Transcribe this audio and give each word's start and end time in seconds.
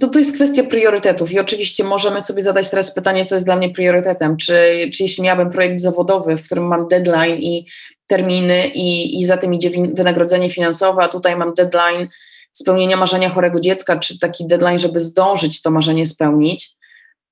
to, 0.00 0.08
to 0.08 0.18
jest 0.18 0.34
kwestia 0.34 0.62
priorytetów 0.62 1.32
i 1.32 1.38
oczywiście 1.38 1.84
możemy 1.84 2.20
sobie 2.20 2.42
zadać 2.42 2.70
teraz 2.70 2.94
pytanie, 2.94 3.24
co 3.24 3.34
jest 3.34 3.46
dla 3.46 3.56
mnie 3.56 3.70
priorytetem. 3.70 4.36
Czy, 4.36 4.54
czy 4.94 5.02
jeśli 5.02 5.24
miałabym 5.24 5.50
projekt 5.50 5.80
zawodowy, 5.80 6.36
w 6.36 6.42
którym 6.42 6.66
mam 6.66 6.88
deadline 6.88 7.34
i 7.34 7.66
terminy 8.06 8.66
i, 8.68 9.20
i 9.20 9.24
za 9.24 9.36
tym 9.36 9.54
idzie 9.54 9.70
wynagrodzenie 9.94 10.50
finansowe, 10.50 11.02
a 11.02 11.08
tutaj 11.08 11.36
mam 11.36 11.54
deadline 11.54 12.08
spełnienia 12.52 12.96
marzenia 12.96 13.30
chorego 13.30 13.60
dziecka, 13.60 13.98
czy 13.98 14.18
taki 14.18 14.46
deadline, 14.46 14.78
żeby 14.78 15.00
zdążyć 15.00 15.62
to 15.62 15.70
marzenie 15.70 16.06
spełnić, 16.06 16.70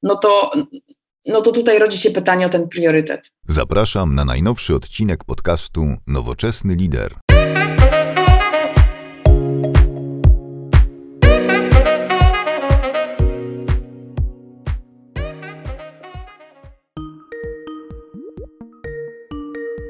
no 0.03 0.17
to, 0.17 0.51
no 1.27 1.41
to 1.41 1.53
tutaj 1.53 1.79
rodzi 1.79 1.99
się 1.99 2.11
pytanie 2.11 2.47
o 2.47 2.49
ten 2.49 2.69
priorytet. 2.69 3.31
Zapraszam 3.49 4.15
na 4.15 4.25
najnowszy 4.25 4.75
odcinek 4.75 5.25
podcastu 5.25 5.87
Nowoczesny 6.07 6.75
Lider. 6.75 7.32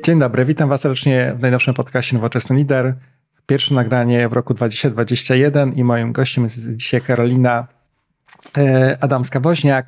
Dzień 0.05 0.19
dobry, 0.19 0.45
witam 0.45 0.69
Was 0.69 0.81
serdecznie 0.81 1.35
w 1.37 1.41
najnowszym 1.41 1.75
podcaście 1.75 2.17
Nowoczesny 2.17 2.57
Lider. 2.57 2.95
Pierwsze 3.47 3.75
nagranie 3.75 4.29
w 4.29 4.33
roku 4.33 4.55
2021 4.55 5.73
i 5.75 5.85
moim 5.85 6.13
gościem 6.13 6.45
jest 6.45 6.77
dzisiaj 6.77 7.01
Karolina 7.01 7.67
e, 8.59 8.97
Adamska-Woźniak, 9.01 9.83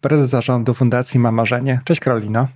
prezes 0.00 0.30
zarządu 0.30 0.74
Fundacji 0.74 1.20
Mam 1.20 1.34
Marzenie. 1.34 1.80
Cześć 1.84 2.00
Karolino. 2.00 2.48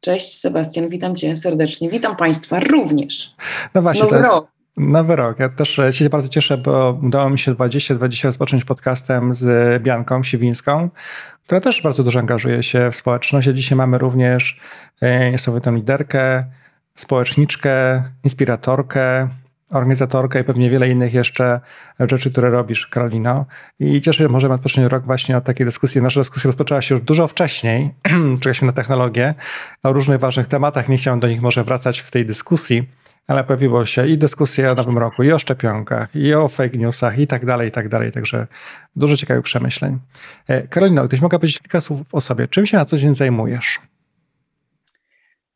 Cześć 0.00 0.40
Sebastian, 0.40 0.88
witam 0.88 1.16
Cię 1.16 1.36
serdecznie. 1.36 1.90
Witam 1.90 2.16
Państwa 2.16 2.60
również. 2.60 3.34
No 3.74 3.82
właśnie, 3.82 4.02
Nowy 4.02 4.16
jest 4.16 4.28
rok. 4.28 4.48
nowy 4.76 5.16
rok. 5.16 5.38
Ja 5.40 5.48
też 5.48 5.80
się 5.90 6.08
bardzo 6.08 6.28
cieszę, 6.28 6.58
bo 6.58 6.98
udało 7.02 7.30
mi 7.30 7.38
się 7.38 7.54
2020 7.54 8.28
rozpocząć 8.28 8.64
podcastem 8.64 9.34
z 9.34 9.82
Bianką 9.82 10.22
Siwińską, 10.22 10.90
która 11.46 11.60
też 11.60 11.82
bardzo 11.82 12.04
dużo 12.04 12.18
angażuje 12.18 12.62
się 12.62 12.90
w 12.90 12.96
społeczność. 12.96 13.48
Dzisiaj 13.48 13.76
mamy 13.76 13.98
również 13.98 14.60
e, 15.00 15.30
niesamowitą 15.30 15.74
liderkę, 15.74 16.44
społeczniczkę, 16.94 18.02
inspiratorkę, 18.24 19.28
organizatorkę 19.70 20.40
i 20.40 20.44
pewnie 20.44 20.70
wiele 20.70 20.88
innych 20.88 21.14
jeszcze 21.14 21.60
rzeczy, 22.00 22.30
które 22.30 22.50
robisz, 22.50 22.86
Karolino. 22.86 23.46
I 23.80 24.00
cieszę 24.00 24.18
się, 24.18 24.24
że 24.24 24.28
możemy 24.28 24.54
odpocząć 24.54 24.92
rok 24.92 25.04
właśnie 25.04 25.36
od 25.36 25.44
takiej 25.44 25.66
dyskusji. 25.66 26.02
Nasza 26.02 26.20
dyskusja 26.20 26.48
rozpoczęła 26.48 26.82
się 26.82 26.94
już 26.94 27.04
dużo 27.04 27.28
wcześniej, 27.28 27.90
czekaliśmy 28.40 28.66
na 28.66 28.72
technologię, 28.72 29.34
o 29.82 29.92
różnych 29.92 30.20
ważnych 30.20 30.46
tematach. 30.46 30.88
Nie 30.88 30.96
chciałem 30.96 31.20
do 31.20 31.28
nich 31.28 31.42
może 31.42 31.64
wracać 31.64 32.00
w 32.00 32.10
tej 32.10 32.26
dyskusji, 32.26 32.88
ale 33.26 33.44
pojawiło 33.44 33.86
się 33.86 34.06
i 34.06 34.18
dyskusja 34.18 34.72
o 34.72 34.74
Nowym 34.74 34.98
Roku, 34.98 35.22
i 35.22 35.32
o 35.32 35.38
szczepionkach, 35.38 36.16
i 36.16 36.34
o 36.34 36.48
fake 36.48 36.78
newsach, 36.78 37.18
i 37.18 37.26
tak 37.26 37.46
dalej, 37.46 37.68
i 37.68 37.72
tak 37.72 37.88
dalej. 37.88 38.12
Także 38.12 38.46
dużo 38.96 39.16
ciekawych 39.16 39.44
przemyśleń. 39.44 39.98
E, 40.48 40.68
Karolino, 40.68 41.02
gdybyś 41.02 41.20
mogła 41.20 41.38
powiedzieć 41.38 41.58
kilka 41.58 41.80
słów 41.80 42.00
o 42.12 42.20
sobie. 42.20 42.48
Czym 42.48 42.66
się 42.66 42.76
na 42.76 42.84
co 42.84 42.98
dzień 42.98 43.14
zajmujesz? 43.14 43.80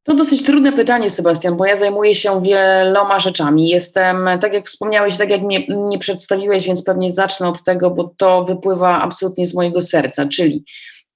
To 0.03 0.15
dosyć 0.15 0.43
trudne 0.43 0.73
pytanie, 0.73 1.11
Sebastian, 1.11 1.57
bo 1.57 1.67
ja 1.67 1.77
zajmuję 1.77 2.15
się 2.15 2.43
wieloma 2.43 3.19
rzeczami. 3.19 3.69
Jestem, 3.69 4.29
tak 4.41 4.53
jak 4.53 4.67
wspomniałeś, 4.67 5.17
tak 5.17 5.31
jak 5.31 5.43
mnie 5.43 5.67
nie 5.69 5.99
przedstawiłeś, 5.99 6.67
więc 6.67 6.85
pewnie 6.85 7.11
zacznę 7.11 7.49
od 7.49 7.65
tego, 7.65 7.91
bo 7.91 8.15
to 8.17 8.45
wypływa 8.45 9.03
absolutnie 9.03 9.47
z 9.47 9.55
mojego 9.55 9.83
serca, 9.83 10.27
czyli 10.27 10.65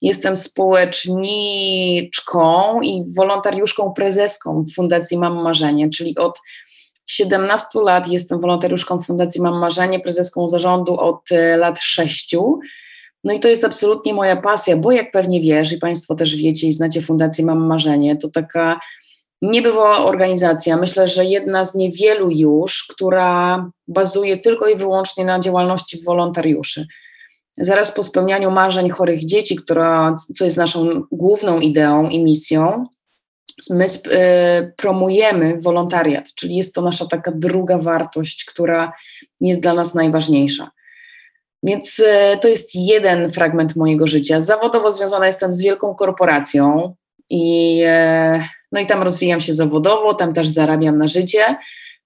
jestem 0.02 0.36
społeczniczką 0.36 2.80
i 2.80 3.04
wolontariuszką 3.16 3.92
prezeską 3.92 4.64
Fundacji 4.74 5.18
Mam 5.18 5.42
Marzenie, 5.42 5.90
czyli 5.90 6.16
od 6.16 6.40
17 7.06 7.68
lat 7.74 8.08
jestem 8.08 8.40
wolontariuszką 8.40 8.98
Fundacji 8.98 9.40
Mam 9.40 9.58
Marzenie, 9.58 10.00
prezeską 10.00 10.46
zarządu 10.46 11.00
od 11.00 11.32
e, 11.32 11.56
lat 11.56 11.80
6. 11.80 12.36
No 13.24 13.32
i 13.32 13.40
to 13.40 13.48
jest 13.48 13.64
absolutnie 13.64 14.14
moja 14.14 14.36
pasja, 14.36 14.76
bo 14.76 14.92
jak 14.92 15.12
pewnie 15.12 15.40
wiesz 15.40 15.72
i 15.72 15.78
Państwo 15.78 16.14
też 16.14 16.36
wiecie 16.36 16.66
i 16.66 16.72
znacie 16.72 17.02
Fundację 17.02 17.44
Mam 17.44 17.66
Marzenie, 17.66 18.16
to 18.16 18.28
taka 18.28 18.80
niebywała 19.42 20.04
organizacja, 20.04 20.76
myślę, 20.76 21.08
że 21.08 21.24
jedna 21.24 21.64
z 21.64 21.74
niewielu 21.74 22.30
już, 22.30 22.86
która 22.90 23.70
bazuje 23.88 24.38
tylko 24.38 24.68
i 24.68 24.76
wyłącznie 24.76 25.24
na 25.24 25.38
działalności 25.38 26.04
wolontariuszy. 26.04 26.86
Zaraz 27.58 27.92
po 27.94 28.02
spełnianiu 28.02 28.50
marzeń 28.50 28.90
chorych 28.90 29.24
dzieci, 29.24 29.56
która, 29.56 30.16
co 30.36 30.44
jest 30.44 30.56
naszą 30.56 31.02
główną 31.12 31.60
ideą 31.60 32.08
i 32.08 32.24
misją, 32.24 32.86
my 33.70 33.84
y, 33.84 34.72
promujemy 34.76 35.58
wolontariat, 35.60 36.34
czyli 36.34 36.56
jest 36.56 36.74
to 36.74 36.82
nasza 36.82 37.06
taka 37.06 37.32
druga 37.34 37.78
wartość, 37.78 38.44
która 38.44 38.92
jest 39.40 39.60
dla 39.60 39.74
nas 39.74 39.94
najważniejsza. 39.94 40.70
Więc 41.62 41.98
y, 41.98 42.38
to 42.40 42.48
jest 42.48 42.74
jeden 42.74 43.32
fragment 43.32 43.76
mojego 43.76 44.06
życia. 44.06 44.40
Zawodowo 44.40 44.92
związana 44.92 45.26
jestem 45.26 45.52
z 45.52 45.62
wielką 45.62 45.94
korporacją 45.94 46.94
i, 47.30 47.78
y, 47.84 48.44
no 48.72 48.80
i 48.80 48.86
tam 48.86 49.02
rozwijam 49.02 49.40
się 49.40 49.52
zawodowo, 49.52 50.14
tam 50.14 50.32
też 50.32 50.48
zarabiam 50.48 50.98
na 50.98 51.08
życie 51.08 51.56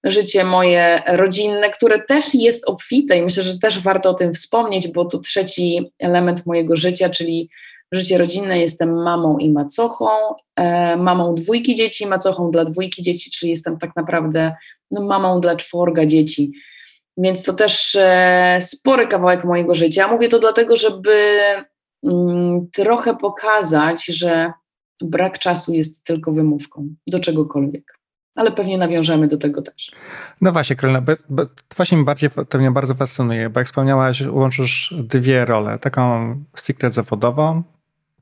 życie 0.03 0.43
moje 0.43 1.01
rodzinne, 1.07 1.69
które 1.69 2.01
też 2.01 2.33
jest 2.33 2.69
obfite 2.69 3.17
i 3.17 3.21
myślę, 3.21 3.43
że 3.43 3.59
też 3.59 3.79
warto 3.79 4.09
o 4.09 4.13
tym 4.13 4.33
wspomnieć, 4.33 4.87
bo 4.87 5.05
to 5.05 5.19
trzeci 5.19 5.91
element 5.99 6.45
mojego 6.45 6.75
życia, 6.75 7.09
czyli 7.09 7.49
życie 7.91 8.17
rodzinne. 8.17 8.59
Jestem 8.59 9.03
mamą 9.03 9.37
i 9.37 9.51
macochą, 9.51 10.07
e, 10.55 10.97
mamą 10.97 11.35
dwójki 11.35 11.75
dzieci, 11.75 12.07
macochą 12.07 12.51
dla 12.51 12.65
dwójki 12.65 13.01
dzieci, 13.01 13.31
czyli 13.31 13.49
jestem 13.49 13.77
tak 13.77 13.95
naprawdę 13.95 14.55
no, 14.91 15.03
mamą 15.03 15.41
dla 15.41 15.55
czworga 15.55 16.05
dzieci. 16.05 16.51
Więc 17.17 17.43
to 17.43 17.53
też 17.53 17.95
e, 17.95 18.57
spory 18.61 19.07
kawałek 19.07 19.43
mojego 19.43 19.75
życia. 19.75 20.07
Mówię 20.07 20.29
to 20.29 20.39
dlatego, 20.39 20.75
żeby 20.75 21.15
mm, 22.03 22.67
trochę 22.73 23.17
pokazać, 23.17 24.05
że 24.05 24.51
brak 25.01 25.39
czasu 25.39 25.73
jest 25.73 26.03
tylko 26.03 26.31
wymówką 26.31 26.87
do 27.07 27.19
czegokolwiek 27.19 27.96
ale 28.37 28.51
pewnie 28.51 28.77
nawiążemy 28.77 29.27
do 29.27 29.37
tego 29.37 29.61
też. 29.61 29.91
No 30.41 30.51
właśnie, 30.51 30.75
Karolina, 30.75 31.01
to 31.67 31.75
właśnie 31.75 31.97
bardziej, 31.97 32.29
to 32.49 32.57
mnie 32.57 32.71
bardzo 32.71 32.95
fascynuje, 32.95 33.49
bo 33.49 33.59
jak 33.59 33.67
wspomniałaś, 33.67 34.21
łączysz 34.21 34.93
dwie 34.97 35.45
role. 35.45 35.79
Taką 35.79 36.35
stricte 36.55 36.89
zawodową, 36.89 37.63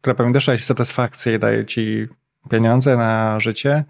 która 0.01 0.15
pewnie 0.15 0.33
też 0.33 0.45
daje 0.45 0.59
ci 0.59 0.65
satysfakcję 0.65 1.35
i 1.35 1.39
daje 1.39 1.65
ci 1.65 2.07
pieniądze 2.49 2.97
na 2.97 3.39
życie. 3.39 3.83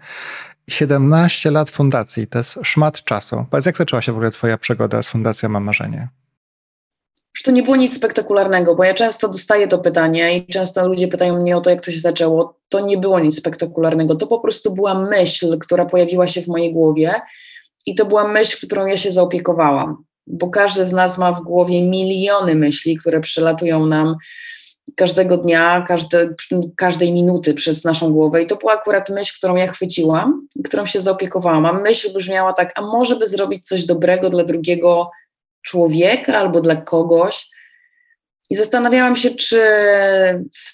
17 0.68 1.50
lat 1.50 1.70
fundacji, 1.70 2.26
to 2.26 2.38
jest 2.38 2.58
szmat 2.62 3.04
czasu. 3.04 3.46
Powiedz, 3.50 3.66
jak 3.66 3.76
zaczęła 3.76 4.02
się 4.02 4.12
w 4.12 4.14
ogóle 4.14 4.30
twoja 4.30 4.58
przygoda 4.58 5.02
z 5.02 5.08
Fundacją 5.08 5.48
Mam 5.48 5.64
Marzenie? 5.64 6.08
Że 7.36 7.44
to 7.44 7.50
nie 7.50 7.62
było 7.62 7.76
nic 7.76 7.96
spektakularnego, 7.96 8.74
bo 8.74 8.84
ja 8.84 8.94
często 8.94 9.28
dostaję 9.28 9.68
to 9.68 9.78
pytanie 9.78 10.38
i 10.38 10.46
często 10.46 10.88
ludzie 10.88 11.08
pytają 11.08 11.36
mnie 11.36 11.56
o 11.56 11.60
to, 11.60 11.70
jak 11.70 11.84
to 11.84 11.92
się 11.92 12.00
zaczęło. 12.00 12.58
To 12.68 12.80
nie 12.80 12.98
było 12.98 13.20
nic 13.20 13.38
spektakularnego, 13.38 14.14
to 14.14 14.26
po 14.26 14.40
prostu 14.40 14.74
była 14.74 14.94
myśl, 14.94 15.58
która 15.58 15.86
pojawiła 15.86 16.26
się 16.26 16.42
w 16.42 16.48
mojej 16.48 16.72
głowie 16.72 17.14
i 17.86 17.94
to 17.94 18.06
była 18.06 18.28
myśl, 18.28 18.66
którą 18.66 18.86
ja 18.86 18.96
się 18.96 19.12
zaopiekowałam, 19.12 20.04
bo 20.26 20.48
każdy 20.48 20.86
z 20.86 20.92
nas 20.92 21.18
ma 21.18 21.32
w 21.32 21.40
głowie 21.40 21.82
miliony 21.82 22.54
myśli, 22.54 22.96
które 22.96 23.20
przylatują 23.20 23.86
nam 23.86 24.16
każdego 24.94 25.36
dnia, 25.36 25.84
każde, 25.88 26.34
każdej 26.76 27.12
minuty 27.12 27.54
przez 27.54 27.84
naszą 27.84 28.12
głowę. 28.12 28.42
I 28.42 28.46
to 28.46 28.56
była 28.56 28.72
akurat 28.72 29.10
myśl, 29.10 29.34
którą 29.38 29.56
ja 29.56 29.66
chwyciłam, 29.66 30.48
którą 30.64 30.86
się 30.86 31.00
zaopiekowałam. 31.00 31.66
A 31.66 31.72
myśl 31.72 32.12
brzmiała 32.14 32.52
tak, 32.52 32.72
a 32.74 32.82
może 32.82 33.16
by 33.16 33.26
zrobić 33.26 33.66
coś 33.66 33.84
dobrego 33.84 34.30
dla 34.30 34.44
drugiego 34.44 35.10
człowieka 35.66 36.38
albo 36.38 36.60
dla 36.60 36.76
kogoś. 36.76 37.50
I 38.50 38.56
zastanawiałam 38.56 39.16
się, 39.16 39.30
czy 39.30 39.60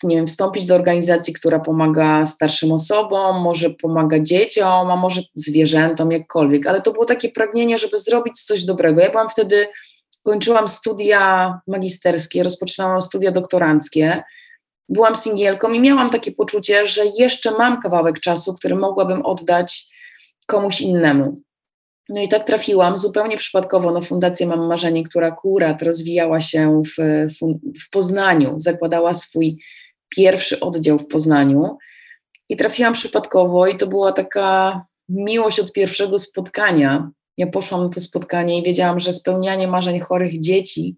nie 0.03 0.17
wiem, 0.17 0.27
wstąpić 0.27 0.67
do 0.67 0.75
organizacji, 0.75 1.35
która 1.35 1.61
pomaga 1.61 2.27
starszym 2.27 2.73
osobom, 2.73 3.43
może 3.43 3.71
pomaga 3.71 4.21
dzieciom, 4.21 4.91
a 4.91 4.97
może 4.97 5.21
zwierzętom, 5.35 6.13
jakkolwiek. 6.13 6.67
Ale 6.67 6.83
to 6.83 6.93
było 6.93 7.05
takie 7.05 7.29
pragnienie, 7.29 7.79
żeby 7.79 7.99
zrobić 7.99 8.41
coś 8.41 8.65
dobrego. 8.65 9.01
Ja 9.01 9.11
byłam 9.11 9.31
wtedy, 9.31 9.67
kończyłam 10.23 10.69
studia 10.69 11.61
magisterskie, 11.67 12.43
rozpoczynałam 12.43 13.03
studia 13.03 13.33
doktoranckie. 13.33 14.23
Byłam 14.89 15.17
singielką 15.17 15.73
i 15.73 15.81
miałam 15.81 16.11
takie 16.11 16.33
poczucie, 16.33 16.87
że 16.87 17.03
jeszcze 17.19 17.51
mam 17.51 17.83
kawałek 17.83 18.21
czasu, 18.21 18.55
który 18.55 18.75
mogłabym 18.75 19.27
oddać 19.27 19.87
komuś 20.47 20.81
innemu. 20.81 21.43
No 22.13 22.21
i 22.21 22.29
tak 22.29 22.45
trafiłam 22.45 22.99
zupełnie 22.99 23.37
przypadkowo 23.37 23.93
na 23.93 24.01
Fundację 24.01 24.47
Mam 24.47 24.67
Marzenie, 24.67 25.03
która 25.05 25.27
akurat 25.27 25.83
rozwijała 25.83 26.41
się 26.41 26.83
w, 26.85 27.27
w 27.85 27.91
Poznaniu, 27.91 28.55
zakładała 28.57 29.15
swój 29.15 29.63
pierwszy 30.09 30.61
oddział 30.61 30.99
w 30.99 31.07
Poznaniu 31.07 31.79
i 32.49 32.57
trafiłam 32.57 32.95
przypadkowo 32.95 33.67
i 33.67 33.77
to 33.77 33.87
była 33.87 34.13
taka 34.13 34.81
miłość 35.09 35.61
od 35.61 35.73
pierwszego 35.73 36.19
spotkania. 36.19 37.11
Ja 37.39 37.47
poszłam 37.47 37.83
na 37.83 37.89
to 37.89 38.01
spotkanie 38.01 38.59
i 38.59 38.63
wiedziałam, 38.63 39.01
że 39.01 39.13
spełnianie 39.13 39.69
marzeń 39.69 40.01
chorych 40.01 40.41
dzieci 40.41 40.97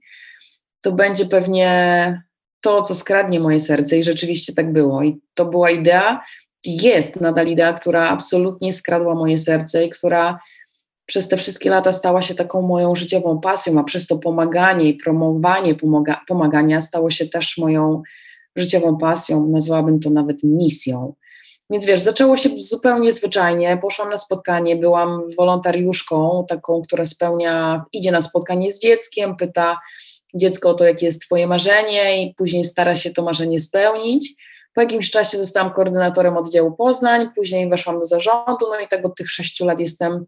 to 0.80 0.92
będzie 0.92 1.26
pewnie 1.26 2.22
to, 2.60 2.82
co 2.82 2.94
skradnie 2.94 3.40
moje 3.40 3.60
serce 3.60 3.98
i 3.98 4.04
rzeczywiście 4.04 4.52
tak 4.54 4.72
było. 4.72 5.02
I 5.02 5.20
to 5.34 5.44
była 5.44 5.70
idea, 5.70 6.22
jest 6.64 7.20
nadal 7.20 7.46
idea, 7.46 7.72
która 7.72 8.08
absolutnie 8.08 8.72
skradła 8.72 9.14
moje 9.14 9.38
serce 9.38 9.84
i 9.84 9.90
która 9.90 10.38
przez 11.06 11.28
te 11.28 11.36
wszystkie 11.36 11.70
lata 11.70 11.92
stała 11.92 12.22
się 12.22 12.34
taką 12.34 12.62
moją 12.62 12.96
życiową 12.96 13.40
pasją, 13.40 13.80
a 13.80 13.84
przez 13.84 14.06
to 14.06 14.18
pomaganie 14.18 14.88
i 14.88 14.94
promowanie 14.94 15.74
pomaga, 15.74 16.20
pomagania 16.28 16.80
stało 16.80 17.10
się 17.10 17.26
też 17.26 17.58
moją 17.58 18.02
życiową 18.56 18.98
pasją, 18.98 19.46
nazwałabym 19.46 20.00
to 20.00 20.10
nawet 20.10 20.42
misją. 20.42 21.14
Więc 21.70 21.86
wiesz, 21.86 22.00
zaczęło 22.00 22.36
się 22.36 22.50
zupełnie 22.58 23.12
zwyczajnie. 23.12 23.78
Poszłam 23.82 24.10
na 24.10 24.16
spotkanie, 24.16 24.76
byłam 24.76 25.20
wolontariuszką, 25.38 26.44
taką, 26.48 26.82
która 26.82 27.04
spełnia, 27.04 27.84
idzie 27.92 28.12
na 28.12 28.20
spotkanie 28.20 28.72
z 28.72 28.80
dzieckiem, 28.80 29.36
pyta 29.36 29.78
dziecko 30.34 30.70
o 30.70 30.74
to, 30.74 30.84
jakie 30.84 31.06
jest 31.06 31.22
Twoje 31.22 31.46
marzenie, 31.46 32.24
i 32.24 32.34
później 32.34 32.64
stara 32.64 32.94
się 32.94 33.10
to 33.10 33.22
marzenie 33.22 33.60
spełnić. 33.60 34.34
Po 34.74 34.80
jakimś 34.80 35.10
czasie 35.10 35.38
zostałam 35.38 35.72
koordynatorem 35.72 36.36
oddziału 36.36 36.72
Poznań, 36.72 37.28
później 37.36 37.68
weszłam 37.68 37.98
do 37.98 38.06
zarządu, 38.06 38.66
no 38.68 38.80
i 38.84 38.88
tak 38.88 39.06
od 39.06 39.16
tych 39.16 39.30
sześciu 39.30 39.66
lat 39.66 39.80
jestem 39.80 40.26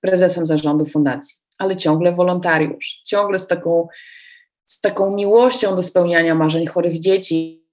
prezesem 0.00 0.46
zarządu 0.46 0.86
fundacji, 0.86 1.36
ale 1.58 1.76
ciągle 1.76 2.14
wolontariusz, 2.14 3.00
ciągle 3.04 3.38
z 3.38 3.48
taką, 3.48 3.88
z 4.64 4.80
taką 4.80 5.14
miłością 5.14 5.76
do 5.76 5.82
spełniania 5.82 6.34
marzeń 6.34 6.66
chorych 6.66 6.98
dzieci, 6.98 7.66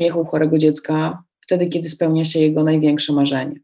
śmiechu 0.00 0.24
chorego 0.24 0.58
dziecka, 0.58 1.22
wtedy, 1.40 1.68
kiedy 1.68 1.88
spełnia 1.88 2.24
się 2.24 2.38
jego 2.38 2.62
największe 2.62 3.12
marzenie. 3.12 3.60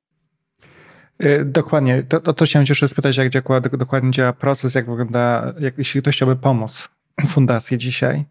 Y, 1.24 1.44
dokładnie. 1.44 2.02
To, 2.02 2.20
to, 2.20 2.32
to 2.32 2.44
chciałem 2.44 2.66
jeszcze 2.68 2.88
spytać, 2.88 3.16
jak 3.16 3.30
działa, 3.30 3.60
dokładnie 3.60 4.10
działa 4.10 4.32
proces, 4.32 4.74
jak 4.74 4.90
wygląda, 4.90 5.54
jak, 5.60 5.78
jeśli 5.78 6.02
ktoś 6.02 6.16
chciałby 6.16 6.36
pomóc 6.36 6.88
fundacji 7.28 7.78
dzisiaj. 7.78 8.24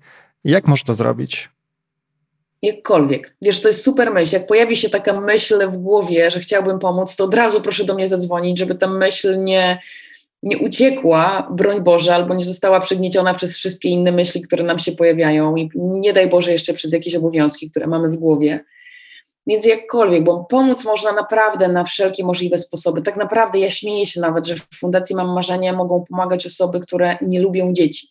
Jak 0.43 0.67
można 0.67 0.87
to 0.87 0.95
zrobić? 0.95 1.49
Jakkolwiek. 2.61 3.35
Wiesz, 3.41 3.61
to 3.61 3.67
jest 3.67 3.83
super 3.83 4.13
myśl. 4.13 4.35
Jak 4.35 4.47
pojawi 4.47 4.77
się 4.77 4.89
taka 4.89 5.21
myśl 5.21 5.69
w 5.69 5.77
głowie, 5.77 6.31
że 6.31 6.39
chciałbym 6.39 6.79
pomóc, 6.79 7.15
to 7.15 7.23
od 7.23 7.33
razu 7.33 7.61
proszę 7.61 7.83
do 7.83 7.93
mnie 7.93 8.07
zadzwonić, 8.07 8.59
żeby 8.59 8.75
ta 8.75 8.87
myśl 8.87 9.43
nie, 9.43 9.79
nie 10.43 10.57
uciekła, 10.57 11.47
broń 11.51 11.83
Boże, 11.83 12.15
albo 12.15 12.33
nie 12.33 12.43
została 12.43 12.79
przygnieciona 12.79 13.33
przez 13.33 13.55
wszystkie 13.55 13.89
inne 13.89 14.11
myśli, 14.11 14.41
które 14.41 14.63
nam 14.63 14.79
się 14.79 14.91
pojawiają 14.91 15.55
i 15.55 15.69
nie 15.75 16.13
daj 16.13 16.29
Boże 16.29 16.51
jeszcze 16.51 16.73
przez 16.73 16.93
jakieś 16.93 17.15
obowiązki, 17.15 17.71
które 17.71 17.87
mamy 17.87 18.09
w 18.09 18.15
głowie. 18.15 18.65
Więc 19.47 19.65
jakkolwiek, 19.65 20.23
bo 20.23 20.43
pomóc 20.43 20.85
można 20.85 21.11
naprawdę 21.11 21.67
na 21.67 21.83
wszelkie 21.83 22.23
możliwe 22.23 22.57
sposoby. 22.57 23.01
Tak 23.01 23.17
naprawdę 23.17 23.59
ja 23.59 23.69
śmieję 23.69 24.05
się 24.05 24.21
nawet, 24.21 24.47
że 24.47 24.55
w 24.55 24.67
Fundacji 24.79 25.15
Mam 25.15 25.29
Marzenie 25.33 25.73
mogą 25.73 26.05
pomagać 26.09 26.45
osoby, 26.45 26.79
które 26.79 27.17
nie 27.21 27.41
lubią 27.41 27.73
dzieci. 27.73 28.07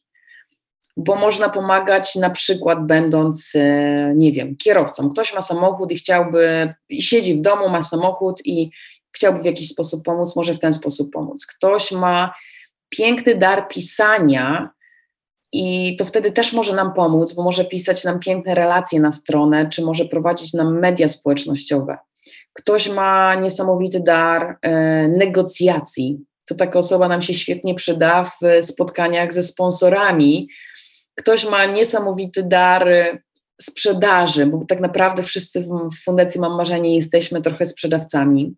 Bo 0.96 1.16
można 1.16 1.48
pomagać 1.48 2.16
na 2.16 2.30
przykład 2.30 2.86
będąc, 2.86 3.52
e, 3.54 4.12
nie 4.16 4.32
wiem, 4.32 4.56
kierowcą. 4.56 5.10
Ktoś 5.10 5.34
ma 5.34 5.40
samochód 5.40 5.92
i 5.92 5.96
chciałby, 5.96 6.74
siedzi 7.00 7.34
w 7.34 7.40
domu, 7.40 7.68
ma 7.68 7.82
samochód 7.82 8.40
i 8.44 8.70
chciałby 9.12 9.42
w 9.42 9.44
jakiś 9.44 9.68
sposób 9.68 10.04
pomóc, 10.04 10.36
może 10.36 10.54
w 10.54 10.58
ten 10.58 10.72
sposób 10.72 11.12
pomóc. 11.12 11.46
Ktoś 11.46 11.92
ma 11.92 12.34
piękny 12.88 13.34
dar 13.34 13.68
pisania, 13.68 14.70
i 15.52 15.96
to 15.96 16.04
wtedy 16.04 16.32
też 16.32 16.52
może 16.52 16.76
nam 16.76 16.92
pomóc, 16.94 17.32
bo 17.32 17.42
może 17.42 17.64
pisać 17.64 18.04
nam 18.04 18.20
piękne 18.20 18.54
relacje 18.54 19.00
na 19.00 19.10
stronę, 19.10 19.68
czy 19.68 19.82
może 19.82 20.04
prowadzić 20.04 20.52
nam 20.52 20.78
media 20.78 21.08
społecznościowe. 21.08 21.98
Ktoś 22.52 22.88
ma 22.88 23.34
niesamowity 23.34 24.00
dar 24.00 24.58
e, 24.62 25.08
negocjacji. 25.08 26.18
To 26.48 26.54
taka 26.54 26.78
osoba 26.78 27.08
nam 27.08 27.22
się 27.22 27.34
świetnie 27.34 27.74
przyda 27.74 28.24
w 28.24 28.38
spotkaniach 28.62 29.32
ze 29.32 29.42
sponsorami. 29.42 30.48
Ktoś 31.14 31.44
ma 31.44 31.66
niesamowity 31.66 32.42
dar 32.42 32.88
sprzedaży, 33.60 34.46
bo 34.46 34.64
tak 34.64 34.80
naprawdę 34.80 35.22
wszyscy 35.22 35.60
w 35.62 36.04
Fundacji 36.04 36.40
Mam 36.40 36.56
Marzenie 36.56 36.94
jesteśmy 36.94 37.42
trochę 37.42 37.66
sprzedawcami, 37.66 38.54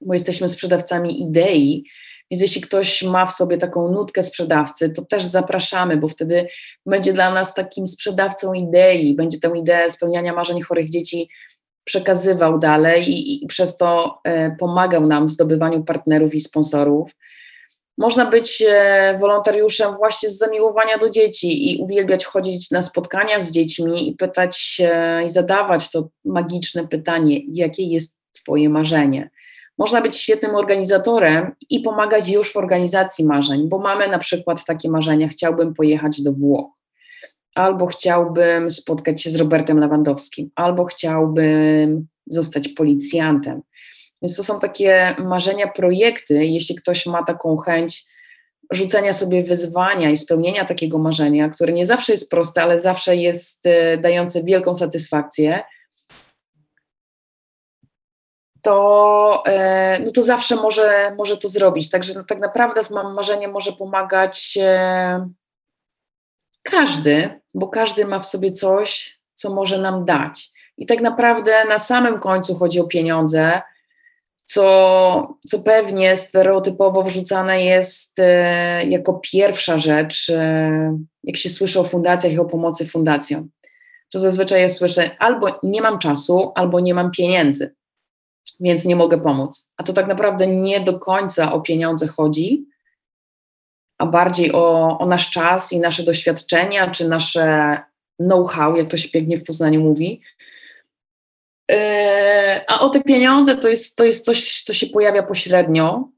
bo 0.00 0.14
jesteśmy 0.14 0.48
sprzedawcami 0.48 1.22
idei, 1.22 1.84
więc 2.30 2.42
jeśli 2.42 2.62
ktoś 2.62 3.02
ma 3.02 3.26
w 3.26 3.32
sobie 3.32 3.58
taką 3.58 3.92
nutkę 3.92 4.22
sprzedawcy, 4.22 4.90
to 4.90 5.04
też 5.04 5.24
zapraszamy, 5.24 5.96
bo 5.96 6.08
wtedy 6.08 6.48
będzie 6.86 7.12
dla 7.12 7.30
nas 7.30 7.54
takim 7.54 7.86
sprzedawcą 7.86 8.52
idei, 8.52 9.16
będzie 9.16 9.40
tę 9.40 9.52
ideę 9.56 9.90
spełniania 9.90 10.32
marzeń 10.32 10.60
chorych 10.60 10.90
dzieci 10.90 11.28
przekazywał 11.84 12.58
dalej 12.58 13.10
i, 13.10 13.44
i 13.44 13.46
przez 13.46 13.76
to 13.76 14.18
e, 14.24 14.56
pomagał 14.56 15.06
nam 15.06 15.26
w 15.26 15.30
zdobywaniu 15.30 15.84
partnerów 15.84 16.34
i 16.34 16.40
sponsorów. 16.40 17.10
Można 17.98 18.26
być 18.30 18.64
e, 18.68 19.16
wolontariuszem 19.20 19.92
właśnie 19.92 20.28
z 20.28 20.38
zamiłowania 20.38 20.98
do 20.98 21.10
dzieci 21.10 21.70
i 21.70 21.82
uwielbiać 21.82 22.24
chodzić 22.24 22.70
na 22.70 22.82
spotkania 22.82 23.40
z 23.40 23.50
dziećmi 23.50 24.08
i 24.08 24.14
pytać 24.14 24.80
i 25.24 25.28
zadawać 25.28 25.90
to 25.90 26.08
magiczne 26.24 26.88
pytanie, 26.88 27.40
jakie 27.46 27.82
jest 27.82 28.20
Twoje 28.32 28.68
marzenie. 28.68 29.30
Można 29.78 30.00
być 30.00 30.16
świetnym 30.16 30.54
organizatorem 30.54 31.52
i 31.70 31.80
pomagać 31.80 32.28
już 32.28 32.52
w 32.52 32.56
organizacji 32.56 33.24
marzeń, 33.24 33.68
bo 33.68 33.78
mamy 33.78 34.08
na 34.08 34.18
przykład 34.18 34.64
takie 34.64 34.90
marzenia: 34.90 35.28
chciałbym 35.28 35.74
pojechać 35.74 36.22
do 36.22 36.32
Włoch, 36.32 36.70
albo 37.54 37.86
chciałbym 37.86 38.70
spotkać 38.70 39.22
się 39.22 39.30
z 39.30 39.36
Robertem 39.36 39.78
Lewandowskim, 39.78 40.50
albo 40.54 40.84
chciałbym 40.84 42.06
zostać 42.26 42.68
policjantem. 42.68 43.62
Więc 44.22 44.36
to 44.36 44.44
są 44.44 44.60
takie 44.60 45.16
marzenia, 45.18 45.68
projekty. 45.68 46.46
Jeśli 46.46 46.74
ktoś 46.74 47.06
ma 47.06 47.24
taką 47.24 47.56
chęć 47.56 48.06
rzucenia 48.70 49.12
sobie 49.12 49.42
wyzwania 49.42 50.10
i 50.10 50.16
spełnienia 50.16 50.64
takiego 50.64 50.98
marzenia, 50.98 51.48
które 51.48 51.72
nie 51.72 51.86
zawsze 51.86 52.12
jest 52.12 52.30
proste, 52.30 52.62
ale 52.62 52.78
zawsze 52.78 53.16
jest 53.16 53.66
e, 53.66 53.98
dające 53.98 54.42
wielką 54.42 54.74
satysfakcję, 54.74 55.64
to, 58.66 59.42
e, 59.46 59.98
no 60.04 60.12
to 60.12 60.22
zawsze 60.22 60.56
może, 60.56 61.14
może 61.18 61.36
to 61.36 61.48
zrobić. 61.48 61.90
Także 61.90 62.14
no, 62.14 62.24
tak 62.24 62.38
naprawdę 62.38 62.84
w 62.84 62.90
Mam 62.90 63.14
Marzenie 63.14 63.48
może 63.48 63.72
pomagać 63.72 64.58
e, 64.62 65.28
każdy, 66.62 67.40
bo 67.54 67.68
każdy 67.68 68.04
ma 68.04 68.18
w 68.18 68.26
sobie 68.26 68.50
coś, 68.50 69.18
co 69.34 69.54
może 69.54 69.78
nam 69.78 70.04
dać. 70.04 70.50
I 70.76 70.86
tak 70.86 71.00
naprawdę 71.00 71.64
na 71.64 71.78
samym 71.78 72.18
końcu 72.18 72.54
chodzi 72.54 72.80
o 72.80 72.84
pieniądze, 72.84 73.62
co, 74.48 75.38
co 75.46 75.58
pewnie 75.58 76.16
stereotypowo 76.16 77.02
wrzucane 77.02 77.64
jest 77.64 78.18
e, 78.18 78.86
jako 78.86 79.20
pierwsza 79.22 79.78
rzecz, 79.78 80.32
jak 81.24 81.36
się 81.36 81.50
słyszy 81.50 81.80
o 81.80 81.84
fundacjach 81.84 82.32
i 82.32 82.38
o 82.38 82.44
pomocy 82.44 82.86
fundacjom. 82.86 83.48
To 84.12 84.18
zazwyczaj 84.18 84.62
ja 84.62 84.68
słyszę 84.68 85.10
albo 85.18 85.60
nie 85.62 85.82
mam 85.82 85.98
czasu, 85.98 86.52
albo 86.54 86.80
nie 86.80 86.94
mam 86.94 87.10
pieniędzy 87.10 87.76
więc 88.60 88.84
nie 88.84 88.96
mogę 88.96 89.20
pomóc. 89.20 89.72
A 89.76 89.82
to 89.82 89.92
tak 89.92 90.06
naprawdę 90.06 90.46
nie 90.46 90.80
do 90.80 90.98
końca 90.98 91.52
o 91.52 91.60
pieniądze 91.60 92.06
chodzi, 92.06 92.66
a 93.98 94.06
bardziej 94.06 94.52
o, 94.52 94.98
o 94.98 95.06
nasz 95.06 95.30
czas 95.30 95.72
i 95.72 95.80
nasze 95.80 96.02
doświadczenia, 96.02 96.90
czy 96.90 97.08
nasze 97.08 97.78
know-how, 98.20 98.76
jak 98.76 98.88
to 98.88 98.96
się 98.96 99.08
pięknie 99.08 99.36
w 99.38 99.44
Poznaniu 99.44 99.80
mówi. 99.80 100.20
Yy, 101.70 101.76
a 102.68 102.80
o 102.80 102.90
te 102.90 103.02
pieniądze 103.02 103.56
to 103.56 103.68
jest, 103.68 103.96
to 103.96 104.04
jest 104.04 104.24
coś, 104.24 104.62
co 104.62 104.74
się 104.74 104.86
pojawia 104.86 105.22
pośrednio. 105.22 106.08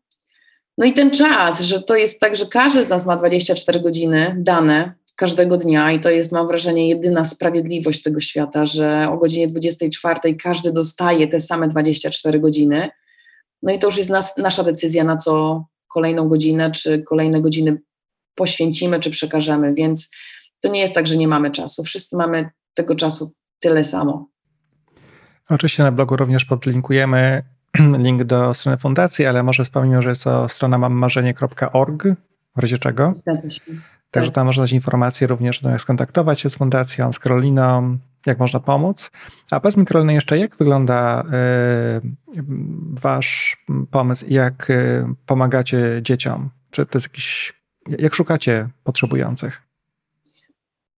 No 0.78 0.86
i 0.86 0.92
ten 0.92 1.10
czas, 1.10 1.60
że 1.60 1.82
to 1.82 1.96
jest 1.96 2.20
tak, 2.20 2.36
że 2.36 2.46
każdy 2.46 2.84
z 2.84 2.88
nas 2.88 3.06
ma 3.06 3.16
24 3.16 3.80
godziny 3.80 4.36
dane 4.38 4.94
każdego 5.16 5.56
dnia 5.56 5.92
i 5.92 6.00
to 6.00 6.10
jest, 6.10 6.32
mam 6.32 6.46
wrażenie, 6.46 6.88
jedyna 6.88 7.24
sprawiedliwość 7.24 8.02
tego 8.02 8.20
świata, 8.20 8.66
że 8.66 9.08
o 9.10 9.16
godzinie 9.16 9.48
24 9.48 10.34
każdy 10.34 10.72
dostaje 10.72 11.28
te 11.28 11.40
same 11.40 11.68
24 11.68 12.40
godziny. 12.40 12.88
No 13.62 13.72
i 13.72 13.78
to 13.78 13.86
już 13.86 13.96
jest 13.96 14.10
nas, 14.10 14.36
nasza 14.36 14.62
decyzja, 14.62 15.04
na 15.04 15.16
co 15.16 15.64
kolejną 15.88 16.28
godzinę, 16.28 16.70
czy 16.70 17.02
kolejne 17.02 17.40
godziny 17.40 17.80
poświęcimy, 18.34 19.00
czy 19.00 19.10
przekażemy, 19.10 19.74
więc 19.74 20.10
to 20.60 20.68
nie 20.68 20.80
jest 20.80 20.94
tak, 20.94 21.06
że 21.06 21.16
nie 21.16 21.28
mamy 21.28 21.50
czasu. 21.50 21.84
Wszyscy 21.84 22.16
mamy 22.16 22.50
tego 22.74 22.94
czasu 22.94 23.32
tyle 23.60 23.84
samo. 23.84 24.28
Oczywiście 25.48 25.82
na 25.82 25.92
blogu 25.92 26.16
również 26.16 26.44
podlinkujemy 26.44 27.42
link 28.04 28.24
do 28.24 28.54
strony 28.54 28.78
fundacji, 28.78 29.26
ale 29.26 29.42
może 29.42 29.64
wspomnę, 29.64 30.02
że 30.02 30.08
jest 30.08 30.24
to 30.24 30.48
strona 30.48 30.78
mammarzenie.org, 30.78 32.02
w 32.56 32.60
razie 32.60 32.78
czego. 32.78 33.14
Zgadza 33.14 33.50
się. 33.50 33.62
Także 34.10 34.30
tak. 34.30 34.34
tam 34.34 34.46
można 34.46 34.62
dać 34.62 34.72
informacje 34.72 35.26
również, 35.26 35.62
jak 35.62 35.80
skontaktować 35.80 36.40
się 36.40 36.50
z 36.50 36.56
fundacją, 36.56 37.12
z 37.12 37.18
Karoliną, 37.18 37.98
jak 38.26 38.38
można 38.38 38.60
pomóc. 38.60 39.10
A 39.50 39.60
powiedz 39.60 39.76
mi, 39.76 39.84
Karolina, 39.84 40.12
jeszcze 40.12 40.38
jak 40.38 40.56
wygląda 40.56 41.22
y, 41.22 42.36
wasz 43.00 43.56
pomysł 43.90 44.26
i 44.26 44.34
jak 44.34 44.70
y, 44.70 45.04
pomagacie 45.26 46.00
dzieciom? 46.02 46.50
Czy 46.70 46.86
to 46.86 46.98
jest 46.98 47.06
jakiś, 47.06 47.52
jak 47.98 48.14
szukacie 48.14 48.68
potrzebujących? 48.84 49.67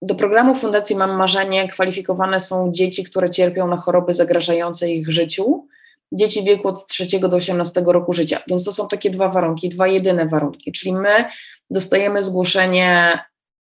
Do 0.03 0.15
programu 0.15 0.55
Fundacji 0.55 0.97
Mam 0.97 1.17
Marzenie 1.17 1.69
kwalifikowane 1.69 2.41
są 2.41 2.73
dzieci, 2.73 3.05
które 3.05 3.31
cierpią 3.31 3.67
na 3.67 3.77
choroby 3.77 4.15
zagrażające 4.15 4.91
ich 4.91 5.11
życiu, 5.11 5.67
dzieci 6.13 6.43
w 6.43 6.45
wieku 6.45 6.69
od 6.69 6.87
3 6.87 7.21
do 7.21 7.37
18 7.37 7.83
roku 7.87 8.13
życia. 8.13 8.41
Więc 8.47 8.65
to 8.65 8.73
są 8.73 8.89
takie 8.89 9.11
dwa 9.11 9.29
warunki, 9.29 9.69
dwa 9.69 9.87
jedyne 9.87 10.27
warunki. 10.27 10.73
Czyli 10.73 10.93
my 10.93 11.25
dostajemy 11.71 12.23
zgłoszenie 12.23 13.19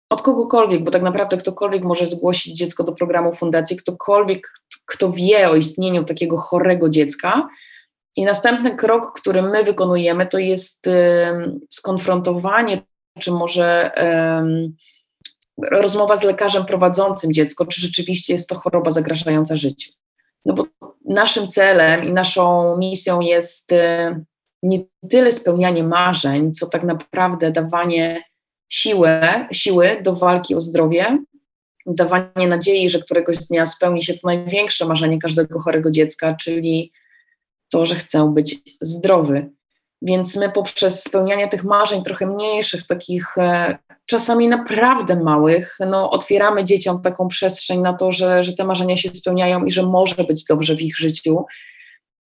od 0.10 0.22
kogokolwiek, 0.22 0.84
bo 0.84 0.92
tak 0.92 1.02
naprawdę 1.02 1.38
ktokolwiek 1.38 1.84
może 1.84 2.06
zgłosić 2.06 2.58
dziecko 2.58 2.84
do 2.84 2.92
programu 2.92 3.34
fundacji, 3.34 3.78
ktokolwiek, 3.78 4.54
kto 4.86 5.12
wie 5.12 5.50
o 5.50 5.56
istnieniu 5.56 6.04
takiego 6.04 6.38
chorego 6.38 6.90
dziecka, 6.90 7.50
I 8.16 8.24
następny 8.26 8.76
krok, 8.76 9.20
który 9.20 9.42
my 9.42 9.64
wykonujemy, 9.64 10.26
to 10.26 10.38
jest 10.38 10.90
skonfrontowanie, 11.70 12.82
czy 13.20 13.32
może 13.32 13.92
rozmowa 15.72 16.16
z 16.16 16.24
lekarzem 16.24 16.66
prowadzącym 16.66 17.34
dziecko, 17.34 17.66
czy 17.66 17.82
rzeczywiście 17.82 18.34
jest 18.34 18.50
to 18.50 18.56
choroba 18.56 18.92
zagrażająca 18.92 19.56
życiu. 19.56 19.92
No 20.46 20.54
bo 20.54 20.66
naszym 21.06 21.48
celem 21.48 22.06
i 22.06 22.14
naszą 22.14 22.78
misją 22.78 23.22
jest 23.22 23.74
nie 24.64 24.80
tyle 25.10 25.32
spełnianie 25.32 25.84
marzeń, 25.84 26.54
co 26.54 26.68
tak 26.68 26.84
naprawdę 26.84 27.52
dawanie 27.52 28.24
siły, 28.70 29.10
siły 29.52 30.02
do 30.04 30.16
walki 30.16 30.56
o 30.56 30.60
zdrowie, 30.60 31.18
dawanie 31.86 32.48
nadziei, 32.48 32.90
że 32.90 33.00
któregoś 33.00 33.38
dnia 33.38 33.66
spełni 33.66 34.04
się 34.04 34.14
to 34.14 34.20
największe 34.24 34.86
marzenie 34.86 35.20
każdego 35.20 35.60
chorego 35.60 35.92
dziecka, 35.92 36.36
czyli 36.36 36.92
to, 37.72 37.86
że 37.86 37.96
chcę 37.96 38.34
być 38.34 38.60
zdrowy. 38.82 39.50
Więc 40.02 40.36
my 40.36 40.52
poprzez 40.52 41.04
spełnianie 41.04 41.48
tych 41.48 41.64
marzeń 41.64 42.04
trochę 42.04 42.26
mniejszych, 42.26 42.88
takich 42.88 43.38
e, 43.38 43.78
czasami 44.06 44.48
naprawdę 44.48 45.16
małych, 45.16 45.78
no, 45.80 46.10
otwieramy 46.10 46.64
dzieciom 46.64 47.02
taką 47.02 47.28
przestrzeń 47.28 47.82
na 47.82 47.94
to, 47.94 48.12
że, 48.12 48.44
że 48.44 48.54
te 48.54 48.64
marzenia 48.64 48.96
się 48.96 49.10
spełniają 49.10 49.66
i 49.66 49.72
że 49.72 49.84
może 49.84 50.24
być 50.24 50.46
dobrze 50.46 50.76
w 50.76 50.82
ich 50.82 50.98
życiu, 50.98 51.46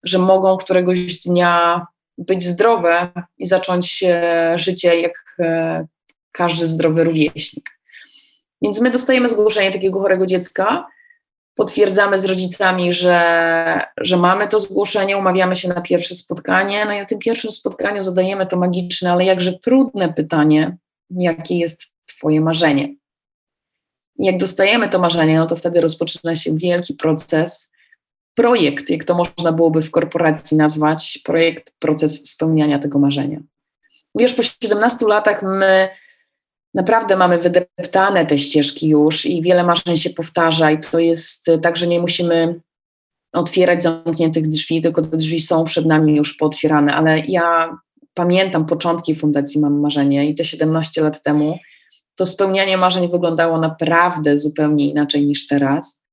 że 0.04 0.20
mogą 0.20 0.58
któregoś 0.58 1.18
dnia 1.18 1.86
być 2.18 2.44
zdrowe 2.44 3.12
i 3.38 3.46
zacząć 3.46 4.04
e, 4.08 4.54
życie 4.56 5.02
jak 5.02 5.36
e, 5.40 5.86
każdy 6.32 6.68
zdrowy 6.68 7.04
rówieśnik. 7.04 7.70
Więc 8.62 8.82
my 8.82 8.92
dostajemy 8.92 9.30
zgłoszenie 9.30 9.72
takiego 9.72 10.00
chorego 10.00 10.26
dziecka, 10.26 10.88
potwierdzamy 11.56 12.20
z 12.20 12.26
rodzicami, 12.26 12.94
że, 12.94 13.82
że 14.02 14.18
mamy 14.18 14.48
to 14.48 14.60
zgłoszenie, 14.60 15.18
umawiamy 15.18 15.56
się 15.56 15.70
na 15.70 15.82
pierwsze 15.82 16.16
spotkanie. 16.16 16.86
No 16.86 16.94
i 16.94 17.00
na 17.00 17.06
tym 17.06 17.20
pierwszym 17.20 17.52
spotkaniu 17.52 18.04
zadajemy 18.04 18.46
to 18.46 18.58
magiczne, 18.58 19.12
ale 19.12 19.26
jakże 19.26 19.54
trudne 19.54 20.14
pytanie, 20.14 20.78
jakie 21.10 21.58
jest 21.58 21.92
Twoje 22.06 22.42
marzenie. 22.42 22.96
I 24.20 24.26
jak 24.26 24.38
dostajemy 24.38 24.90
to 24.90 25.00
marzenie, 25.00 25.38
no 25.38 25.48
to 25.48 25.56
wtedy 25.56 25.82
rozpoczyna 25.82 26.36
się 26.36 26.56
wielki 26.56 26.94
proces, 26.94 27.72
projekt, 28.36 28.90
jak 28.90 29.04
to 29.04 29.16
można 29.16 29.52
byłoby 29.52 29.82
w 29.82 29.92
korporacji 29.92 30.58
nazwać, 30.58 31.20
projekt, 31.24 31.74
proces 31.80 32.30
spełniania 32.30 32.80
tego 32.80 33.00
marzenia. 33.00 33.40
Wiesz, 34.16 34.34
po 34.34 34.44
17 34.44 35.06
latach 35.08 35.44
my 35.44 35.90
naprawdę 36.74 37.16
mamy 37.16 37.38
wydeptane 37.38 38.26
te 38.26 38.40
ścieżki 38.40 38.90
już 38.90 39.26
i 39.26 39.42
wiele 39.42 39.64
marzeń 39.64 39.98
się 39.98 40.10
powtarza 40.10 40.72
i 40.72 40.80
to 40.80 41.00
jest 41.00 41.46
tak, 41.62 41.78
że 41.78 41.88
nie 41.88 42.00
musimy 42.00 42.62
otwierać 43.34 43.84
zamkniętych 43.84 44.48
drzwi, 44.48 44.82
tylko 44.82 45.02
te 45.02 45.18
drzwi 45.18 45.42
są 45.42 45.64
przed 45.64 45.86
nami 45.86 46.16
już 46.16 46.34
pootwierane, 46.34 46.96
ale 46.96 47.20
ja 47.20 47.78
pamiętam 48.18 48.66
początki 48.66 49.16
Fundacji 49.16 49.62
Mam 49.62 49.80
Marzenie 49.80 50.30
i 50.30 50.36
te 50.36 50.46
17 50.46 51.02
lat 51.02 51.24
temu 51.24 51.58
to 52.16 52.26
spełnianie 52.26 52.78
marzeń 52.78 53.10
wyglądało 53.10 53.60
naprawdę 53.60 54.38
zupełnie 54.38 54.90
inaczej 54.90 55.26
niż 55.26 55.48
teraz 55.48 56.08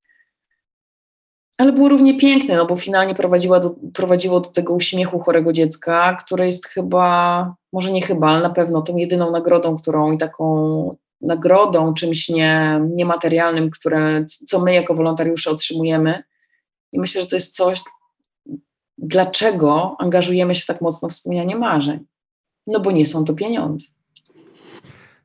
ale 1.59 1.73
było 1.73 1.89
równie 1.89 2.19
piękne, 2.19 2.57
no 2.57 2.67
bo 2.67 2.77
finalnie 2.77 3.15
prowadziło 3.15 3.61
do, 3.61 3.75
prowadziło 3.95 4.41
do 4.41 4.51
tego 4.51 4.75
uśmiechu 4.75 5.19
chorego 5.19 5.53
dziecka, 5.53 6.17
które 6.25 6.47
jest 6.47 6.67
chyba, 6.67 7.55
może 7.73 7.93
nie 7.93 8.03
chyba, 8.03 8.29
ale 8.29 8.43
na 8.43 8.51
pewno 8.51 8.83
tą 8.83 8.97
jedyną 8.97 9.31
nagrodą, 9.31 9.77
którą 9.77 10.13
i 10.13 10.19
taką 10.19 10.97
nagrodą, 11.21 11.95
czymś 11.95 12.29
nie, 12.29 12.81
niematerialnym, 12.97 13.71
które, 13.71 14.25
co 14.27 14.61
my 14.61 14.75
jako 14.75 14.95
wolontariusze 14.95 15.51
otrzymujemy. 15.51 16.23
I 16.93 17.01
myślę, 17.01 17.21
że 17.21 17.27
to 17.27 17.37
jest 17.37 17.57
coś, 17.57 17.81
dlaczego 19.05 19.97
angażujemy 19.99 20.55
się 20.55 20.67
tak 20.67 20.81
mocno 20.81 21.09
w 21.09 21.13
spełnianie 21.13 21.57
marzeń. 21.57 22.05
No 22.67 22.81
bo 22.81 22.93
nie 22.93 23.07
są 23.07 23.25
to 23.25 23.35
pieniądze. 23.35 23.87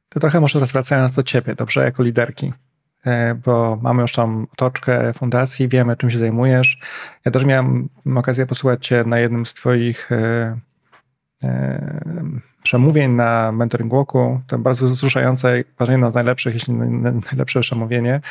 To 0.10 0.20
trochę 0.20 0.42
może 0.42 0.54
teraz 0.54 0.72
wracając 0.72 1.16
do 1.16 1.24
ciebie, 1.24 1.56
dobrze, 1.56 1.84
jako 1.84 2.04
liderki. 2.04 2.54
E, 3.06 3.36
bo 3.36 3.80
mamy 3.82 4.02
już 4.02 4.12
tam 4.12 4.48
otoczkę 4.54 5.14
fundacji, 5.14 5.68
wiemy 5.68 5.98
czym 5.98 6.12
się 6.12 6.18
zajmujesz. 6.18 6.80
Ja 7.26 7.32
też 7.32 7.46
miałem 7.46 7.90
okazję 8.16 8.46
posłuchać 8.46 8.88
Cię 8.88 9.04
na 9.04 9.20
jednym 9.20 9.46
z 9.46 9.54
Twoich 9.54 10.12
e, 10.12 10.60
przemówień 12.64 13.12
na 13.12 13.52
Mentoring 13.52 13.92
Walku. 13.92 14.42
To 14.48 14.58
bardzo 14.58 14.88
wzruszające, 14.88 15.64
jedno 15.90 16.12
z 16.12 16.16
najlepszych, 16.16 16.54
jeśli 16.54 16.74
najlepsze 16.74 17.62
przemówienie, 17.62 18.22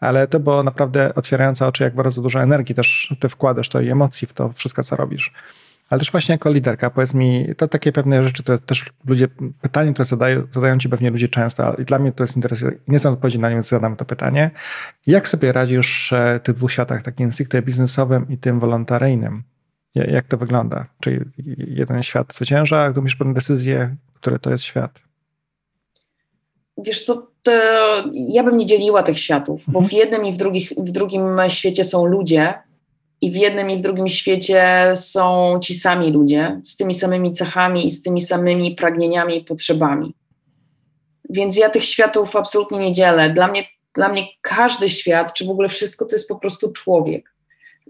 ale 0.00 0.26
to 0.28 0.40
było 0.40 0.62
naprawdę 0.62 1.14
otwierające 1.14 1.66
oczy, 1.66 1.84
jak 1.84 1.94
bardzo 1.94 2.22
dużo 2.22 2.42
energii 2.42 2.74
też 2.74 3.14
Ty 3.20 3.28
wkładasz, 3.28 3.68
to 3.68 3.80
i 3.80 3.88
emocji 3.88 4.26
w 4.26 4.32
to 4.32 4.52
wszystko, 4.52 4.82
co 4.82 4.96
robisz. 4.96 5.32
Ale 5.90 5.98
też 5.98 6.10
właśnie 6.10 6.32
jako 6.32 6.52
liderka, 6.52 6.90
powiedz 6.90 7.14
mi, 7.14 7.46
to 7.56 7.68
takie 7.68 7.92
pewne 7.92 8.24
rzeczy, 8.24 8.42
to 8.42 8.58
też 8.58 8.92
ludzie, 9.06 9.28
pytanie, 9.60 9.92
które 9.92 10.04
zadają, 10.04 10.42
zadają 10.50 10.78
ci 10.78 10.88
pewnie 10.88 11.10
ludzie 11.10 11.28
często, 11.28 11.74
i 11.74 11.84
dla 11.84 11.98
mnie 11.98 12.12
to 12.12 12.24
jest 12.24 12.36
interesujące, 12.36 12.80
nie 12.88 12.98
znam 12.98 13.14
odpowiedzi 13.14 13.38
na 13.38 13.48
nie, 13.48 13.54
więc 13.54 13.68
zadam 13.68 13.96
to 13.96 14.04
pytanie. 14.04 14.50
Jak 15.06 15.28
sobie 15.28 15.52
radzisz 15.52 16.14
w 16.38 16.40
tych 16.42 16.54
dwóch 16.54 16.72
światach, 16.72 17.02
takim 17.02 17.32
stricte 17.32 17.62
biznesowym 17.62 18.28
i 18.28 18.38
tym 18.38 18.60
wolontaryjnym? 18.60 19.42
Jak 19.94 20.26
to 20.26 20.36
wygląda? 20.36 20.86
Czy 21.00 21.24
jeden 21.56 22.02
świat 22.02 22.34
zwycięża, 22.34 22.90
gdy 22.90 23.00
musisz 23.00 23.16
podjąć 23.16 23.36
decyzję, 23.36 23.96
który 24.14 24.38
to 24.38 24.50
jest 24.50 24.64
świat? 24.64 25.02
Wiesz 26.78 27.04
co, 27.04 27.26
ja 28.28 28.44
bym 28.44 28.56
nie 28.56 28.66
dzieliła 28.66 29.02
tych 29.02 29.18
światów, 29.18 29.64
bo 29.68 29.80
w 29.80 29.84
mhm. 29.84 30.00
jednym 30.00 30.26
i 30.26 30.32
w, 30.32 30.36
drugich, 30.36 30.72
w 30.76 30.90
drugim 30.90 31.38
świecie 31.48 31.84
są 31.84 32.06
ludzie, 32.06 32.54
i 33.20 33.30
w 33.30 33.36
jednym 33.36 33.70
i 33.70 33.76
w 33.76 33.80
drugim 33.80 34.08
świecie 34.08 34.92
są 34.94 35.58
ci 35.62 35.74
sami 35.74 36.12
ludzie 36.12 36.60
z 36.64 36.76
tymi 36.76 36.94
samymi 36.94 37.32
cechami 37.32 37.86
i 37.86 37.90
z 37.90 38.02
tymi 38.02 38.20
samymi 38.20 38.74
pragnieniami 38.74 39.38
i 39.38 39.44
potrzebami. 39.44 40.14
Więc 41.30 41.56
ja 41.56 41.70
tych 41.70 41.84
światów 41.84 42.36
absolutnie 42.36 42.78
nie 42.78 42.92
dzielę. 42.92 43.30
Dla 43.30 43.48
mnie, 43.48 43.64
dla 43.94 44.08
mnie 44.08 44.22
każdy 44.40 44.88
świat, 44.88 45.34
czy 45.34 45.46
w 45.46 45.50
ogóle 45.50 45.68
wszystko, 45.68 46.04
to 46.04 46.14
jest 46.14 46.28
po 46.28 46.38
prostu 46.38 46.72
człowiek. 46.72 47.29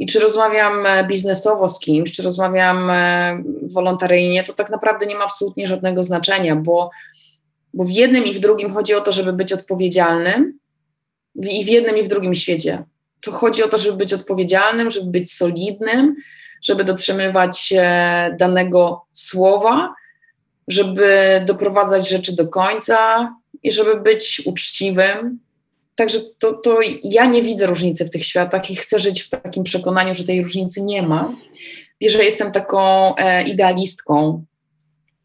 I 0.00 0.06
czy 0.06 0.20
rozmawiam 0.20 0.86
e, 0.86 1.06
biznesowo 1.06 1.68
z 1.68 1.80
kimś, 1.80 2.12
czy 2.12 2.22
rozmawiam 2.22 2.90
e, 2.90 3.42
wolontaryjnie, 3.62 4.44
to 4.44 4.52
tak 4.52 4.70
naprawdę 4.70 5.06
nie 5.06 5.14
ma 5.14 5.24
absolutnie 5.24 5.66
żadnego 5.66 6.04
znaczenia, 6.04 6.56
bo, 6.56 6.90
bo 7.74 7.84
w 7.84 7.90
jednym 7.90 8.24
i 8.24 8.34
w 8.34 8.40
drugim 8.40 8.74
chodzi 8.74 8.94
o 8.94 9.00
to, 9.00 9.12
żeby 9.12 9.32
być 9.32 9.52
odpowiedzialnym, 9.52 10.58
i 11.34 11.64
w 11.64 11.68
jednym 11.68 11.96
i 11.96 12.02
w 12.02 12.08
drugim 12.08 12.34
świecie 12.34 12.84
to 13.20 13.32
chodzi 13.32 13.62
o 13.62 13.68
to, 13.68 13.78
żeby 13.78 13.96
być 13.96 14.14
odpowiedzialnym, 14.14 14.90
żeby 14.90 15.10
być 15.10 15.32
solidnym, 15.32 16.16
żeby 16.62 16.84
dotrzymywać 16.84 17.58
się 17.58 17.84
danego 18.38 19.02
słowa, 19.12 19.94
żeby 20.68 21.42
doprowadzać 21.46 22.08
rzeczy 22.08 22.36
do 22.36 22.48
końca 22.48 23.30
i 23.62 23.72
żeby 23.72 24.00
być 24.00 24.42
uczciwym. 24.46 25.38
Także 26.00 26.18
to, 26.38 26.52
to 26.52 26.78
ja 27.02 27.26
nie 27.26 27.42
widzę 27.42 27.66
różnicy 27.66 28.04
w 28.04 28.10
tych 28.10 28.24
światach 28.24 28.70
i 28.70 28.76
chcę 28.76 28.98
żyć 28.98 29.22
w 29.22 29.30
takim 29.30 29.64
przekonaniu, 29.64 30.14
że 30.14 30.24
tej 30.24 30.42
różnicy 30.42 30.82
nie 30.82 31.02
ma. 31.02 31.36
I 32.00 32.10
że 32.10 32.24
jestem 32.24 32.52
taką 32.52 33.16
e, 33.16 33.42
idealistką 33.42 34.44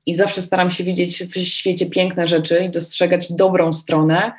i 0.06 0.14
zawsze 0.14 0.42
staram 0.42 0.72
się 0.72 0.84
widzieć 0.84 1.24
w 1.24 1.40
świecie 1.40 1.86
piękne 1.86 2.28
rzeczy 2.28 2.64
i 2.66 2.70
dostrzegać 2.70 3.34
dobrą 3.34 3.74
stronę, 3.74 4.32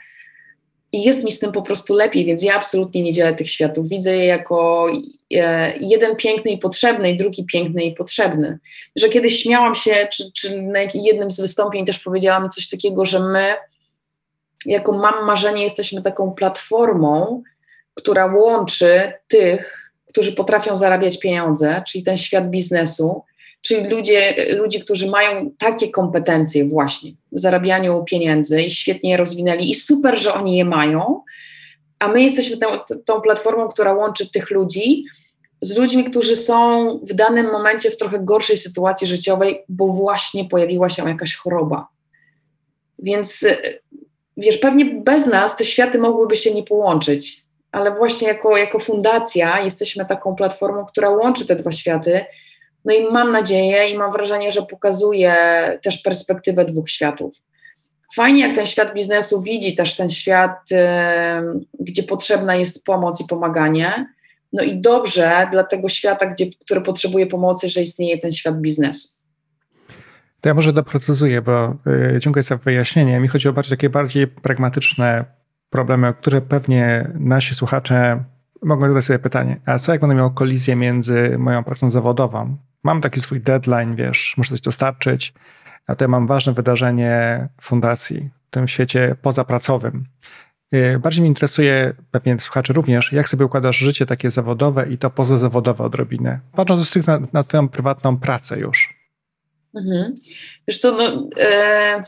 i 0.93 1.03
jest 1.03 1.25
mi 1.25 1.33
z 1.33 1.39
tym 1.39 1.53
po 1.53 1.63
prostu 1.63 1.95
lepiej, 1.95 2.25
więc 2.25 2.43
ja 2.43 2.55
absolutnie 2.55 3.03
nie 3.03 3.13
dzielę 3.13 3.35
tych 3.35 3.51
światów. 3.51 3.89
Widzę 3.89 4.17
je 4.17 4.25
jako 4.25 4.87
e, 5.35 5.77
jeden 5.81 6.17
piękny 6.17 6.51
i 6.51 6.59
potrzebny, 6.59 7.11
i 7.11 7.17
drugi 7.17 7.45
piękny 7.45 7.85
i 7.85 7.95
potrzebny. 7.95 8.59
Że 8.97 9.09
kiedyś 9.09 9.43
śmiałam 9.43 9.75
się, 9.75 10.09
czy, 10.13 10.33
czy 10.33 10.63
na 10.63 10.81
jednym 10.95 11.31
z 11.31 11.41
wystąpień 11.41 11.87
też 11.87 11.99
powiedziałam 11.99 12.51
coś 12.51 12.69
takiego, 12.69 13.05
że 13.05 13.21
my, 13.21 13.55
jako 14.65 14.93
Mam 14.93 15.27
Marzenie, 15.27 15.63
jesteśmy 15.63 16.03
taką 16.03 16.33
platformą, 16.33 17.43
która 17.95 18.27
łączy 18.27 19.13
tych, 19.29 19.93
którzy 20.07 20.33
potrafią 20.33 20.77
zarabiać 20.77 21.19
pieniądze, 21.19 21.83
czyli 21.89 22.05
ten 22.05 22.17
świat 22.17 22.51
biznesu, 22.51 23.23
czyli 23.63 23.91
ludzie, 23.91 24.35
ludzie, 24.57 24.81
którzy 24.81 25.11
mają 25.11 25.51
takie 25.59 25.91
kompetencje 25.91 26.65
właśnie 26.65 27.13
w 27.33 27.41
zarabianiu 27.41 28.05
pieniędzy 28.05 28.63
i 28.63 28.71
świetnie 28.71 29.11
je 29.11 29.17
rozwinęli 29.17 29.71
i 29.71 29.75
super, 29.75 30.19
że 30.19 30.35
oni 30.35 30.57
je 30.57 30.65
mają, 30.65 31.23
a 31.99 32.09
my 32.09 32.23
jesteśmy 32.23 32.57
tą, 32.57 32.67
tą 33.05 33.21
platformą, 33.21 33.69
która 33.69 33.95
łączy 33.95 34.31
tych 34.31 34.51
ludzi 34.51 35.05
z 35.61 35.77
ludźmi, 35.77 36.05
którzy 36.05 36.37
są 36.37 36.89
w 36.99 37.15
danym 37.15 37.47
momencie 37.47 37.91
w 37.91 37.97
trochę 37.97 38.19
gorszej 38.19 38.57
sytuacji 38.57 39.07
życiowej, 39.07 39.65
bo 39.69 39.87
właśnie 39.87 40.45
pojawiła 40.45 40.91
się 40.91 41.09
jakaś 41.09 41.35
choroba. 41.35 41.89
Więc 42.99 43.47
wiesz, 44.37 44.59
pewnie 44.59 44.85
bez 44.85 45.27
nas 45.27 45.57
te 45.57 45.65
światy 45.65 45.99
mogłyby 45.99 46.37
się 46.37 46.55
nie 46.55 46.63
połączyć, 46.63 47.43
ale 47.73 47.95
właśnie 47.95 48.29
jako, 48.29 48.57
jako 48.57 48.79
fundacja 48.79 49.61
jesteśmy 49.61 50.07
taką 50.07 50.35
platformą, 50.35 50.85
która 50.85 51.11
łączy 51.11 51.47
te 51.47 51.57
dwa 51.57 51.73
światy 51.73 52.25
no 52.87 52.95
i 52.95 53.13
mam 53.13 53.33
nadzieję 53.33 53.89
i 53.89 53.99
mam 53.99 54.13
wrażenie, 54.13 54.53
że 54.53 54.63
pokazuje 54.63 55.35
też 55.83 55.99
perspektywę 55.99 56.65
dwóch 56.65 56.91
światów. 56.91 57.43
Fajnie, 58.15 58.41
jak 58.41 58.57
ten 58.57 58.67
świat 58.67 58.95
biznesu 58.95 59.43
widzi 59.43 59.75
też 59.75 59.97
ten 59.97 60.09
świat, 60.09 60.59
gdzie 61.81 62.03
potrzebna 62.03 62.57
jest 62.57 62.85
pomoc 62.85 63.21
i 63.21 63.25
pomaganie, 63.25 64.07
No 64.53 64.63
i 64.63 64.81
dobrze 64.81 65.49
dla 65.51 65.65
tego 65.65 65.89
świata, 65.89 66.27
gdzie, 66.27 66.47
który 66.61 66.81
potrzebuje 66.81 67.27
pomocy, 67.27 67.69
że 67.69 67.83
istnieje 67.83 68.19
ten 68.19 68.33
świat 68.33 68.61
biznesu. 68.61 69.09
To 70.47 70.51
ja 70.51 70.55
może 70.55 70.73
doprecyzuję, 70.73 71.43
bo 71.43 71.77
y, 71.87 72.19
dziękuję 72.21 72.43
za 72.43 72.57
wyjaśnienie. 72.57 73.21
Mi 73.21 73.29
chodzi 73.29 73.49
o 73.49 73.53
bardziej 73.53 73.79
takie 73.79 73.91
bardziej 73.91 74.27
pragmatyczne 74.27 75.25
problemy, 75.71 76.09
o 76.09 76.15
które 76.15 76.41
pewnie 76.41 77.11
nasi 77.15 77.55
słuchacze 77.55 78.25
mogą 78.63 78.89
zadać 78.89 79.05
sobie 79.05 79.19
pytanie, 79.19 79.61
a 79.67 79.79
co 79.79 79.93
jak 79.93 80.01
będę 80.01 80.17
miał 80.17 80.31
kolizję 80.31 80.77
między 80.77 81.39
moją 81.39 81.65
pracą 81.65 81.91
zawodową? 81.91 82.57
Mam 82.83 83.01
taki 83.01 83.21
swój 83.21 83.41
deadline, 83.41 83.97
wiesz, 83.97 84.35
muszę 84.37 84.51
coś 84.51 84.61
dostarczyć, 84.61 85.35
a 85.87 85.95
to 85.95 86.09
mam 86.09 86.27
ważne 86.27 86.53
wydarzenie 86.53 87.49
fundacji 87.61 88.31
w 88.47 88.51
tym 88.51 88.69
świecie 88.69 89.17
pozapracowym. 89.23 90.07
Y, 90.75 90.99
bardziej 90.99 91.21
mnie 91.21 91.29
interesuje, 91.29 91.93
pewnie 92.11 92.41
słuchaczy 92.41 92.73
również, 92.73 93.13
jak 93.13 93.29
sobie 93.29 93.45
układasz 93.45 93.77
życie 93.77 94.07
takie 94.07 94.31
zawodowe 94.31 94.89
i 94.89 94.99
to 94.99 95.11
pozazawodowe 95.11 95.85
odrobinę, 95.85 96.41
patrząc 96.53 96.91
z 96.91 97.07
na, 97.07 97.19
na 97.33 97.45
twoją 97.45 97.69
prywatną 97.69 98.17
pracę 98.17 98.59
już. 98.59 98.96
Mhm. 99.77 100.15
Wiesz 100.69 100.79
co, 100.79 100.93
no, 100.93 101.29
e, 101.41 102.03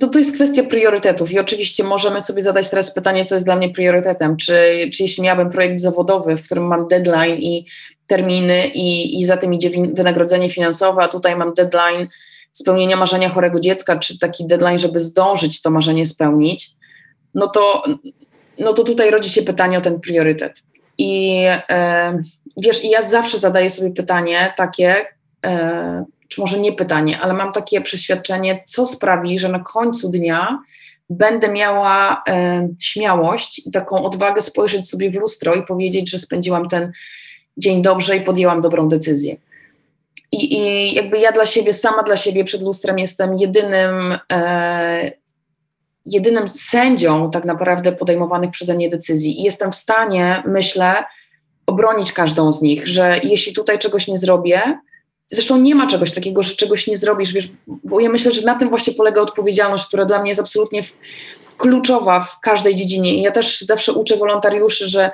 to, 0.00 0.06
to 0.06 0.18
jest 0.18 0.34
kwestia 0.34 0.62
priorytetów 0.62 1.32
i 1.32 1.38
oczywiście 1.38 1.84
możemy 1.84 2.20
sobie 2.20 2.42
zadać 2.42 2.70
teraz 2.70 2.94
pytanie, 2.94 3.24
co 3.24 3.34
jest 3.34 3.46
dla 3.46 3.56
mnie 3.56 3.70
priorytetem. 3.70 4.36
Czy, 4.36 4.78
czy 4.94 5.02
jeśli 5.02 5.22
miałabym 5.22 5.50
projekt 5.50 5.80
zawodowy, 5.80 6.36
w 6.36 6.42
którym 6.42 6.66
mam 6.66 6.88
deadline 6.88 7.34
i 7.34 7.66
terminy 8.06 8.66
i, 8.66 9.20
i 9.20 9.24
za 9.24 9.36
tym 9.36 9.54
idzie 9.54 9.70
wynagrodzenie 9.70 10.50
finansowe, 10.50 11.02
a 11.02 11.08
tutaj 11.08 11.36
mam 11.36 11.54
deadline 11.54 12.08
spełnienia 12.52 12.96
marzenia 12.96 13.28
chorego 13.28 13.60
dziecka, 13.60 13.98
czy 13.98 14.18
taki 14.18 14.46
deadline, 14.46 14.78
żeby 14.78 15.00
zdążyć 15.00 15.62
to 15.62 15.70
marzenie 15.70 16.06
spełnić, 16.06 16.70
no 17.34 17.46
to, 17.46 17.82
no 18.58 18.72
to 18.72 18.84
tutaj 18.84 19.10
rodzi 19.10 19.30
się 19.30 19.42
pytanie 19.42 19.78
o 19.78 19.80
ten 19.80 20.00
priorytet. 20.00 20.62
I 20.98 21.42
e, 21.68 22.22
wiesz, 22.56 22.84
i 22.84 22.88
ja 22.90 23.02
zawsze 23.02 23.38
zadaję 23.38 23.70
sobie 23.70 23.90
pytanie 23.90 24.52
takie, 24.56 25.06
e, 25.46 26.04
czy 26.28 26.40
może 26.40 26.60
nie 26.60 26.72
pytanie, 26.72 27.20
ale 27.20 27.34
mam 27.34 27.52
takie 27.52 27.80
przeświadczenie, 27.80 28.62
co 28.66 28.86
sprawi, 28.86 29.38
że 29.38 29.48
na 29.48 29.60
końcu 29.60 30.10
dnia 30.10 30.58
będę 31.10 31.48
miała 31.48 32.22
e, 32.28 32.68
śmiałość 32.80 33.66
i 33.66 33.70
taką 33.70 34.04
odwagę 34.04 34.40
spojrzeć 34.40 34.88
sobie 34.88 35.10
w 35.10 35.16
lustro 35.16 35.54
i 35.54 35.62
powiedzieć, 35.62 36.10
że 36.10 36.18
spędziłam 36.18 36.68
ten 36.68 36.92
dzień 37.56 37.82
dobrze 37.82 38.16
i 38.16 38.20
podjęłam 38.20 38.62
dobrą 38.62 38.88
decyzję. 38.88 39.36
I, 40.32 40.58
i 40.58 40.94
jakby 40.94 41.18
ja 41.18 41.32
dla 41.32 41.46
siebie, 41.46 41.72
sama 41.72 42.02
dla 42.02 42.16
siebie 42.16 42.44
przed 42.44 42.62
lustrem 42.62 42.98
jestem 42.98 43.38
jedynym, 43.38 44.18
e, 44.32 45.12
jedynym 46.06 46.48
sędzią 46.48 47.30
tak 47.30 47.44
naprawdę 47.44 47.92
podejmowanych 47.92 48.50
przeze 48.50 48.74
mnie 48.74 48.88
decyzji. 48.88 49.40
I 49.40 49.42
jestem 49.42 49.72
w 49.72 49.76
stanie, 49.76 50.42
myślę, 50.46 51.04
obronić 51.66 52.12
każdą 52.12 52.52
z 52.52 52.62
nich, 52.62 52.88
że 52.88 53.20
jeśli 53.22 53.52
tutaj 53.52 53.78
czegoś 53.78 54.08
nie 54.08 54.18
zrobię, 54.18 54.78
Zresztą 55.28 55.60
nie 55.60 55.74
ma 55.74 55.86
czegoś 55.86 56.14
takiego, 56.14 56.42
że 56.42 56.54
czegoś 56.54 56.86
nie 56.86 56.96
zrobisz, 56.96 57.32
wiesz, 57.32 57.48
bo 57.66 58.00
ja 58.00 58.08
myślę, 58.08 58.32
że 58.32 58.42
na 58.42 58.54
tym 58.54 58.68
właśnie 58.68 58.94
polega 58.94 59.20
odpowiedzialność, 59.20 59.86
która 59.86 60.04
dla 60.04 60.20
mnie 60.20 60.28
jest 60.28 60.40
absolutnie 60.40 60.82
kluczowa 61.56 62.20
w 62.20 62.40
każdej 62.40 62.74
dziedzinie. 62.74 63.14
I 63.14 63.22
ja 63.22 63.30
też 63.30 63.60
zawsze 63.60 63.92
uczę 63.92 64.16
wolontariuszy, 64.16 64.88
że 64.88 65.10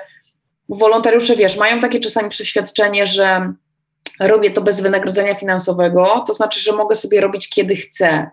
wolontariusze, 0.69 1.35
wiesz, 1.35 1.57
mają 1.57 1.79
takie 1.79 1.99
czasami 1.99 2.29
przeświadczenie, 2.29 3.07
że 3.07 3.53
robię 4.19 4.51
to 4.51 4.61
bez 4.61 4.81
wynagrodzenia 4.81 5.35
finansowego, 5.35 6.23
to 6.27 6.33
znaczy, 6.33 6.59
że 6.59 6.71
mogę 6.71 6.95
sobie 6.95 7.21
robić 7.21 7.49
kiedy 7.49 7.75
chcę. 7.75 8.29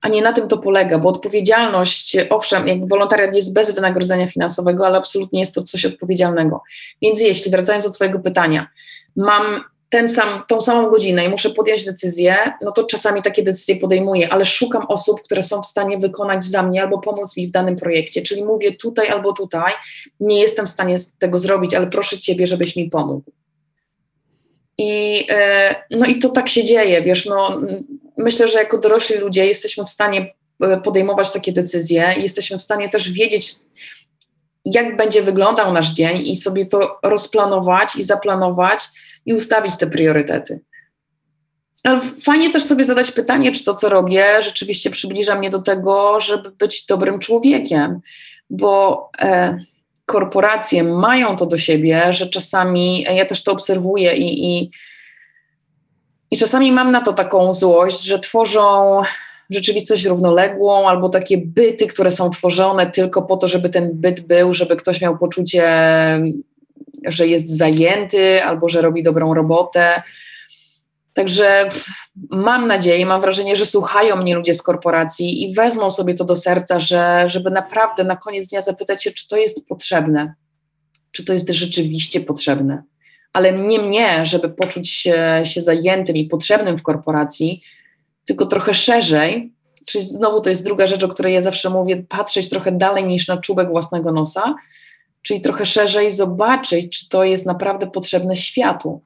A 0.00 0.08
nie 0.08 0.22
na 0.22 0.32
tym 0.32 0.48
to 0.48 0.58
polega, 0.58 0.98
bo 0.98 1.08
odpowiedzialność, 1.08 2.16
owszem, 2.30 2.68
jakby 2.68 2.86
wolontariat 2.86 3.34
jest 3.34 3.54
bez 3.54 3.74
wynagrodzenia 3.74 4.26
finansowego, 4.26 4.86
ale 4.86 4.98
absolutnie 4.98 5.40
jest 5.40 5.54
to 5.54 5.62
coś 5.62 5.84
odpowiedzialnego. 5.84 6.62
Więc 7.02 7.20
jeśli, 7.20 7.50
wracając 7.50 7.84
do 7.84 7.90
Twojego 7.90 8.18
pytania, 8.18 8.68
mam 9.16 9.64
ten 9.90 10.08
sam, 10.08 10.42
tą 10.48 10.60
samą 10.60 10.90
godzinę 10.90 11.24
i 11.24 11.28
muszę 11.28 11.50
podjąć 11.50 11.84
decyzję, 11.84 12.36
no 12.62 12.72
to 12.72 12.84
czasami 12.84 13.22
takie 13.22 13.42
decyzje 13.42 13.76
podejmuję, 13.76 14.32
ale 14.32 14.44
szukam 14.44 14.86
osób, 14.88 15.22
które 15.22 15.42
są 15.42 15.62
w 15.62 15.66
stanie 15.66 15.98
wykonać 15.98 16.44
za 16.44 16.62
mnie 16.62 16.82
albo 16.82 16.98
pomóc 16.98 17.36
mi 17.36 17.48
w 17.48 17.50
danym 17.50 17.76
projekcie. 17.76 18.22
Czyli 18.22 18.44
mówię 18.44 18.76
tutaj 18.76 19.08
albo 19.08 19.32
tutaj, 19.32 19.72
nie 20.20 20.40
jestem 20.40 20.66
w 20.66 20.70
stanie 20.70 20.96
tego 21.18 21.38
zrobić, 21.38 21.74
ale 21.74 21.86
proszę 21.86 22.18
Ciebie, 22.18 22.46
żebyś 22.46 22.76
mi 22.76 22.90
pomógł. 22.90 23.32
I, 24.78 25.26
e, 25.30 25.74
no 25.90 26.06
i 26.06 26.18
to 26.18 26.28
tak 26.28 26.48
się 26.48 26.64
dzieje, 26.64 27.02
wiesz, 27.02 27.26
no, 27.26 27.60
myślę, 28.18 28.48
że 28.48 28.58
jako 28.58 28.78
dorośli 28.78 29.16
ludzie 29.16 29.46
jesteśmy 29.46 29.84
w 29.84 29.90
stanie 29.90 30.34
e, 30.60 30.80
podejmować 30.80 31.32
takie 31.32 31.52
decyzje 31.52 32.14
i 32.18 32.22
jesteśmy 32.22 32.58
w 32.58 32.62
stanie 32.62 32.88
też 32.88 33.10
wiedzieć, 33.10 33.54
jak 34.64 34.96
będzie 34.96 35.22
wyglądał 35.22 35.72
nasz 35.72 35.92
dzień 35.92 36.16
i 36.26 36.36
sobie 36.36 36.66
to 36.66 36.98
rozplanować 37.02 37.96
i 37.96 38.02
zaplanować, 38.02 38.80
i 39.26 39.34
ustawić 39.34 39.76
te 39.76 39.86
priorytety. 39.86 40.60
Ale 41.84 42.00
fajnie 42.00 42.50
też 42.50 42.64
sobie 42.64 42.84
zadać 42.84 43.12
pytanie, 43.12 43.52
czy 43.52 43.64
to, 43.64 43.74
co 43.74 43.88
robię, 43.88 44.42
rzeczywiście 44.42 44.90
przybliża 44.90 45.34
mnie 45.34 45.50
do 45.50 45.62
tego, 45.62 46.20
żeby 46.20 46.50
być 46.50 46.86
dobrym 46.86 47.18
człowiekiem, 47.18 48.00
bo 48.50 49.10
e, 49.20 49.58
korporacje 50.06 50.84
mają 50.84 51.36
to 51.36 51.46
do 51.46 51.58
siebie, 51.58 52.12
że 52.12 52.26
czasami, 52.26 53.02
ja 53.02 53.24
też 53.24 53.42
to 53.42 53.52
obserwuję 53.52 54.16
i, 54.16 54.58
i, 54.58 54.70
i 56.30 56.36
czasami 56.36 56.72
mam 56.72 56.90
na 56.90 57.00
to 57.00 57.12
taką 57.12 57.52
złość, 57.52 58.02
że 58.02 58.18
tworzą 58.18 59.02
rzeczywistość 59.50 60.04
równoległą 60.04 60.88
albo 60.88 61.08
takie 61.08 61.38
byty, 61.38 61.86
które 61.86 62.10
są 62.10 62.30
tworzone 62.30 62.90
tylko 62.90 63.22
po 63.22 63.36
to, 63.36 63.48
żeby 63.48 63.68
ten 63.68 63.90
byt 63.94 64.20
był, 64.20 64.54
żeby 64.54 64.76
ktoś 64.76 65.00
miał 65.00 65.18
poczucie 65.18 65.64
że 67.06 67.26
jest 67.26 67.56
zajęty 67.56 68.44
albo 68.44 68.68
że 68.68 68.82
robi 68.82 69.02
dobrą 69.02 69.34
robotę. 69.34 70.02
Także 71.14 71.68
mam 72.30 72.66
nadzieję, 72.66 73.06
mam 73.06 73.20
wrażenie, 73.20 73.56
że 73.56 73.66
słuchają 73.66 74.16
mnie 74.16 74.34
ludzie 74.34 74.54
z 74.54 74.62
korporacji 74.62 75.42
i 75.42 75.54
wezmą 75.54 75.90
sobie 75.90 76.14
to 76.14 76.24
do 76.24 76.36
serca, 76.36 76.80
że, 76.80 77.24
żeby 77.26 77.50
naprawdę 77.50 78.04
na 78.04 78.16
koniec 78.16 78.48
dnia 78.48 78.60
zapytać 78.60 79.04
się, 79.04 79.10
czy 79.10 79.28
to 79.28 79.36
jest 79.36 79.68
potrzebne, 79.68 80.34
czy 81.12 81.24
to 81.24 81.32
jest 81.32 81.50
rzeczywiście 81.50 82.20
potrzebne. 82.20 82.82
Ale 83.32 83.52
nie 83.52 83.78
mnie, 83.78 84.26
żeby 84.26 84.48
poczuć 84.48 84.90
się, 84.90 85.42
się 85.44 85.60
zajętym 85.60 86.16
i 86.16 86.24
potrzebnym 86.24 86.78
w 86.78 86.82
korporacji, 86.82 87.62
tylko 88.24 88.46
trochę 88.46 88.74
szerzej. 88.74 89.52
Czyli 89.86 90.04
znowu 90.04 90.40
to 90.40 90.50
jest 90.50 90.64
druga 90.64 90.86
rzecz, 90.86 91.04
o 91.04 91.08
której 91.08 91.34
ja 91.34 91.40
zawsze 91.40 91.70
mówię, 91.70 92.04
patrzeć 92.08 92.48
trochę 92.48 92.72
dalej 92.72 93.04
niż 93.04 93.28
na 93.28 93.36
czubek 93.36 93.68
własnego 93.68 94.12
nosa 94.12 94.54
czyli 95.24 95.40
trochę 95.40 95.64
szerzej 95.64 96.10
zobaczyć, 96.10 97.00
czy 97.00 97.08
to 97.08 97.24
jest 97.24 97.46
naprawdę 97.46 97.90
potrzebne 97.90 98.36
światu. 98.36 99.04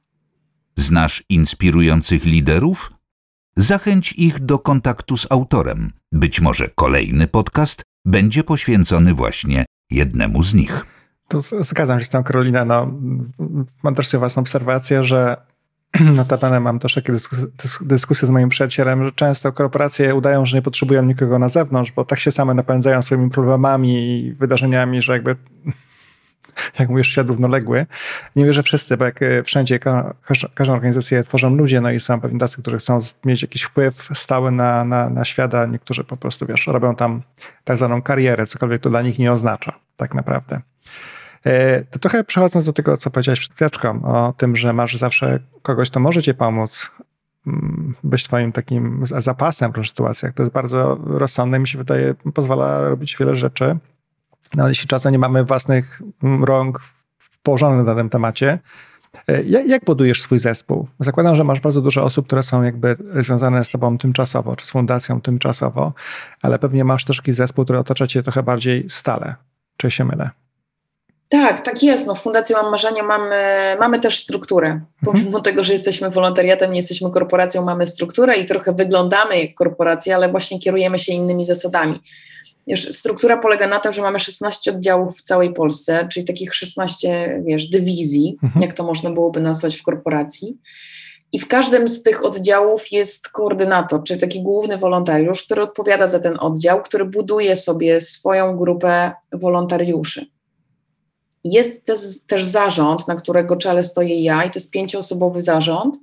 Znasz 0.75 1.23
inspirujących 1.29 2.25
liderów? 2.25 2.91
Zachęć 3.57 4.13
ich 4.13 4.39
do 4.39 4.59
kontaktu 4.59 5.17
z 5.17 5.27
autorem. 5.29 5.91
Być 6.11 6.41
może 6.41 6.69
kolejny 6.75 7.27
podcast 7.27 7.81
będzie 8.05 8.43
poświęcony 8.43 9.13
właśnie 9.13 9.65
jednemu 9.91 10.43
z 10.43 10.53
nich. 10.53 10.85
To 11.27 11.41
zgadzam 11.41 11.99
się 11.99 12.05
z 12.05 12.09
tą, 12.09 12.23
Karolina. 12.23 12.65
No, 12.65 12.91
mam 13.83 13.95
też 13.95 14.07
sobie 14.07 14.19
własną 14.19 14.39
obserwację, 14.39 15.03
że 15.03 15.37
notabene 16.15 16.59
mam 16.59 16.79
też 16.79 16.93
takie 16.95 17.13
dyskusje 17.81 18.27
z 18.27 18.31
moim 18.31 18.49
przyjacielem, 18.49 19.05
że 19.05 19.11
często 19.11 19.51
korporacje 19.51 20.15
udają, 20.15 20.45
że 20.45 20.57
nie 20.57 20.61
potrzebują 20.61 21.05
nikogo 21.05 21.39
na 21.39 21.49
zewnątrz, 21.49 21.91
bo 21.91 22.05
tak 22.05 22.19
się 22.19 22.31
same 22.31 22.53
napędzają 22.53 23.01
swoimi 23.01 23.29
problemami 23.29 23.93
i 23.93 24.33
wydarzeniami, 24.33 25.01
że 25.01 25.13
jakby 25.13 25.35
jak 26.79 26.89
mówisz, 26.89 27.07
świat 27.07 27.27
równoległy. 27.27 27.85
Nie 28.35 28.45
wierzę 28.45 28.63
wszyscy, 28.63 28.97
bo 28.97 29.05
jak 29.05 29.21
e, 29.21 29.43
wszędzie 29.43 29.79
każdą 30.53 30.73
organizację 30.73 31.23
tworzą 31.23 31.55
ludzie, 31.55 31.81
no 31.81 31.91
i 31.91 31.99
są 31.99 32.21
pewnie 32.21 32.39
tacy, 32.39 32.61
którzy 32.61 32.77
chcą 32.77 32.99
mieć 33.25 33.41
jakiś 33.41 33.63
wpływ 33.63 34.09
stały 34.13 34.51
na, 34.51 34.83
na, 34.83 35.09
na 35.09 35.23
niektórzy 35.65 36.03
po 36.03 36.17
prostu, 36.17 36.45
wiesz, 36.45 36.67
robią 36.67 36.95
tam 36.95 37.21
tak 37.63 37.77
zwaną 37.77 38.01
karierę, 38.01 38.45
cokolwiek 38.45 38.81
to 38.81 38.89
dla 38.89 39.01
nich 39.01 39.19
nie 39.19 39.31
oznacza, 39.31 39.79
tak 39.97 40.13
naprawdę. 40.13 40.61
E, 41.45 41.83
to 41.83 41.99
trochę 41.99 42.23
przechodząc 42.23 42.65
do 42.65 42.73
tego, 42.73 42.97
co 42.97 43.11
powiedziałeś 43.11 43.39
przed 43.39 43.53
chwileczką, 43.53 44.03
o 44.03 44.33
tym, 44.37 44.55
że 44.55 44.73
masz 44.73 44.95
zawsze 44.95 45.39
kogoś, 45.61 45.89
kto 45.89 45.99
może 45.99 46.23
ci 46.23 46.33
pomóc, 46.33 46.91
mm, 47.47 47.95
być 48.03 48.23
twoim 48.23 48.51
takim 48.51 49.01
zapasem 49.03 49.71
w 49.71 49.75
różnych 49.75 49.89
sytuacjach. 49.89 50.33
To 50.33 50.43
jest 50.43 50.53
bardzo 50.53 50.99
rozsądne, 51.05 51.59
mi 51.59 51.67
się 51.67 51.77
wydaje, 51.77 52.13
pozwala 52.33 52.89
robić 52.89 53.17
wiele 53.19 53.35
rzeczy. 53.35 53.77
No, 54.55 54.69
jeśli 54.69 54.87
czasem 54.87 55.11
nie 55.11 55.19
mamy 55.19 55.43
własnych 55.43 56.01
rąk 56.41 56.79
położonych 57.43 57.85
na 57.85 57.95
tym 57.95 58.09
temacie, 58.09 58.59
e, 59.27 59.43
jak, 59.43 59.85
budujesz 59.85 60.21
swój 60.21 60.39
zespół? 60.39 60.87
Zakładam, 60.99 61.35
że 61.35 61.43
masz 61.43 61.59
bardzo 61.59 61.81
dużo 61.81 62.03
osób, 62.03 62.27
które 62.27 62.43
są 62.43 62.63
jakby 62.63 62.97
związane 63.15 63.65
z 63.65 63.69
tobą 63.69 63.97
tymczasowo, 63.97 64.55
czy 64.55 64.65
z 64.65 64.71
fundacją 64.71 65.21
tymczasowo, 65.21 65.93
ale 66.41 66.59
pewnie 66.59 66.83
masz 66.83 67.05
też 67.05 67.17
taki 67.17 67.33
zespół, 67.33 67.63
który 67.63 67.79
otacza 67.79 68.07
cię 68.07 68.23
trochę 68.23 68.43
bardziej 68.43 68.89
stale. 68.89 69.35
Czy 69.77 69.91
się 69.91 70.05
mylę? 70.05 70.29
Tak, 71.29 71.59
tak 71.59 71.83
jest. 71.83 72.07
No, 72.07 72.15
w 72.15 72.19
Fundacji 72.19 72.55
Mam 72.55 72.71
Marzenie 72.71 73.03
mamy, 73.03 73.35
mamy 73.79 73.99
też 73.99 74.19
strukturę. 74.19 74.67
Mhm. 74.67 74.87
Pomimo 75.05 75.41
tego, 75.41 75.63
że 75.63 75.73
jesteśmy 75.73 76.09
wolontariatem, 76.09 76.71
nie 76.71 76.77
jesteśmy 76.77 77.11
korporacją, 77.11 77.65
mamy 77.65 77.87
strukturę 77.87 78.37
i 78.37 78.45
trochę 78.45 78.73
wyglądamy 78.73 79.41
jak 79.41 79.55
korporacja, 79.55 80.15
ale 80.15 80.29
właśnie 80.29 80.59
kierujemy 80.59 80.99
się 80.99 81.13
innymi 81.13 81.45
zasadami. 81.45 82.01
Wiesz, 82.69 82.95
struktura 82.95 83.37
polega 83.37 83.67
na 83.67 83.79
tym, 83.79 83.93
że 83.93 84.01
mamy 84.01 84.19
16 84.19 84.71
oddziałów 84.71 85.17
w 85.17 85.21
całej 85.21 85.53
Polsce, 85.53 86.07
czyli 86.11 86.25
takich 86.25 86.55
16, 86.55 87.41
wiesz, 87.45 87.67
dywizji, 87.67 88.37
mhm. 88.43 88.61
jak 88.61 88.73
to 88.73 88.83
można 88.83 89.09
byłoby 89.09 89.39
nazwać 89.39 89.77
w 89.77 89.83
korporacji. 89.83 90.57
I 91.31 91.39
w 91.39 91.47
każdym 91.47 91.89
z 91.89 92.03
tych 92.03 92.25
oddziałów 92.25 92.91
jest 92.91 93.29
koordynator, 93.29 94.03
czyli 94.03 94.19
taki 94.19 94.43
główny 94.43 94.77
wolontariusz, 94.77 95.43
który 95.43 95.61
odpowiada 95.61 96.07
za 96.07 96.19
ten 96.19 96.37
oddział, 96.39 96.81
który 96.81 97.05
buduje 97.05 97.55
sobie 97.55 98.01
swoją 98.01 98.57
grupę 98.57 99.11
wolontariuszy. 99.31 100.25
Jest 101.43 101.85
też, 101.85 101.99
też 102.27 102.45
zarząd, 102.45 103.07
na 103.07 103.15
którego 103.15 103.55
czele 103.55 103.83
stoję 103.83 104.23
ja, 104.23 104.43
i 104.43 104.51
to 104.51 104.59
jest 104.59 104.71
pięcioosobowy 104.71 105.41
zarząd. 105.41 105.97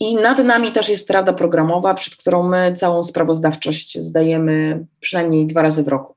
I 0.00 0.14
nad 0.14 0.44
nami 0.44 0.72
też 0.72 0.88
jest 0.88 1.10
rada 1.10 1.32
programowa, 1.32 1.94
przed 1.94 2.16
którą 2.16 2.42
my 2.42 2.72
całą 2.72 3.02
sprawozdawczość 3.02 3.98
zdajemy 3.98 4.84
przynajmniej 5.00 5.46
dwa 5.46 5.62
razy 5.62 5.84
w 5.84 5.88
roku. 5.88 6.16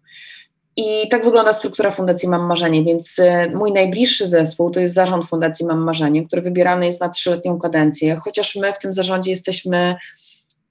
I 0.76 1.10
tak 1.10 1.26
wygląda 1.26 1.54
struktura 1.54 1.92
Fundacji 1.92 2.30
Mam 2.30 2.46
Marzenie, 2.46 2.84
więc 2.84 3.20
e, 3.20 3.50
mój 3.50 3.72
najbliższy 3.72 4.28
zespół 4.28 4.72
to 4.72 4.80
jest 4.80 4.94
zarząd 4.94 5.26
Fundacji 5.26 5.66
Mam 5.66 5.80
Marzenie, 5.80 6.26
który 6.26 6.42
wybierany 6.42 6.86
jest 6.86 7.02
na 7.02 7.10
trzyletnią 7.10 7.60
kadencję, 7.60 8.16
chociaż 8.16 8.56
my 8.56 8.74
w 8.74 8.80
tym 8.80 8.94
zarządzie 8.94 9.32
jesteśmy 9.32 9.96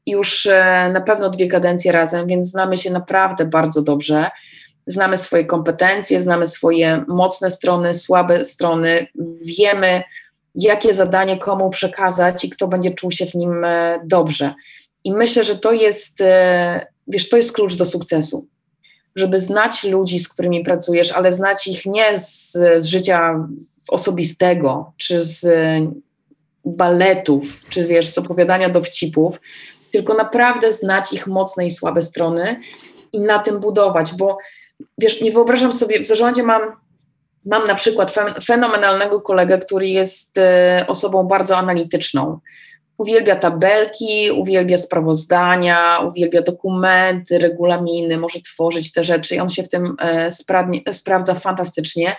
już 0.07 0.47
e, 0.47 0.91
na 0.93 1.01
pewno 1.01 1.31
dwie 1.31 1.49
kadencje 1.49 1.93
razem, 1.93 2.27
więc 2.27 2.47
znamy 2.47 2.77
się 2.77 2.93
naprawdę 2.93 3.45
bardzo 3.45 3.83
dobrze. 3.83 4.31
Znamy 4.87 5.17
swoje 5.17 5.45
kompetencje, 5.45 6.21
znamy 6.21 6.47
swoje 6.47 7.05
mocne 7.09 7.51
strony, 7.51 7.95
słabe 7.95 8.45
strony, 8.45 9.07
wiemy, 9.41 10.03
jakie 10.63 10.95
zadanie 10.95 11.39
komu 11.39 11.71
przekazać 11.71 12.45
i 12.45 12.51
kto 12.51 12.69
będzie 12.69 12.95
czuł 12.95 13.11
się 13.11 13.27
w 13.27 13.35
nim 13.35 13.65
e, 13.65 14.01
dobrze. 14.05 14.55
I 15.05 15.13
myślę, 15.13 15.45
że 15.45 15.57
to 15.57 15.73
jest, 15.73 16.23
wiesz, 17.07 17.29
to 17.29 17.37
jest 17.37 17.53
klucz 17.53 17.75
do 17.75 17.85
sukcesu 17.85 18.47
żeby 19.19 19.39
znać 19.39 19.85
ludzi, 19.85 20.19
z 20.19 20.29
którymi 20.29 20.65
pracujesz, 20.65 21.13
ale 21.13 21.33
znać 21.33 21.67
ich 21.67 21.87
nie 21.87 22.21
z, 22.21 22.53
z 22.79 22.87
życia 22.87 23.49
osobistego, 23.89 24.93
czy 24.97 25.21
z 25.21 25.47
baletów, 26.65 27.61
czy 27.69 27.87
wiesz, 27.87 28.09
z 28.09 28.19
opowiadania 28.19 28.69
dowcipów, 28.69 29.41
tylko 29.93 30.15
naprawdę 30.15 30.73
znać 30.73 31.13
ich 31.13 31.27
mocne 31.27 31.67
i 31.67 31.71
słabe 31.71 32.03
strony 32.03 32.61
i 33.13 33.21
na 33.21 33.39
tym 33.39 33.61
budować, 33.61 34.15
bo 34.15 34.39
wiesz, 34.99 35.21
nie 35.21 35.33
wyobrażam 35.33 35.73
sobie, 35.73 36.01
w 36.01 36.07
zarządzie 36.07 36.43
mam, 36.43 36.63
mam 37.47 37.67
na 37.67 37.75
przykład 37.75 38.15
fenomenalnego 38.45 39.21
kolegę, 39.21 39.59
który 39.59 39.89
jest 39.89 40.39
e, 40.39 40.85
osobą 40.89 41.25
bardzo 41.25 41.57
analityczną, 41.57 42.39
uwielbia 42.99 43.37
tabelki, 43.37 44.31
uwielbia 44.31 44.79
sprawozdania, 44.79 45.99
uwielbia 46.09 46.43
dokumenty, 46.43 47.39
regulaminy, 47.39 48.19
może 48.19 48.41
tworzyć 48.41 48.93
te 48.93 49.05
rzeczy 49.05 49.35
i 49.35 49.41
on 49.41 49.49
się 49.49 49.63
w 49.63 49.69
tym 49.69 49.97
e, 50.01 50.31
sprawdza 50.93 51.35
fantastycznie. 51.35 52.17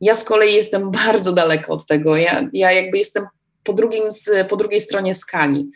Ja 0.00 0.14
z 0.14 0.24
kolei 0.24 0.54
jestem 0.54 0.90
bardzo 1.06 1.32
daleko 1.32 1.72
od 1.72 1.86
tego. 1.86 2.16
Ja, 2.16 2.48
ja 2.52 2.72
jakby 2.72 2.98
jestem 2.98 3.26
po, 3.64 3.72
drugim, 3.72 4.02
po 4.48 4.56
drugiej 4.56 4.80
stronie 4.80 5.14
skali. 5.14 5.70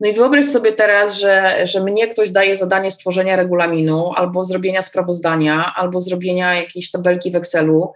No 0.00 0.08
i 0.08 0.14
wyobraź 0.14 0.46
sobie 0.46 0.72
teraz, 0.72 1.18
że, 1.18 1.66
że 1.66 1.82
mnie 1.82 2.08
ktoś 2.08 2.30
daje 2.30 2.56
zadanie 2.56 2.90
stworzenia 2.90 3.36
regulaminu, 3.36 4.12
albo 4.16 4.44
zrobienia 4.44 4.82
sprawozdania, 4.82 5.72
albo 5.76 6.00
zrobienia 6.00 6.54
jakiejś 6.54 6.90
tabelki 6.90 7.30
w 7.30 7.36
Excelu, 7.36 7.92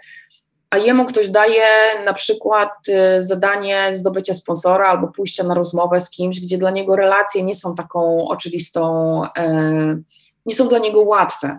a 0.70 0.78
jemu 0.78 1.04
ktoś 1.04 1.30
daje 1.30 1.64
na 2.04 2.12
przykład 2.12 2.70
y, 2.88 3.22
zadanie 3.22 3.88
zdobycia 3.92 4.34
sponsora 4.34 4.88
albo 4.88 5.08
pójścia 5.08 5.44
na 5.44 5.54
rozmowę 5.54 6.00
z 6.00 6.10
kimś, 6.10 6.40
gdzie 6.40 6.58
dla 6.58 6.70
niego 6.70 6.96
relacje 6.96 7.42
nie 7.42 7.54
są 7.54 7.74
taką 7.74 8.28
oczywistą, 8.28 9.22
e, 9.36 9.98
nie 10.46 10.54
są 10.54 10.68
dla 10.68 10.78
niego 10.78 11.00
łatwe. 11.00 11.58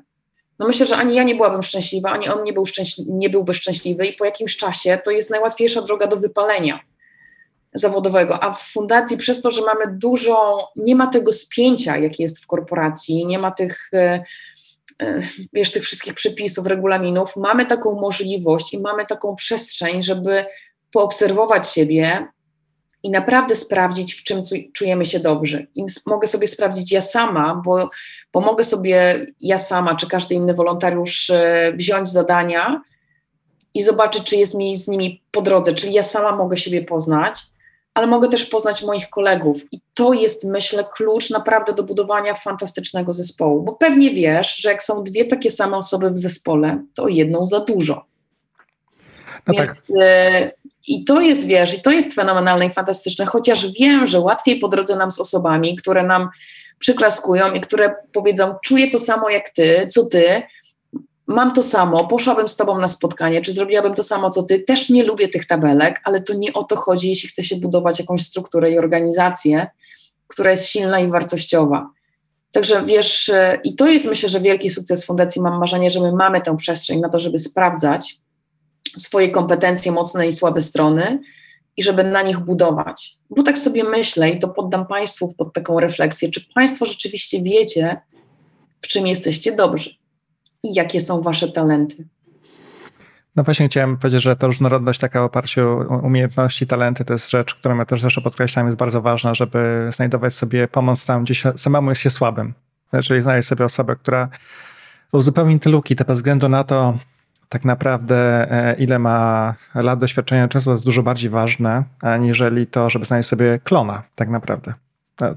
No 0.60 0.67
myślę, 0.67 0.86
że 0.86 0.98
ani 0.98 1.15
ja 1.15 1.24
nie 1.24 1.36
byłabym 1.36 1.63
szczęśliwa, 1.63 2.10
ani 2.10 2.30
on 2.30 2.43
nie, 2.43 2.54
był 2.54 2.65
szczęśliwy, 2.65 3.12
nie 3.13 3.30
byłby 3.30 3.54
szczęśliwy 3.54 4.06
i 4.06 4.13
po 4.13 4.26
jakimś 4.26 4.58
czasie 4.58 5.00
to 5.04 5.12
jest 5.12 5.30
najłatwiejsza 5.30 5.82
droga 5.82 6.08
do 6.08 6.17
wypalenia 6.17 6.80
zawodowego, 7.74 8.43
a 8.43 8.54
w 8.54 8.62
fundacji 8.62 9.17
przez 9.17 9.41
to, 9.41 9.52
że 9.52 9.62
mamy 9.62 9.98
dużo, 9.98 10.67
nie 10.76 10.95
ma 10.95 11.08
tego 11.08 11.32
spięcia, 11.32 11.98
jakie 11.98 12.24
jest 12.24 12.43
w 12.43 12.48
korporacji, 12.48 13.26
nie 13.26 13.39
ma 13.39 13.52
tych 13.52 13.89
E, 13.93 14.24
wiesz, 15.54 15.71
tych 15.71 15.84
wszystkich 15.84 16.13
przepisów, 16.13 16.67
regulaminów, 16.67 17.36
mamy 17.38 17.65
taką 17.65 17.95
możliwość 18.02 18.73
i 18.73 18.80
mamy 18.80 19.06
taką 19.06 19.36
przestrzeń, 19.36 20.04
żeby 20.04 20.45
poobserwować 20.91 21.69
siebie 21.69 22.28
i 23.04 23.10
naprawdę 23.10 23.56
sprawdzić, 23.56 24.13
w 24.13 24.23
czym 24.23 24.41
czujemy 24.73 25.06
się 25.06 25.19
dobrze. 25.19 25.65
I 25.75 25.86
mogę 26.06 26.28
sobie 26.28 26.47
sprawdzić 26.47 26.91
ja 26.91 27.02
sama, 27.02 27.62
bo, 27.65 27.89
bo 28.34 28.41
mogę 28.41 28.63
sobie 28.63 29.25
ja 29.39 29.58
sama, 29.58 29.95
czy 29.95 30.08
każdy 30.08 30.36
inny 30.36 30.54
wolontariusz 30.54 31.30
e, 31.30 31.73
wziąć 31.75 32.10
zadania 32.10 32.82
i 33.73 33.82
zobaczyć, 33.82 34.23
czy 34.23 34.36
jest 34.36 34.56
mi 34.56 34.78
z 34.78 34.88
nimi 34.88 35.23
po 35.32 35.41
drodze, 35.41 35.73
czyli 35.73 35.93
ja 35.93 36.04
sama 36.04 36.36
mogę 36.36 36.58
siebie 36.58 36.82
poznać 36.82 37.39
ale 37.93 38.08
mogę 38.08 38.30
też 38.30 38.45
poznać 38.45 38.84
moich 38.84 39.10
kolegów. 39.10 39.73
I 39.73 39.80
to 39.93 40.13
jest, 40.13 40.43
myślę, 40.43 40.86
klucz 40.95 41.30
naprawdę 41.30 41.73
do 41.73 41.84
budowania 41.84 42.34
fantastycznego 42.34 43.13
zespołu. 43.13 43.63
Bo 43.63 43.73
pewnie 43.73 44.12
wiesz, 44.12 44.56
że 44.56 44.69
jak 44.69 44.84
są 44.84 45.04
dwie 45.04 45.25
takie 45.25 45.52
same 45.52 45.78
osoby 45.78 46.10
w 46.10 46.17
zespole, 46.17 46.84
to 46.93 47.08
jedną 47.08 47.45
za 47.45 47.60
dużo. 47.60 48.06
No 49.47 49.54
tak. 49.54 49.65
Więc, 49.67 49.88
tak. 49.88 50.60
I 50.88 51.06
to 51.06 51.21
jest, 51.21 51.47
wiesz, 51.47 51.78
i 51.78 51.82
to 51.82 51.91
jest 51.91 52.15
fenomenalne 52.15 52.65
i 52.65 52.71
fantastyczne, 52.71 53.25
chociaż 53.25 53.71
wiem, 53.80 54.08
że 54.08 54.19
łatwiej 54.19 54.60
po 54.60 54.67
drodze 54.67 54.95
nam 54.95 55.12
z 55.12 55.19
osobami, 55.19 55.75
które 55.75 56.04
nam 56.04 56.30
przyklaskują 56.80 57.54
i 57.54 57.62
które 57.62 57.95
powiedzą, 58.12 58.56
czuję 58.63 58.91
to 58.91 58.99
samo 58.99 59.30
jak 59.30 59.49
ty, 59.49 59.88
co 59.91 60.06
ty, 60.06 60.41
mam 61.29 61.53
to 61.53 61.63
samo, 61.63 62.07
poszłabym 62.07 62.47
z 62.47 62.55
tobą 62.55 62.77
na 62.77 62.87
spotkanie, 62.87 63.41
czy 63.41 63.53
zrobiłabym 63.53 63.93
to 63.93 64.03
samo 64.03 64.29
co 64.29 64.43
ty, 64.43 64.59
też 64.59 64.89
nie 64.89 65.03
lubię 65.03 65.29
tych 65.29 65.45
tabelek, 65.45 66.01
ale 66.03 66.21
to 66.21 66.33
nie 66.33 66.53
o 66.53 66.63
to 66.63 66.75
chodzi, 66.75 67.09
jeśli 67.09 67.29
chce 67.29 67.43
się 67.43 67.55
budować 67.55 67.99
jakąś 67.99 68.25
strukturę 68.25 68.71
i 68.71 68.77
organizację, 68.77 69.67
która 70.27 70.51
jest 70.51 70.67
silna 70.67 70.99
i 70.99 71.11
wartościowa. 71.11 71.89
Także 72.51 72.85
wiesz, 72.85 73.29
e, 73.29 73.59
i 73.63 73.75
to 73.75 73.87
jest 73.87 74.09
myślę, 74.09 74.29
że 74.29 74.39
wielki 74.39 74.69
sukces 74.69 75.05
Fundacji 75.05 75.41
Mam 75.41 75.59
Marzenie, 75.59 75.89
że 75.89 75.99
my 75.99 76.11
mamy 76.11 76.41
tę 76.41 76.57
przestrzeń 76.57 76.99
na 76.99 77.09
to, 77.09 77.19
żeby 77.19 77.39
sprawdzać 77.39 78.17
swoje 78.97 79.29
kompetencje, 79.29 79.91
mocne 79.91 80.27
i 80.27 80.33
słabe 80.33 80.61
strony 80.61 81.19
i 81.77 81.83
żeby 81.83 82.03
na 82.03 82.21
nich 82.21 82.39
budować. 82.39 83.17
Bo 83.29 83.43
tak 83.43 83.57
sobie 83.57 83.83
myślę 83.83 84.29
i 84.29 84.39
to 84.39 84.47
poddam 84.47 84.87
Państwu 84.87 85.33
pod 85.33 85.53
taką 85.53 85.79
refleksję, 85.79 86.31
czy 86.31 86.41
Państwo 86.55 86.85
rzeczywiście 86.85 87.41
wiecie, 87.41 88.01
w 88.81 88.87
czym 88.87 89.07
jesteście 89.07 89.55
dobrzy 89.55 89.98
i 90.63 90.74
jakie 90.74 91.02
są 91.02 91.22
Wasze 91.22 91.48
talenty. 91.48 92.08
No 93.36 93.43
właśnie 93.43 93.67
chciałem 93.67 93.98
powiedzieć, 93.98 94.24
że 94.24 94.36
ta 94.36 94.48
różnorodność 94.48 95.00
taka 95.00 95.22
w 95.22 95.26
oparciu 95.26 95.62
o 95.89 95.98
umiejętności, 95.98 96.67
talenty 96.67 97.06
to 97.06 97.13
jest 97.13 97.30
rzecz, 97.30 97.56
którą 97.56 97.78
ja 97.78 97.86
też 97.86 98.02
zawsze 98.02 98.22
podkreślam, 98.22 98.65
jest 98.65 98.78
bardzo 98.78 99.02
ważna, 99.02 99.36
żeby 99.36 99.89
znajdować 99.91 100.34
sobie 100.34 100.67
pomoc 100.67 101.06
tam, 101.06 101.24
gdzie 101.24 101.34
samemu 101.56 101.89
jest 101.89 102.02
się 102.02 102.10
słabym. 102.10 102.54
Czyli 103.04 103.22
znaleźć 103.22 103.48
sobie 103.48 103.65
osobę, 103.65 103.95
która 103.95 104.30
uzupełni 105.12 105.60
te 105.60 105.69
luki, 105.69 105.95
to 105.95 106.06
bez 106.06 106.17
względu 106.17 106.50
na 106.50 106.63
to, 106.63 106.98
tak 107.50 107.65
naprawdę 107.65 108.52
e, 108.52 108.76
ile 108.80 109.00
ma 109.00 109.56
lat 109.76 110.00
doświadczenia, 110.00 110.48
często 110.48 110.72
jest 110.72 110.86
dużo 110.86 111.04
bardziej 111.04 111.30
ważne, 111.30 111.84
aniżeli 112.02 112.67
to, 112.67 112.89
żeby 112.89 113.06
znaleźć 113.06 113.30
sobie 113.30 113.60
klona 113.63 114.04
tak 114.15 114.30
naprawdę. 114.30 114.74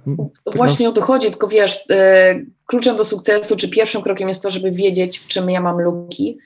No, 0.06 0.30
Właśnie 0.46 0.88
o 0.88 0.92
to 0.92 1.02
chodzi, 1.02 1.30
tylko 1.30 1.48
wiesz, 1.48 1.84
e, 1.90 2.34
kluczem 2.66 2.96
do 2.96 3.04
sukcesu, 3.04 3.56
czy 3.56 3.68
pierwszym 3.68 4.02
krokiem 4.02 4.28
jest 4.28 4.42
to, 4.42 4.50
żeby 4.50 4.70
wiedzieć, 4.70 5.18
w 5.18 5.26
czym 5.26 5.50
ja 5.50 5.60
mam 5.60 5.80
luki 5.80 6.38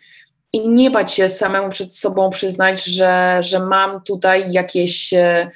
i 0.53 0.69
nie 0.69 0.91
bać 0.91 1.13
się 1.13 1.29
samemu 1.29 1.71
przed 1.71 1.97
sobą 1.97 2.31
przyznać, 2.31 2.85
że, 2.85 3.39
że 3.41 3.61
mam 3.61 4.03
tutaj 4.03 4.53
jakieś 4.53 5.13
e, 5.13 5.51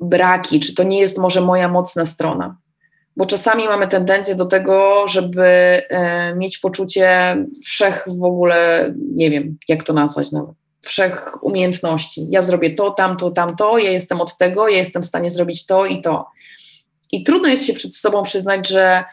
braki, 0.00 0.60
czy 0.60 0.74
to 0.74 0.82
nie 0.82 1.00
jest 1.00 1.18
może 1.18 1.40
moja 1.40 1.68
mocna 1.68 2.06
strona. 2.06 2.56
Bo 3.16 3.26
czasami 3.26 3.64
mamy 3.64 3.88
tendencję 3.88 4.34
do 4.34 4.44
tego, 4.44 5.08
żeby 5.08 5.42
e, 5.44 6.34
mieć 6.34 6.58
poczucie 6.58 7.36
wszech 7.64 8.04
w 8.06 8.24
ogóle, 8.24 8.92
nie 9.14 9.30
wiem, 9.30 9.56
jak 9.68 9.82
to 9.82 9.92
nazwać 9.92 10.32
nawet, 10.32 10.54
wszech 10.80 11.44
umiejętności. 11.44 12.26
Ja 12.30 12.42
zrobię 12.42 12.74
to, 12.74 12.90
tamto, 12.90 13.30
tamto, 13.30 13.78
ja 13.78 13.90
jestem 13.90 14.20
od 14.20 14.36
tego, 14.36 14.68
ja 14.68 14.76
jestem 14.76 15.02
w 15.02 15.06
stanie 15.06 15.30
zrobić 15.30 15.66
to 15.66 15.86
i 15.86 16.00
to. 16.00 16.26
I 17.12 17.24
trudno 17.24 17.48
jest 17.48 17.66
się 17.66 17.72
przed 17.72 17.96
sobą 17.96 18.22
przyznać, 18.22 18.68
że 18.68 19.04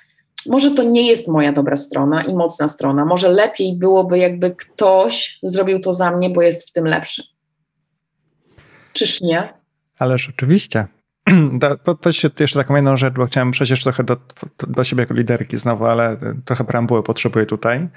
może 0.45 0.71
to 0.71 0.83
nie 0.83 1.07
jest 1.07 1.27
moja 1.27 1.51
dobra 1.51 1.77
strona 1.77 2.23
i 2.23 2.33
mocna 2.33 2.67
strona. 2.67 3.05
Może 3.05 3.29
lepiej 3.29 3.77
byłoby, 3.77 4.17
jakby 4.17 4.55
ktoś 4.55 5.39
zrobił 5.43 5.79
to 5.79 5.93
za 5.93 6.11
mnie, 6.11 6.29
bo 6.29 6.41
jest 6.41 6.69
w 6.69 6.71
tym 6.71 6.85
lepszy. 6.85 7.23
Czyż 8.93 9.21
nie? 9.21 9.53
Ależ 9.99 10.29
oczywiście. 10.29 10.87
Powiedz 11.83 12.23
jeszcze 12.39 12.59
taką 12.59 12.75
jedną 12.75 12.97
rzecz, 12.97 13.13
bo 13.13 13.25
chciałem 13.25 13.51
przejść 13.51 13.83
trochę 13.83 14.03
do, 14.03 14.17
do 14.67 14.83
siebie 14.83 15.01
jako 15.01 15.13
liderki 15.13 15.57
znowu, 15.57 15.85
ale 15.85 16.17
trochę 16.45 16.63
preambuły 16.63 17.03
potrzebuję 17.03 17.45
tutaj. 17.45 17.87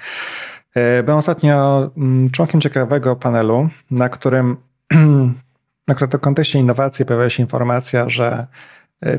E, 0.75 1.03
byłem 1.03 1.17
ostatnio 1.17 1.91
mm, 1.97 2.29
członkiem 2.29 2.61
ciekawego 2.61 3.15
panelu, 3.15 3.69
na 3.91 4.09
którym 4.09 4.57
na 5.87 5.95
w 5.95 6.19
kontekście 6.19 6.59
innowacji 6.59 7.05
pojawia 7.05 7.29
się 7.29 7.43
informacja, 7.43 8.09
że 8.09 8.27
e, 8.27 8.47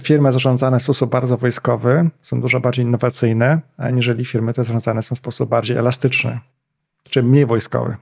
firmy 0.03 0.33
zarządzane 0.33 0.79
w 0.79 0.83
sposób 0.83 1.11
bardzo 1.11 1.37
wojskowy 1.37 2.11
są 2.23 2.41
dużo 2.41 2.61
bardziej 2.61 2.85
innowacyjne, 2.85 3.61
aniżeli 3.77 4.25
firmy 4.25 4.55
te 4.55 4.65
zarządzane 4.65 5.03
są 5.03 5.15
w 5.15 5.19
sposób 5.19 5.49
bardziej 5.49 5.77
elastyczny, 5.77 6.41
czy 7.11 7.23
mniej 7.23 7.47
wojskowy. 7.47 7.97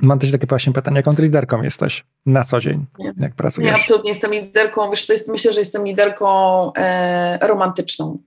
Mam 0.00 0.18
też 0.18 0.32
takie 0.32 0.46
właśnie 0.46 0.72
pytanie, 0.72 0.96
jaką 0.96 1.16
ty 1.16 1.22
liderką 1.22 1.62
jesteś 1.62 2.04
na 2.26 2.44
co 2.44 2.60
dzień, 2.60 2.86
nie. 2.98 3.12
jak 3.18 3.34
pracujesz? 3.34 3.70
Nie, 3.70 3.76
absolutnie 3.76 4.10
jestem 4.10 4.32
liderką, 4.32 4.90
wiesz 4.90 5.04
co, 5.04 5.12
jest, 5.12 5.28
myślę, 5.28 5.52
że 5.52 5.60
jestem 5.60 5.84
liderką 5.84 6.72
e, 6.74 7.46
romantyczną. 7.46 8.18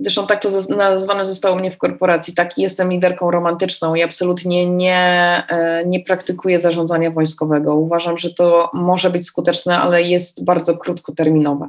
Zresztą 0.00 0.26
tak 0.26 0.42
to 0.42 0.48
nazwane 0.76 1.24
zostało 1.24 1.56
mnie 1.56 1.70
w 1.70 1.78
korporacji. 1.78 2.34
Tak, 2.34 2.58
jestem 2.58 2.92
liderką 2.92 3.30
romantyczną 3.30 3.94
i 3.94 4.02
absolutnie 4.02 4.66
nie, 4.66 5.42
e, 5.48 5.84
nie 5.86 6.00
praktykuję 6.00 6.58
zarządzania 6.58 7.10
wojskowego. 7.10 7.74
Uważam, 7.74 8.18
że 8.18 8.34
to 8.34 8.70
może 8.72 9.10
być 9.10 9.26
skuteczne, 9.26 9.78
ale 9.78 10.02
jest 10.02 10.44
bardzo 10.44 10.78
krótkoterminowe. 10.78 11.68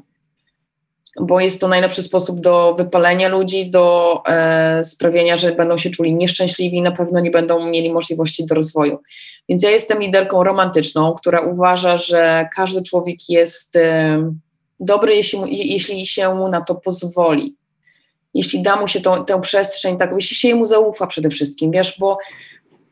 Bo 1.19 1.39
jest 1.39 1.61
to 1.61 1.67
najlepszy 1.67 2.03
sposób 2.03 2.39
do 2.39 2.75
wypalenia 2.77 3.27
ludzi, 3.27 3.71
do 3.71 4.21
e, 4.27 4.85
sprawienia, 4.85 5.37
że 5.37 5.51
będą 5.51 5.77
się 5.77 5.89
czuli 5.89 6.15
nieszczęśliwi 6.15 6.77
i 6.77 6.81
na 6.81 6.91
pewno 6.91 7.19
nie 7.19 7.31
będą 7.31 7.69
mieli 7.69 7.93
możliwości 7.93 8.45
do 8.45 8.55
rozwoju. 8.55 8.99
Więc 9.49 9.63
ja 9.63 9.69
jestem 9.69 9.99
liderką 9.99 10.43
romantyczną, 10.43 11.13
która 11.13 11.41
uważa, 11.41 11.97
że 11.97 12.49
każdy 12.55 12.83
człowiek 12.83 13.29
jest 13.29 13.75
e, 13.75 14.31
dobry, 14.79 15.15
jeśli, 15.15 15.71
jeśli 15.71 16.05
się 16.05 16.35
mu 16.35 16.47
na 16.47 16.61
to 16.61 16.75
pozwoli 16.75 17.55
jeśli 18.33 18.61
da 18.61 18.75
mu 18.75 18.87
się 18.87 19.01
tą, 19.01 19.25
tę 19.25 19.41
przestrzeń, 19.41 19.97
tak, 19.97 20.11
jeśli 20.15 20.35
się 20.35 20.47
jemu 20.47 20.65
zaufa 20.65 21.07
przede 21.07 21.29
wszystkim, 21.29 21.71
wiesz, 21.71 21.99
bo 21.99 22.17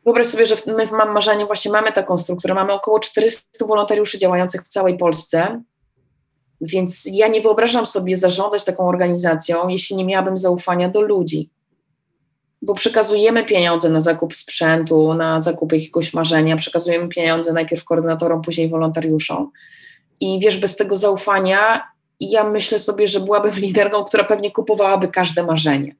wyobraź 0.04 0.26
sobie, 0.26 0.46
że 0.46 0.54
my 0.66 0.86
w 0.86 0.92
Mam 0.92 1.12
Marzanie 1.12 1.46
właśnie 1.46 1.72
mamy 1.72 1.92
taką 1.92 2.16
strukturę, 2.16 2.54
mamy 2.54 2.72
około 2.72 3.00
400 3.00 3.66
wolontariuszy 3.66 4.18
działających 4.18 4.62
w 4.62 4.68
całej 4.68 4.96
Polsce, 4.96 5.62
więc 6.60 7.08
ja 7.12 7.28
nie 7.28 7.40
wyobrażam 7.40 7.86
sobie 7.86 8.16
zarządzać 8.16 8.64
taką 8.64 8.88
organizacją, 8.88 9.68
jeśli 9.68 9.96
nie 9.96 10.04
miałabym 10.04 10.36
zaufania 10.36 10.88
do 10.88 11.00
ludzi. 11.00 11.50
Bo 12.62 12.74
przekazujemy 12.74 13.44
pieniądze 13.44 13.88
na 13.88 14.00
zakup 14.00 14.34
sprzętu, 14.34 15.14
na 15.14 15.40
zakup 15.40 15.72
jakiegoś 15.72 16.14
marzenia, 16.14 16.56
przekazujemy 16.56 17.08
pieniądze 17.08 17.52
najpierw 17.52 17.84
koordynatorom, 17.84 18.42
później 18.42 18.68
wolontariuszom. 18.68 19.50
I 20.20 20.40
wiesz, 20.40 20.56
bez 20.56 20.76
tego 20.76 20.96
zaufania 20.96 21.82
i 22.22 22.30
ja 22.30 22.44
myślę 22.44 22.78
sobie, 22.78 23.08
że 23.08 23.20
byłabym 23.20 23.54
liderką, 23.54 24.04
która 24.04 24.24
pewnie 24.24 24.50
kupowałaby 24.50 25.08
każde 25.08 25.42
marzenie. 25.42 25.94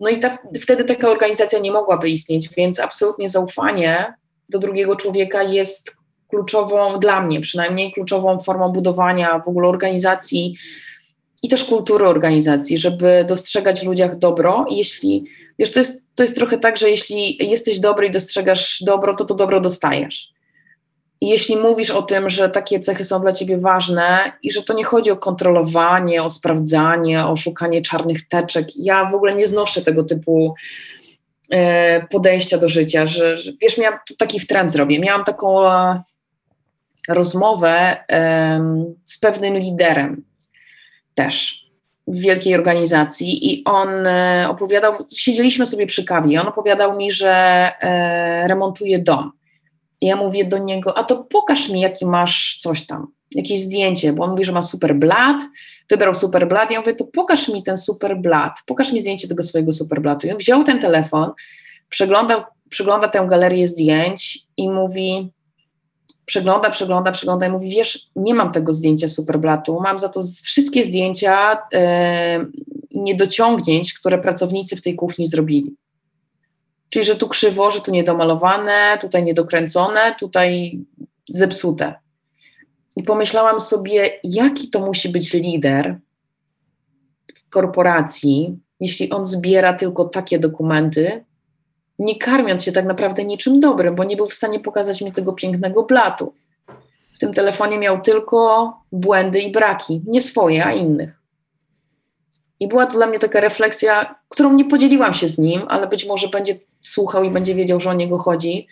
No 0.00 0.10
i 0.10 0.18
ta, 0.18 0.38
wtedy 0.60 0.84
taka 0.84 1.08
organizacja 1.08 1.58
nie 1.58 1.72
mogłaby 1.72 2.08
istnieć, 2.08 2.48
więc 2.56 2.80
absolutnie 2.80 3.28
zaufanie 3.28 4.14
do 4.48 4.58
drugiego 4.58 4.96
człowieka 4.96 5.42
jest 5.42 5.96
kluczową, 6.28 6.98
dla 6.98 7.20
mnie 7.20 7.40
przynajmniej, 7.40 7.92
kluczową 7.92 8.38
formą 8.38 8.68
budowania 8.68 9.38
w 9.38 9.48
ogóle 9.48 9.68
organizacji 9.68 10.56
i 11.42 11.48
też 11.48 11.64
kultury 11.64 12.06
organizacji, 12.06 12.78
żeby 12.78 13.24
dostrzegać 13.28 13.80
w 13.80 13.86
ludziach 13.86 14.18
dobro. 14.18 14.66
I 14.70 14.76
jeśli, 14.76 15.24
wiesz, 15.58 15.72
to 15.72 15.80
jest, 15.80 16.14
to 16.14 16.22
jest 16.22 16.36
trochę 16.36 16.58
tak, 16.58 16.76
że 16.76 16.90
jeśli 16.90 17.50
jesteś 17.50 17.80
dobry 17.80 18.06
i 18.06 18.10
dostrzegasz 18.10 18.82
dobro, 18.86 19.14
to 19.14 19.24
to 19.24 19.34
dobro 19.34 19.60
dostajesz. 19.60 20.33
I 21.24 21.28
jeśli 21.28 21.56
mówisz 21.56 21.90
o 21.90 22.02
tym, 22.02 22.30
że 22.30 22.48
takie 22.48 22.80
cechy 22.80 23.04
są 23.04 23.20
dla 23.20 23.32
ciebie 23.32 23.58
ważne 23.58 24.32
i 24.42 24.52
że 24.52 24.62
to 24.62 24.74
nie 24.74 24.84
chodzi 24.84 25.10
o 25.10 25.16
kontrolowanie, 25.16 26.22
o 26.22 26.30
sprawdzanie, 26.30 27.26
o 27.26 27.36
szukanie 27.36 27.82
czarnych 27.82 28.28
teczek, 28.28 28.66
ja 28.76 29.10
w 29.10 29.14
ogóle 29.14 29.34
nie 29.34 29.46
znoszę 29.46 29.82
tego 29.82 30.04
typu 30.04 30.54
e, 31.50 32.06
podejścia 32.06 32.58
do 32.58 32.68
życia, 32.68 33.06
że, 33.06 33.38
że 33.38 33.52
wiesz, 33.62 33.78
miałam 33.78 33.98
taki 34.18 34.40
w 34.40 34.46
trend 34.46 34.72
zrobię. 34.72 35.00
Miałam 35.00 35.24
taką 35.24 35.66
e, 35.66 36.02
rozmowę 37.08 37.96
e, 38.12 38.94
z 39.04 39.18
pewnym 39.18 39.58
liderem 39.58 40.24
też 41.14 41.64
w 42.06 42.18
wielkiej 42.18 42.54
organizacji 42.54 43.52
i 43.52 43.64
on 43.64 43.88
opowiadał, 44.48 44.94
siedzieliśmy 45.16 45.66
sobie 45.66 45.86
przy 45.86 46.04
kawie, 46.04 46.40
on 46.40 46.48
opowiadał 46.48 46.96
mi, 46.96 47.12
że 47.12 47.32
e, 47.80 48.48
remontuje 48.48 48.98
dom 48.98 49.32
ja 50.00 50.16
mówię 50.16 50.44
do 50.44 50.58
niego, 50.58 50.98
a 50.98 51.04
to 51.04 51.16
pokaż 51.16 51.68
mi, 51.68 51.80
jaki 51.80 52.06
masz 52.06 52.58
coś 52.60 52.86
tam, 52.86 53.06
jakieś 53.34 53.60
zdjęcie, 53.60 54.12
bo 54.12 54.24
on 54.24 54.30
mówi, 54.30 54.44
że 54.44 54.52
ma 54.52 54.62
super 54.62 54.94
blat, 54.96 55.42
wybrał 55.90 56.14
super 56.14 56.48
blat. 56.48 56.70
Ja 56.70 56.80
mówię, 56.80 56.94
to 56.94 57.04
pokaż 57.04 57.48
mi 57.48 57.62
ten 57.62 57.76
super 57.76 58.16
blat, 58.16 58.52
pokaż 58.66 58.92
mi 58.92 59.00
zdjęcie 59.00 59.28
tego 59.28 59.42
swojego 59.42 59.72
super 59.72 60.02
blatu. 60.02 60.26
I 60.26 60.30
on 60.30 60.38
wziął 60.38 60.64
ten 60.64 60.80
telefon, 60.80 61.32
przeglądał, 61.88 62.42
przegląda 62.68 63.08
tę 63.08 63.26
galerię 63.30 63.66
zdjęć 63.66 64.38
i 64.56 64.70
mówi, 64.70 65.32
przegląda, 66.24 66.70
przegląda, 66.70 67.12
przegląda 67.12 67.46
i 67.46 67.50
mówi, 67.50 67.70
wiesz, 67.70 68.06
nie 68.16 68.34
mam 68.34 68.52
tego 68.52 68.72
zdjęcia 68.72 69.08
superblatu, 69.08 69.80
mam 69.80 69.98
za 69.98 70.08
to 70.08 70.20
wszystkie 70.44 70.84
zdjęcia 70.84 71.58
e, 71.74 72.46
niedociągnięć, 72.94 73.94
które 73.94 74.18
pracownicy 74.18 74.76
w 74.76 74.82
tej 74.82 74.94
kuchni 74.94 75.26
zrobili. 75.26 75.76
Czyli, 76.88 77.04
że 77.04 77.16
tu 77.16 77.28
krzywo, 77.28 77.70
że 77.70 77.80
tu 77.80 77.90
niedomalowane, 77.90 78.98
tutaj 79.00 79.24
niedokręcone, 79.24 80.14
tutaj 80.18 80.78
zepsute. 81.28 81.94
I 82.96 83.02
pomyślałam 83.02 83.60
sobie, 83.60 84.20
jaki 84.24 84.70
to 84.70 84.80
musi 84.80 85.08
być 85.08 85.32
lider 85.32 85.98
w 87.36 87.50
korporacji, 87.50 88.58
jeśli 88.80 89.10
on 89.10 89.24
zbiera 89.24 89.74
tylko 89.74 90.04
takie 90.04 90.38
dokumenty, 90.38 91.24
nie 91.98 92.18
karmiąc 92.18 92.64
się 92.64 92.72
tak 92.72 92.84
naprawdę 92.84 93.24
niczym 93.24 93.60
dobrym, 93.60 93.94
bo 93.94 94.04
nie 94.04 94.16
był 94.16 94.28
w 94.28 94.34
stanie 94.34 94.60
pokazać 94.60 95.02
mi 95.02 95.12
tego 95.12 95.32
pięknego 95.32 95.82
blatu. 95.82 96.34
W 97.14 97.18
tym 97.18 97.34
telefonie 97.34 97.78
miał 97.78 98.00
tylko 98.00 98.72
błędy 98.92 99.40
i 99.40 99.52
braki, 99.52 100.02
nie 100.06 100.20
swoje, 100.20 100.66
a 100.66 100.72
innych. 100.72 101.20
I 102.60 102.68
była 102.68 102.86
to 102.86 102.96
dla 102.96 103.06
mnie 103.06 103.18
taka 103.18 103.40
refleksja, 103.40 104.14
którą 104.28 104.52
nie 104.52 104.64
podzieliłam 104.64 105.14
się 105.14 105.28
z 105.28 105.38
nim, 105.38 105.62
ale 105.68 105.86
być 105.86 106.06
może 106.06 106.28
będzie 106.28 106.54
słuchał 106.84 107.24
i 107.24 107.30
będzie 107.30 107.54
wiedział, 107.54 107.80
że 107.80 107.90
o 107.90 107.94
niego 107.94 108.18
chodzi, 108.18 108.68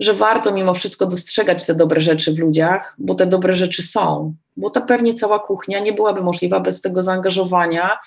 że 0.00 0.14
warto 0.14 0.52
mimo 0.52 0.74
wszystko 0.74 1.06
dostrzegać 1.06 1.66
te 1.66 1.74
dobre 1.74 2.00
rzeczy 2.00 2.32
w 2.32 2.38
ludziach, 2.38 2.94
bo 2.98 3.14
te 3.14 3.26
dobre 3.26 3.54
rzeczy 3.54 3.82
są. 3.82 4.34
Bo 4.56 4.70
ta 4.70 4.80
pewnie 4.80 5.14
cała 5.14 5.38
kuchnia 5.38 5.80
nie 5.80 5.92
byłaby 5.92 6.22
możliwa 6.22 6.60
bez 6.60 6.80
tego 6.80 7.02
zaangażowania 7.02 7.98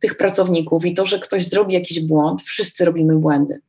tych 0.00 0.16
pracowników 0.16 0.86
i 0.86 0.94
to, 0.94 1.06
że 1.06 1.18
ktoś 1.18 1.44
zrobi 1.44 1.74
jakiś 1.74 2.00
błąd, 2.00 2.42
wszyscy 2.42 2.84
robimy 2.84 3.16
błędy. 3.16 3.60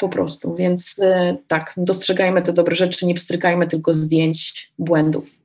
Po 0.00 0.08
prostu. 0.08 0.54
Więc 0.54 0.98
y, 0.98 1.36
tak, 1.46 1.74
dostrzegajmy 1.76 2.42
te 2.42 2.52
dobre 2.52 2.76
rzeczy, 2.76 3.06
nie 3.06 3.14
pstrykajmy 3.14 3.66
tylko 3.66 3.92
zdjęć 3.92 4.72
błędów. 4.78 5.39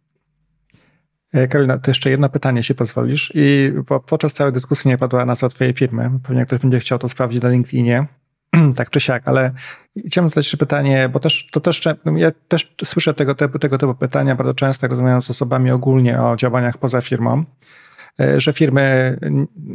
E, 1.36 1.48
Karolina, 1.48 1.78
to 1.78 1.92
jeszcze 1.92 2.10
jedno 2.10 2.30
pytanie, 2.30 2.60
jeśli 2.60 2.76
pozwolisz. 2.76 3.32
I 3.36 3.74
po, 3.88 4.00
podczas 4.00 4.34
całej 4.34 4.54
dyskusji 4.54 4.90
nie 4.90 4.98
padła 4.98 5.26
nazwa 5.26 5.50
Twojej 5.50 5.74
firmy. 5.74 6.12
Pewnie 6.24 6.46
ktoś 6.46 6.60
będzie 6.60 6.80
chciał 6.80 7.00
to 7.00 7.10
sprawdzić 7.10 7.44
na 7.44 7.50
LinkedInie, 7.50 8.06
tak 8.76 8.90
czy 8.90 9.00
siak, 9.00 9.24
ale 9.26 9.52
chciałbym 10.08 10.30
zadać 10.30 10.46
jeszcze 10.46 10.58
pytanie, 10.58 11.10
bo 11.10 11.20
też, 11.20 11.48
to 11.52 11.60
też, 11.60 11.82
ja 12.16 12.32
też 12.48 12.76
słyszę 12.84 13.14
tego 13.14 13.36
typu, 13.36 13.60
tego 13.60 13.78
typu 13.78 13.96
pytania 13.96 14.36
bardzo 14.36 14.54
często, 14.54 14.88
rozmawiając 14.88 15.26
z 15.26 15.30
osobami 15.30 15.72
ogólnie 15.72 16.22
o 16.22 16.36
działaniach 16.36 16.78
poza 16.78 17.02
firmą. 17.02 17.44
E, 18.20 18.42
że 18.42 18.54
firmy, 18.54 19.18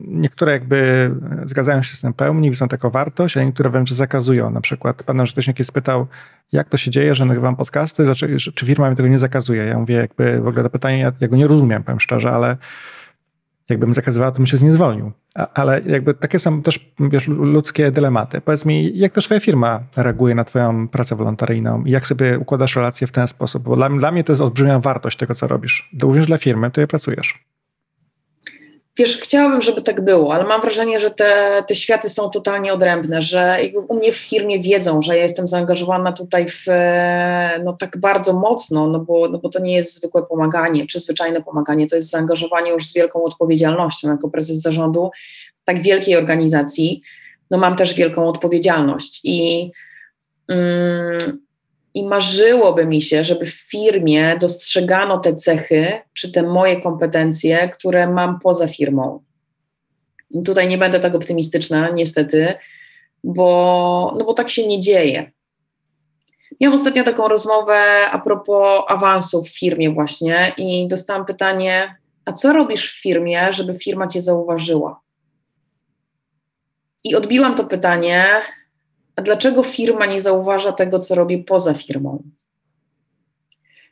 niektóre 0.09 0.53
jakby 0.53 1.11
zgadzają 1.45 1.83
się 1.83 1.97
z 1.97 2.01
tym 2.01 2.13
pełni, 2.13 2.51
widzą 2.51 2.69
taką 2.69 2.91
wartość, 2.91 3.37
a 3.37 3.45
niektóre 3.45 3.71
wręcz 3.71 3.93
zakazują. 3.93 4.51
Na 4.51 4.61
przykład 4.61 5.03
pan 5.03 5.27
ktoś 5.27 5.47
kiedyś 5.47 5.67
spytał, 5.67 6.07
jak 6.53 6.69
to 6.69 6.77
się 6.77 6.91
dzieje, 6.91 7.15
że 7.15 7.25
nagrywam 7.25 7.57
podcasty, 7.57 8.15
czy 8.55 8.67
firma 8.67 8.91
mi 8.91 8.97
tego 8.97 9.09
nie 9.09 9.19
zakazuje? 9.19 9.65
Ja 9.65 9.79
mówię, 9.79 9.95
jakby 9.95 10.41
w 10.41 10.47
ogóle 10.47 10.63
to 10.63 10.71
pytanie, 10.71 10.99
ja, 10.99 11.13
ja 11.21 11.29
go 11.29 11.37
nie 11.37 11.47
rozumiem, 11.47 11.83
powiem 11.83 12.01
szczerze, 12.01 12.31
ale 12.31 12.57
jakbym 13.69 13.95
zakazywała, 13.95 14.31
to 14.33 14.37
bym 14.37 14.47
się 14.47 14.57
z 14.57 14.63
nie 14.63 14.73
zwolnił. 14.73 15.13
Ale 15.55 15.81
jakby 15.87 16.15
takie 16.15 16.39
są 16.39 16.63
też 16.63 16.93
wiesz, 17.01 17.29
ludzkie 17.29 17.91
dylematy. 17.91 18.41
Powiedz 18.41 18.65
mi, 18.65 18.99
jak 18.99 19.13
też 19.13 19.25
twoja 19.25 19.41
firma 19.41 19.81
reaguje 19.97 20.35
na 20.35 20.45
twoją 20.45 20.89
pracę 20.89 21.17
wolontaryjną 21.17 21.85
i 21.85 21.91
jak 21.91 22.07
sobie 22.07 22.39
układasz 22.39 22.77
relacje 22.77 23.07
w 23.07 23.13
ten 23.13 23.29
sposób? 23.29 23.63
Bo 23.63 23.77
dla, 23.77 23.89
dla 23.89 24.13
mnie 24.13 24.25
to 24.25 24.33
jest 24.33 24.43
olbrzymia 24.43 24.79
wartość 24.79 25.19
tego, 25.19 25.35
co 25.35 25.47
robisz. 25.47 25.91
Również 26.03 26.27
dla 26.27 26.39
firmy, 26.39 26.71
to 26.71 26.81
je 26.81 26.87
pracujesz. 26.87 27.45
Wiesz, 28.99 29.19
chciałabym, 29.19 29.63
żeby 29.63 29.83
tak 29.83 30.05
było, 30.05 30.35
ale 30.35 30.45
mam 30.45 30.61
wrażenie, 30.61 31.01
że 31.01 31.11
te, 31.11 31.63
te 31.67 31.75
światy 31.75 32.09
są 32.09 32.31
totalnie 32.31 32.73
odrębne, 32.73 33.23
że 33.23 33.59
u 33.89 33.95
mnie 33.95 34.13
w 34.13 34.17
firmie 34.17 34.61
wiedzą, 34.61 35.03
że 35.03 35.17
ja 35.17 35.23
jestem 35.23 35.49
zaangażowana 35.49 36.13
tutaj 36.13 36.49
w, 36.49 36.67
no 37.65 37.73
tak 37.73 37.99
bardzo 37.99 38.33
mocno, 38.33 38.87
no 38.87 38.99
bo, 38.99 39.29
no 39.29 39.39
bo 39.39 39.49
to 39.49 39.61
nie 39.61 39.75
jest 39.75 39.97
zwykłe 39.97 40.23
pomaganie, 40.23 40.87
czy 40.87 40.99
zwyczajne 40.99 41.43
pomaganie, 41.43 41.87
to 41.87 41.97
jest 41.97 42.11
zaangażowanie 42.11 42.71
już 42.71 42.87
z 42.87 42.95
wielką 42.95 43.25
odpowiedzialnością. 43.25 44.09
Jako 44.09 44.31
prezes 44.31 44.61
zarządu 44.61 45.11
tak 45.65 45.83
wielkiej 45.83 46.17
organizacji, 46.17 47.03
no 47.51 47.59
mam 47.59 47.77
też 47.77 47.95
wielką 47.95 48.27
odpowiedzialność 48.27 49.21
i 49.25 49.71
mm, 50.49 51.19
i 51.95 52.07
marzyłoby 52.07 52.87
mi 52.87 53.03
się, 53.03 53.25
żeby 53.25 53.47
w 53.47 53.55
firmie 53.71 54.37
dostrzegano 54.41 55.19
te 55.19 55.35
cechy, 55.35 56.01
czy 56.15 56.33
te 56.33 56.43
moje 56.43 56.81
kompetencje, 56.81 57.69
które 57.69 58.07
mam 58.07 58.39
poza 58.39 58.67
firmą. 58.67 59.23
I 60.31 60.43
tutaj 60.43 60.69
nie 60.69 60.79
będę 60.79 61.01
tak 61.01 61.15
optymistyczna, 61.15 61.91
niestety, 61.91 62.55
bo, 63.25 64.15
no 64.19 64.25
bo 64.25 64.35
tak 64.35 64.49
się 64.49 64.67
nie 64.67 64.81
dzieje. 64.81 65.33
Miałam 66.61 66.75
ostatnio 66.75 67.05
taką 67.05 67.29
rozmowę 67.29 68.07
a 68.11 68.19
propos 68.19 68.85
awansów 68.89 69.49
w 69.49 69.59
firmie 69.59 69.91
właśnie 69.91 70.53
i 70.57 70.89
dostałam 70.89 71.25
pytanie, 71.25 71.97
a 72.25 72.33
co 72.33 72.53
robisz 72.53 72.93
w 72.93 73.03
firmie, 73.03 73.53
żeby 73.53 73.75
firma 73.75 74.07
cię 74.07 74.21
zauważyła? 74.21 75.01
I 77.05 77.15
odbiłam 77.15 77.55
to 77.55 77.65
pytanie, 77.65 78.27
a 79.21 79.23
dlaczego 79.23 79.63
firma 79.63 80.07
nie 80.07 80.21
zauważa 80.21 80.73
tego, 80.73 80.99
co 80.99 81.15
robi 81.15 81.39
poza 81.39 81.75
firmą? 81.75 82.23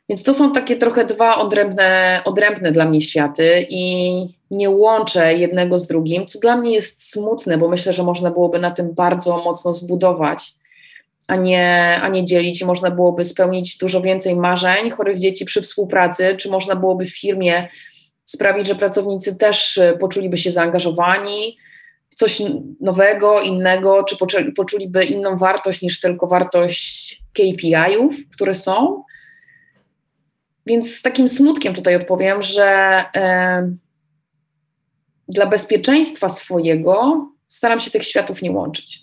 Więc 0.09 0.23
to 0.23 0.33
są 0.33 0.51
takie 0.51 0.75
trochę 0.75 1.05
dwa 1.05 1.37
odrębne, 1.37 2.21
odrębne 2.25 2.71
dla 2.71 2.85
mnie 2.85 3.01
światy 3.01 3.65
i 3.69 4.13
nie 4.51 4.69
łączę 4.69 5.33
jednego 5.33 5.79
z 5.79 5.87
drugim, 5.87 6.25
co 6.25 6.39
dla 6.39 6.57
mnie 6.57 6.71
jest 6.71 7.11
smutne, 7.11 7.57
bo 7.57 7.67
myślę, 7.67 7.93
że 7.93 8.03
można 8.03 8.31
byłoby 8.31 8.59
na 8.59 8.71
tym 8.71 8.93
bardzo 8.93 9.37
mocno 9.43 9.73
zbudować, 9.73 10.51
a 11.27 11.35
nie, 11.35 11.99
a 12.01 12.07
nie 12.07 12.25
dzielić. 12.25 12.63
Można 12.63 12.91
byłoby 12.91 13.25
spełnić 13.25 13.77
dużo 13.77 14.01
więcej 14.01 14.35
marzeń 14.35 14.91
chorych 14.91 15.19
dzieci 15.19 15.45
przy 15.45 15.61
współpracy, 15.61 16.35
czy 16.37 16.49
można 16.49 16.75
byłoby 16.75 17.05
w 17.05 17.19
firmie 17.19 17.67
sprawić, 18.25 18.67
że 18.67 18.75
pracownicy 18.75 19.37
też 19.37 19.79
poczuliby 19.99 20.37
się 20.37 20.51
zaangażowani 20.51 21.57
coś 22.19 22.41
nowego, 22.81 23.41
innego, 23.41 24.03
czy 24.03 24.17
poczuliby 24.55 25.03
inną 25.03 25.37
wartość 25.37 25.81
niż 25.81 25.99
tylko 25.99 26.27
wartość 26.27 27.21
KPI-ów, 27.33 28.15
które 28.33 28.53
są. 28.53 29.03
Więc 30.65 30.95
z 30.95 31.01
takim 31.01 31.29
smutkiem 31.29 31.73
tutaj 31.73 31.95
odpowiem, 31.95 32.41
że 32.41 32.65
e, 33.15 33.71
dla 35.27 35.45
bezpieczeństwa 35.45 36.29
swojego 36.29 37.27
staram 37.47 37.79
się 37.79 37.91
tych 37.91 38.03
światów 38.03 38.41
nie 38.41 38.51
łączyć. 38.51 38.99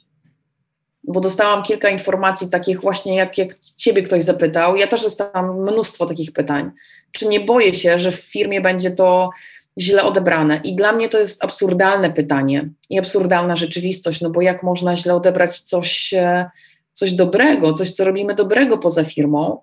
Bo 1.05 1.20
dostałam 1.20 1.62
kilka 1.62 1.88
informacji 1.88 2.50
takich 2.50 2.81
właśnie, 2.81 3.16
jak, 3.16 3.38
jak 3.38 3.59
ciebie 3.59 4.02
ktoś 4.02 4.24
zapytał. 4.24 4.76
Ja 4.76 4.87
też 4.87 5.02
dostałam 5.02 5.62
mnóstwo 5.62 6.07
takich 6.07 6.33
pytań. 6.33 6.70
Czy 7.12 7.29
nie 7.29 7.40
boję 7.40 7.74
się, 7.74 7.98
że 7.98 8.12
w 8.12 8.20
firmie 8.20 8.61
będzie 8.61 8.90
to 8.90 9.31
źle 9.78 10.02
odebrane? 10.02 10.60
I 10.64 10.76
dla 10.76 10.92
mnie 10.92 11.08
to 11.08 11.18
jest 11.18 11.44
absurdalne 11.44 12.12
pytanie 12.12 12.68
i 12.90 12.98
absurdalna 12.98 13.56
rzeczywistość, 13.56 14.20
no 14.20 14.30
bo 14.30 14.40
jak 14.40 14.62
można 14.62 14.96
źle 14.96 15.14
odebrać 15.14 15.60
coś, 15.60 16.14
e, 16.14 16.50
coś 16.92 17.14
dobrego, 17.14 17.72
coś, 17.72 17.90
co 17.90 18.04
robimy 18.04 18.34
dobrego 18.34 18.78
poza 18.78 19.04
firmą, 19.04 19.60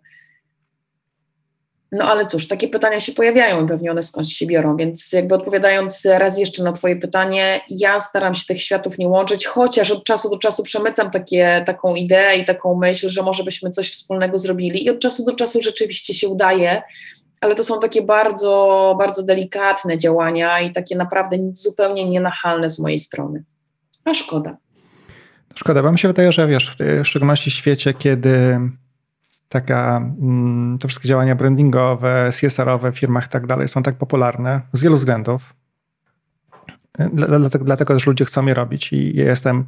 no 1.93 2.06
ale 2.06 2.26
cóż, 2.26 2.47
takie 2.47 2.67
pytania 2.67 2.99
się 2.99 3.12
pojawiają, 3.12 3.67
pewnie 3.67 3.91
one 3.91 4.04
skądś 4.04 4.34
się 4.34 4.45
biorą, 4.45 4.78
więc 4.78 5.13
jakby 5.13 5.36
odpowiadając 5.36 6.06
raz 6.06 6.38
jeszcze 6.38 6.63
na 6.63 6.71
Twoje 6.71 6.95
pytanie, 6.95 7.62
ja 7.69 7.99
staram 7.99 8.36
się 8.36 8.45
tych 8.45 8.62
światów 8.62 8.97
nie 8.97 9.08
łączyć, 9.08 9.45
chociaż 9.45 9.91
od 9.91 10.04
czasu 10.04 10.30
do 10.30 10.38
czasu 10.38 10.63
przemycam 10.63 11.12
takie, 11.12 11.63
taką 11.65 11.95
ideę 11.95 12.38
i 12.38 12.45
taką 12.45 12.76
myśl, 12.76 13.10
że 13.10 13.21
może 13.21 13.43
byśmy 13.43 13.69
coś 13.69 13.91
wspólnego 13.91 14.38
zrobili 14.38 14.86
i 14.86 14.89
od 14.89 14.99
czasu 14.99 15.26
do 15.26 15.36
czasu 15.36 15.62
rzeczywiście 15.62 16.13
się 16.13 16.28
udaje, 16.28 16.82
ale 17.43 17.56
to 17.56 17.63
są 17.63 17.79
takie 17.79 18.01
bardzo, 18.01 18.95
bardzo 18.99 19.23
delikatne 19.23 19.97
działania 19.97 20.62
i 20.62 20.71
takie 20.71 20.95
naprawdę 20.95 21.38
zupełnie 21.51 22.10
nienachalne 22.10 22.69
z 22.69 22.79
mojej 22.79 22.99
strony. 22.99 23.43
A 24.06 24.13
szkoda. 24.13 24.58
Szkoda, 25.56 25.84
bo 25.84 25.91
mi 25.91 25.99
się 25.99 26.08
wydaje, 26.08 26.32
że 26.32 26.47
wiesz, 26.47 26.77
w 26.79 27.08
szczególności 27.08 27.51
w 27.51 27.53
świecie, 27.53 27.93
kiedy 27.93 28.60
taka, 29.49 29.97
mm, 29.97 30.77
te 30.79 30.88
wszystkie 30.88 31.08
działania 31.08 31.36
brandingowe, 31.36 32.29
CSR-owe 32.32 32.91
w 32.91 32.99
firmach 32.99 33.25
i 33.25 33.29
tak 33.29 33.47
dalej 33.47 33.67
są 33.67 33.84
tak 33.84 33.95
popularne 33.95 34.62
z 34.73 34.82
wielu 34.82 34.95
względów. 34.95 35.53
Dlatego, 37.13 37.65
dlatego 37.65 37.93
też 37.93 38.08
ludzie 38.08 38.25
chcą 38.25 38.45
je 38.45 38.53
robić 38.53 38.93
i 38.93 39.15
jestem 39.15 39.65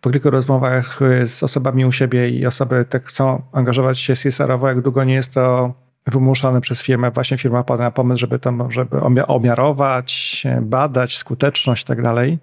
po 0.00 0.10
kilku 0.10 0.30
rozmowach 0.30 1.00
z 1.26 1.42
osobami 1.42 1.84
u 1.84 1.92
siebie 1.92 2.30
i 2.30 2.46
osoby 2.46 2.84
te 2.88 3.00
chcą 3.00 3.42
angażować 3.52 3.98
się 3.98 4.14
CSR-owo, 4.14 4.68
jak 4.68 4.80
długo 4.80 5.04
nie 5.04 5.14
jest 5.14 5.34
to 5.34 5.74
wymuszone 6.06 6.60
przez 6.60 6.82
firmę, 6.82 7.10
właśnie 7.10 7.38
firma 7.38 7.64
pada 7.64 7.84
na 7.84 7.90
pomysł, 7.90 8.20
żeby 8.20 8.38
to 8.38 8.70
żeby 8.70 9.00
omiarować, 9.26 10.42
badać 10.60 11.18
skuteczność 11.18 11.82
i 11.82 11.86
tak 11.86 12.02
dalej. 12.02 12.38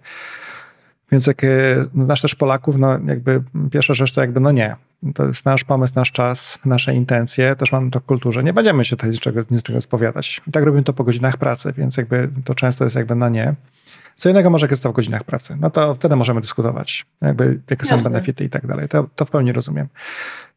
Więc 1.12 1.28
jak 1.28 1.44
e, 1.44 1.48
znasz 2.04 2.22
też 2.22 2.36
Polaków, 2.36 2.78
no 2.78 3.00
jakby 3.08 3.44
pierwsza 3.72 3.94
rzecz 3.94 4.12
to 4.14 4.22
jakby 4.22 4.40
no 4.40 4.52
nie. 4.52 4.76
To 5.16 5.28
jest 5.28 5.46
nasz 5.46 5.64
pomysł, 5.64 5.94
nasz 5.96 6.12
czas, 6.12 6.60
nasze 6.66 6.94
intencje, 6.94 7.56
też 7.56 7.72
mamy 7.72 7.92
to 7.92 8.00
w 8.00 8.06
kulturze. 8.06 8.44
Nie 8.44 8.54
będziemy 8.54 8.86
się 8.86 8.96
tutaj 8.96 9.10
niczego, 9.10 9.42
niczego 9.52 9.82
spowiadać. 9.82 10.42
I 10.48 10.52
tak 10.52 10.64
robimy 10.64 10.84
to 10.84 10.94
po 10.94 11.04
godzinach 11.04 11.38
pracy, 11.38 11.74
więc 11.78 11.98
jakby 11.98 12.30
to 12.46 12.56
często 12.56 12.84
jest 12.84 12.96
jakby 12.96 13.16
na 13.16 13.30
nie. 13.30 13.56
Co 14.16 14.30
innego 14.30 14.50
może 14.50 14.64
jak 14.64 14.72
jest 14.72 14.84
to 14.84 14.92
w 14.92 14.96
godzinach 14.96 15.24
pracy. 15.24 15.58
No 15.60 15.70
to 15.70 15.96
wtedy 15.96 16.16
możemy 16.16 16.42
dyskutować, 16.42 17.06
jakby 17.22 17.60
jakie 17.70 17.86
są 17.86 17.98
benefity 17.98 18.44
i 18.44 18.50
tak 18.50 18.68
dalej. 18.68 18.88
To, 18.90 19.08
to 19.16 19.26
w 19.26 19.30
pełni 19.30 19.52
rozumiem. 19.52 19.88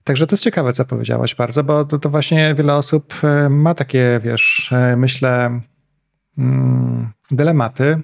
Także 0.04 0.26
to 0.26 0.34
jest 0.34 0.42
ciekawe, 0.42 0.72
co 0.72 0.84
powiedziałaś 0.84 1.34
bardzo, 1.34 1.64
bo 1.64 1.84
to, 1.84 1.98
to 1.98 2.10
właśnie 2.10 2.54
wiele 2.54 2.74
osób 2.74 3.14
e, 3.24 3.48
ma 3.48 3.74
takie, 3.74 4.20
wiesz, 4.24 4.72
e, 4.72 4.96
myślę, 4.96 5.60
mm, 6.38 7.12
dylematy, 7.30 8.02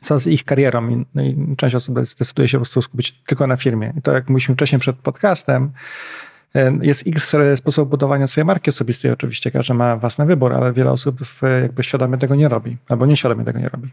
co 0.00 0.20
z 0.20 0.26
ich 0.26 0.44
karierą. 0.44 0.90
I, 0.90 1.06
no 1.14 1.22
i 1.22 1.56
część 1.56 1.74
osób 1.74 1.94
decyduje 1.94 2.48
się 2.48 2.58
po 2.58 2.60
prostu 2.60 2.82
skupić 2.82 3.22
tylko 3.26 3.46
na 3.46 3.56
firmie. 3.56 3.92
I 3.98 4.02
to, 4.02 4.12
jak 4.12 4.28
mówiliśmy 4.28 4.54
wcześniej 4.54 4.78
przed 4.78 4.96
podcastem, 4.96 5.72
e, 6.54 6.78
jest 6.82 7.06
x 7.06 7.36
sposobów 7.54 7.90
budowania 7.90 8.26
swojej 8.26 8.46
marki 8.46 8.70
osobistej, 8.70 9.10
oczywiście 9.10 9.50
każdy 9.50 9.74
ma 9.74 9.96
własny 9.96 10.26
wybór, 10.26 10.52
ale 10.52 10.72
wiele 10.72 10.92
osób 10.92 11.20
jakby 11.62 11.82
świadomie 11.82 12.18
tego 12.18 12.34
nie 12.34 12.48
robi, 12.48 12.76
albo 12.88 13.06
nieświadomie 13.06 13.44
tego 13.44 13.58
nie 13.58 13.68
robi. 13.68 13.88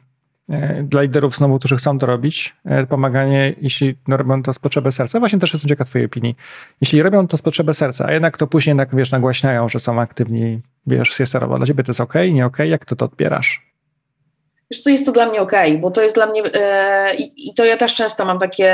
E, 0.49 0.83
dla 0.83 1.01
liderów 1.01 1.35
znowu, 1.35 1.59
którzy 1.59 1.75
chcą 1.75 1.99
to 1.99 2.05
robić, 2.05 2.55
e, 2.65 2.87
pomaganie, 2.87 3.55
jeśli 3.61 3.95
robią 4.07 4.43
to 4.43 4.53
z 4.53 4.59
potrzeby 4.59 4.91
serca, 4.91 5.19
właśnie 5.19 5.39
też 5.39 5.53
jestem 5.53 5.69
ciekaw 5.69 5.89
twojej 5.89 6.05
opinii, 6.05 6.35
jeśli 6.81 7.01
robią 7.01 7.27
to 7.27 7.37
z 7.37 7.41
potrzeby 7.41 7.73
serca, 7.73 8.05
a 8.05 8.11
jednak 8.11 8.37
to 8.37 8.47
później 8.47 8.71
jednak, 8.71 8.95
wiesz, 8.95 9.11
nagłaśniają, 9.11 9.69
że 9.69 9.79
są 9.79 10.01
aktywni, 10.01 10.61
wiesz, 10.87 11.09
CSR-owo, 11.09 11.57
dla 11.57 11.67
ciebie 11.67 11.83
to 11.83 11.89
jest 11.89 12.01
ok, 12.01 12.13
nie 12.33 12.45
ok, 12.45 12.57
jak 12.59 12.85
to 12.85 12.95
to 12.95 13.05
odbierasz? 13.05 13.69
Wiesz 14.71 14.81
co, 14.81 14.89
jest 14.89 15.05
to 15.05 15.11
dla 15.11 15.25
mnie 15.25 15.41
ok, 15.41 15.51
bo 15.79 15.91
to 15.91 16.01
jest 16.01 16.15
dla 16.15 16.25
mnie, 16.25 16.43
e, 16.53 17.15
i 17.15 17.53
to 17.55 17.65
ja 17.65 17.77
też 17.77 17.95
często 17.95 18.25
mam 18.25 18.39
takie, 18.39 18.73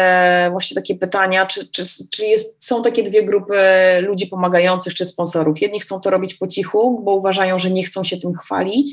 właśnie 0.52 0.76
takie 0.76 0.96
pytania, 0.96 1.46
czy, 1.46 1.72
czy, 1.72 1.84
czy 2.12 2.26
jest, 2.26 2.66
są 2.66 2.82
takie 2.82 3.04
dwie 3.04 3.26
grupy 3.26 3.58
ludzi 4.02 4.28
pomagających, 4.28 4.94
czy 4.94 5.06
sponsorów. 5.06 5.62
Jedni 5.62 5.80
chcą 5.80 6.00
to 6.00 6.10
robić 6.10 6.34
po 6.34 6.48
cichu, 6.48 7.02
bo 7.04 7.16
uważają, 7.16 7.60
że 7.60 7.72
nie 7.72 7.84
chcą 7.84 8.04
się 8.04 8.18
tym 8.18 8.34
chwalić, 8.34 8.92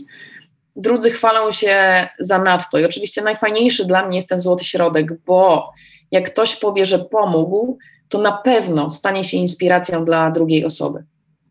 drudzy 0.76 1.10
chwalą 1.10 1.50
się 1.50 2.08
za 2.18 2.38
nadto. 2.38 2.78
I 2.78 2.84
oczywiście 2.84 3.22
najfajniejszy 3.22 3.84
dla 3.84 4.06
mnie 4.06 4.16
jest 4.16 4.28
ten 4.28 4.40
złoty 4.40 4.64
środek, 4.64 5.20
bo 5.26 5.72
jak 6.10 6.30
ktoś 6.30 6.56
powie, 6.56 6.86
że 6.86 6.98
pomógł, 6.98 7.78
to 8.08 8.18
na 8.18 8.32
pewno 8.32 8.90
stanie 8.90 9.24
się 9.24 9.36
inspiracją 9.36 10.04
dla 10.04 10.30
drugiej 10.30 10.64
osoby. 10.64 11.04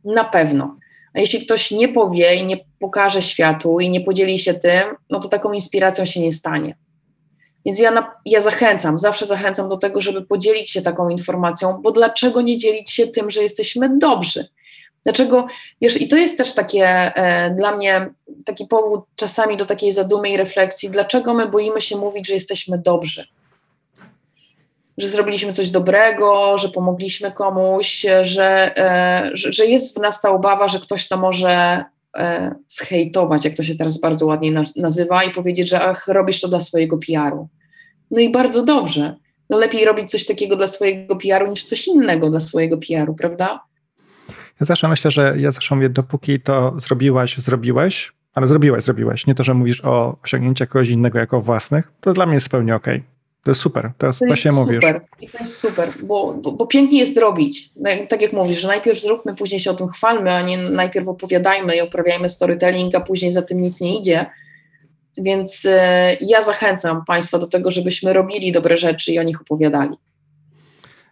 Na 0.04 0.24
pewno. 0.24 0.78
A 1.14 1.20
jeśli 1.20 1.46
ktoś 1.46 1.72
nie 1.72 1.90
powie 1.90 2.36
i 2.36 2.46
nie 2.46 2.58
pokaże 2.80 3.22
światu 3.22 3.80
i 3.80 3.90
nie 3.90 4.02
podzieli 4.02 4.40
się 4.40 4.54
tym, 4.54 4.84
no 5.10 5.20
to 5.20 5.28
taką 5.28 5.52
inspiracją 5.52 6.06
się 6.06 6.22
nie 6.22 6.32
stanie. 6.32 6.78
Więc 7.66 7.80
ja, 7.80 7.92
na, 7.92 8.12
ja 8.26 8.42
zachęcam, 8.42 9.00
zawsze 9.00 9.26
zachęcam 9.26 9.70
do 9.70 9.78
tego, 9.78 10.02
żeby 10.02 10.22
podzielić 10.22 10.72
się 10.72 10.82
taką 10.82 11.10
informacją, 11.10 11.82
bo 11.82 11.92
dlaczego 11.92 12.42
nie 12.42 12.58
dzielić 12.58 12.92
się 12.92 13.08
tym, 13.08 13.32
że 13.32 13.42
jesteśmy 13.42 13.98
dobrzy? 13.98 14.48
Dlaczego, 15.04 15.48
wiesz, 15.82 16.02
i 16.02 16.08
to 16.08 16.18
jest 16.18 16.38
też 16.38 16.54
takie 16.54 16.86
e, 16.86 17.50
dla 17.50 17.78
mnie 17.78 18.10
taki 18.46 18.66
powód 18.66 19.06
czasami 19.16 19.58
do 19.58 19.66
takiej 19.66 19.92
zadumy 19.92 20.30
i 20.30 20.38
refleksji, 20.38 20.90
dlaczego 20.90 21.34
my 21.34 21.48
boimy 21.48 21.82
się 21.82 21.98
mówić, 21.98 22.28
że 22.28 22.34
jesteśmy 22.34 22.78
dobrzy? 22.78 23.28
że 24.98 25.08
zrobiliśmy 25.08 25.54
coś 25.54 25.70
dobrego, 25.70 26.58
że 26.58 26.70
pomogliśmy 26.70 27.32
komuś, 27.32 28.06
że, 28.22 28.78
e, 28.78 29.30
że, 29.34 29.54
że, 29.54 29.66
jest 29.66 29.98
w 29.98 30.02
nas 30.02 30.22
ta 30.22 30.30
obawa, 30.30 30.68
że 30.68 30.80
ktoś 30.80 31.08
to 31.08 31.18
może 31.18 31.84
e, 32.18 32.56
zhejtować, 32.68 33.46
jak 33.46 33.56
to 33.56 33.64
się 33.64 33.76
teraz 33.76 34.00
bardzo 34.00 34.26
ładnie 34.26 34.64
nazywa, 34.78 35.24
i 35.24 35.32
powiedzieć, 35.32 35.70
że 35.70 35.82
ach, 35.82 36.08
robisz 36.08 36.42
to 36.42 36.48
dla 36.48 36.62
swojego 36.62 36.98
PR-u. 36.98 37.48
No 38.12 38.22
i 38.22 38.30
bardzo 38.30 38.66
dobrze. 38.66 39.16
No 39.50 39.58
lepiej 39.58 39.86
robić 39.86 40.12
coś 40.12 40.26
takiego 40.26 40.56
dla 40.56 40.68
swojego 40.68 41.16
PR-u 41.16 41.50
niż 41.50 41.64
coś 41.64 41.88
innego 41.88 42.30
dla 42.30 42.40
swojego 42.40 42.78
PR-u, 42.78 43.16
prawda? 43.16 43.60
Ja 44.62 44.66
zawsze 44.66 44.88
myślę, 44.88 45.12
że 45.12 45.36
ja 45.38 45.52
zawsze 45.52 45.76
mówię, 45.76 45.90
dopóki 45.90 46.40
to 46.40 46.74
zrobiłaś, 46.78 47.38
zrobiłeś, 47.38 48.12
ale 48.34 48.48
zrobiłeś, 48.48 48.84
zrobiłeś. 48.84 49.28
Nie 49.28 49.36
to, 49.36 49.44
że 49.44 49.54
mówisz 49.54 49.86
o 49.86 50.16
osiągnięciach 50.24 50.70
kogoś 50.70 50.90
innego 50.90 51.20
jako 51.20 51.42
własnych, 51.42 51.92
to 52.02 52.14
dla 52.14 52.26
mnie 52.26 52.34
jest 52.34 52.44
zupełnie 52.44 52.76
okej. 52.76 52.96
Okay. 52.96 53.08
To 53.44 53.52
jest 53.52 53.62
super, 53.62 53.92
to, 53.98 54.08
jest 54.08 54.20
to 54.20 54.26
właśnie 54.26 54.50
jest 54.50 54.62
mówisz. 54.62 54.76
Super. 54.76 55.02
I 55.20 55.28
to 55.30 55.38
jest 55.38 55.58
super, 55.58 55.94
bo, 56.04 56.34
bo, 56.34 56.52
bo, 56.52 56.68
pięknie 56.68 57.00
jest 57.00 57.18
robić. 57.18 57.70
No, 57.76 57.90
tak 58.10 58.22
jak 58.22 58.34
mówisz, 58.34 58.62
że 58.62 58.68
najpierw 58.68 59.02
zróbmy, 59.02 59.36
później 59.36 59.60
się 59.60 59.72
o 59.72 59.74
tym 59.74 59.90
chwalmy, 59.90 60.34
a 60.34 60.42
nie 60.42 60.58
najpierw 60.58 61.08
opowiadajmy 61.08 61.78
i 61.78 61.82
uprawiajmy 61.82 62.30
storytelling, 62.30 62.96
a 62.96 63.02
później 63.02 63.32
za 63.32 63.42
tym 63.42 63.62
nic 63.62 63.82
nie 63.82 64.00
idzie. 64.00 64.26
Więc 65.18 65.66
y, 65.66 65.72
ja 66.22 66.42
zachęcam 66.42 67.06
Państwa 67.06 67.38
do 67.38 67.48
tego, 67.48 67.72
żebyśmy 67.72 68.14
robili 68.14 68.52
dobre 68.52 68.78
rzeczy 68.78 69.12
i 69.12 69.20
o 69.20 69.24
nich 69.24 69.42
opowiadali. 69.42 69.98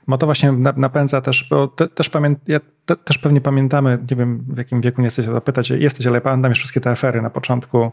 Bo 0.10 0.18
to 0.18 0.26
właśnie 0.26 0.51
napędza 0.76 1.22
też, 1.22 1.47
bo 1.49 1.68
te, 1.68 1.88
też, 1.88 2.12
ja, 2.47 2.60
te, 2.86 2.95
też 2.95 3.18
pewnie 3.18 3.41
pamiętamy, 3.41 3.97
nie 4.12 4.18
wiem 4.18 4.45
w 4.47 4.57
jakim 4.57 4.82
wieku 4.82 5.01
nie 5.01 5.07
jesteś 5.07 5.28
o 5.28 5.34
to 5.34 5.41
pytać, 5.41 5.70
jesteś, 5.70 6.07
ale 6.07 6.22
pamiętam 6.22 6.51
już 6.51 6.60
wszystkie 6.60 6.82
te 6.82 6.89
afery 6.89 7.22
na 7.22 7.30
początku 7.30 7.91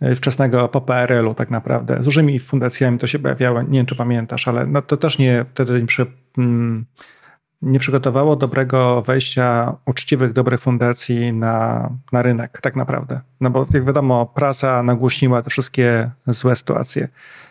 e, 0.00 0.14
wczesnego 0.14 0.68
po 0.68 0.80
PRL-u 0.80 1.34
tak 1.34 1.50
naprawdę. 1.50 1.98
Z 2.00 2.04
dużymi 2.04 2.38
fundacjami 2.38 2.98
to 2.98 3.06
się 3.06 3.18
pojawiało, 3.18 3.62
nie 3.62 3.78
wiem 3.78 3.86
czy 3.86 3.96
pamiętasz, 3.96 4.48
ale 4.48 4.66
no 4.66 4.82
to 4.82 4.96
też 4.96 5.18
nie 5.18 5.44
wtedy 5.54 5.86
przy, 5.86 6.06
mm, 6.38 6.86
nie 7.64 7.78
przygotowało 7.78 8.36
dobrego 8.36 9.02
wejścia 9.02 9.76
uczciwych, 9.86 10.32
dobrych 10.32 10.60
fundacji 10.60 11.32
na, 11.32 11.90
na 12.12 12.22
rynek, 12.22 12.60
tak 12.60 12.76
naprawdę. 12.76 13.20
No 13.40 13.50
bo 13.50 13.66
jak 13.74 13.84
wiadomo, 13.84 14.26
prasa 14.26 14.82
nagłośniła 14.82 15.42
te 15.42 15.50
wszystkie 15.50 16.10
złe 16.26 16.56
sytuacje. 16.56 17.08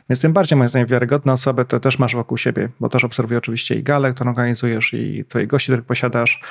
Więc 0.09 0.22
tym 0.22 0.34
bardziej, 0.34 0.57
moim 0.57 0.70
zdaniem, 0.70 0.88
wiarygodne 0.88 1.34
osoby 1.34 1.66
to 1.66 1.80
też 1.80 1.99
masz 1.99 2.16
wokół 2.16 2.38
siebie, 2.38 2.70
bo 2.80 2.89
też 2.89 3.03
obserwuję 3.03 3.38
oczywiście 3.38 3.76
i 3.76 3.84
galę, 3.84 4.14
którą 4.14 4.30
organizujesz, 4.30 4.93
i 4.93 5.26
twoich 5.30 5.47
gości, 5.47 5.66
których 5.66 5.86
posiadasz. 5.86 6.41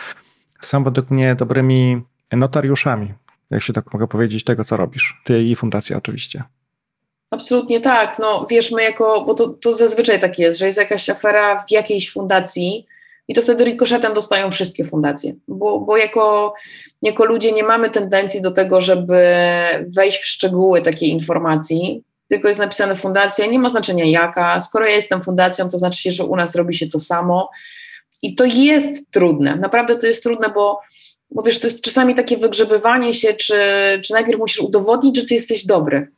Są 0.60 0.84
według 0.84 1.10
mnie 1.10 1.34
dobrymi 1.34 2.02
notariuszami, 2.32 3.14
jak 3.50 3.62
się 3.62 3.72
tak 3.72 3.92
mogę 3.92 4.08
powiedzieć, 4.08 4.44
tego, 4.44 4.64
co 4.64 4.76
robisz. 4.76 5.20
Ty 5.24 5.42
i 5.42 5.56
fundacja 5.56 5.96
oczywiście. 5.96 6.42
Absolutnie 7.30 7.80
tak. 7.80 8.18
No 8.18 8.46
wiesz, 8.50 8.72
my 8.72 8.82
jako, 8.82 9.24
bo 9.24 9.34
to, 9.34 9.48
to 9.48 9.72
zazwyczaj 9.72 10.20
tak 10.20 10.38
jest, 10.38 10.58
że 10.58 10.66
jest 10.66 10.78
jakaś 10.78 11.10
afera 11.10 11.58
w 11.58 11.70
jakiejś 11.70 12.12
fundacji 12.12 12.86
i 13.28 13.34
to 13.34 13.42
wtedy 13.42 13.64
rikoszetem 13.64 14.14
dostają 14.14 14.50
wszystkie 14.50 14.84
fundacje, 14.84 15.34
bo, 15.48 15.80
bo 15.80 15.96
jako, 15.96 16.54
jako 17.02 17.24
ludzie 17.24 17.52
nie 17.52 17.64
mamy 17.64 17.90
tendencji 17.90 18.42
do 18.42 18.50
tego, 18.50 18.80
żeby 18.80 19.24
wejść 19.96 20.18
w 20.18 20.26
szczegóły 20.26 20.82
takiej 20.82 21.10
informacji, 21.10 22.02
tylko 22.28 22.48
jest 22.48 22.60
napisane 22.60 22.96
fundacja, 22.96 23.46
nie 23.46 23.58
ma 23.58 23.68
znaczenia 23.68 24.04
jaka. 24.04 24.60
Skoro 24.60 24.86
ja 24.86 24.94
jestem 24.94 25.22
fundacją, 25.22 25.68
to 25.68 25.78
znaczy 25.78 26.02
się, 26.02 26.12
że 26.12 26.24
u 26.24 26.36
nas 26.36 26.54
robi 26.54 26.74
się 26.74 26.88
to 26.88 27.00
samo. 27.00 27.50
I 28.22 28.34
to 28.34 28.44
jest 28.44 29.10
trudne, 29.10 29.56
naprawdę 29.56 29.96
to 29.96 30.06
jest 30.06 30.22
trudne, 30.22 30.48
bo, 30.54 30.80
bo 31.30 31.42
wiesz, 31.42 31.58
to 31.58 31.66
jest 31.66 31.84
czasami 31.84 32.14
takie 32.14 32.36
wygrzebywanie 32.36 33.14
się, 33.14 33.34
czy, 33.34 33.54
czy 34.04 34.12
najpierw 34.12 34.38
musisz 34.38 34.60
udowodnić, 34.60 35.16
że 35.16 35.24
ty 35.24 35.34
jesteś 35.34 35.66
dobry. 35.66 36.08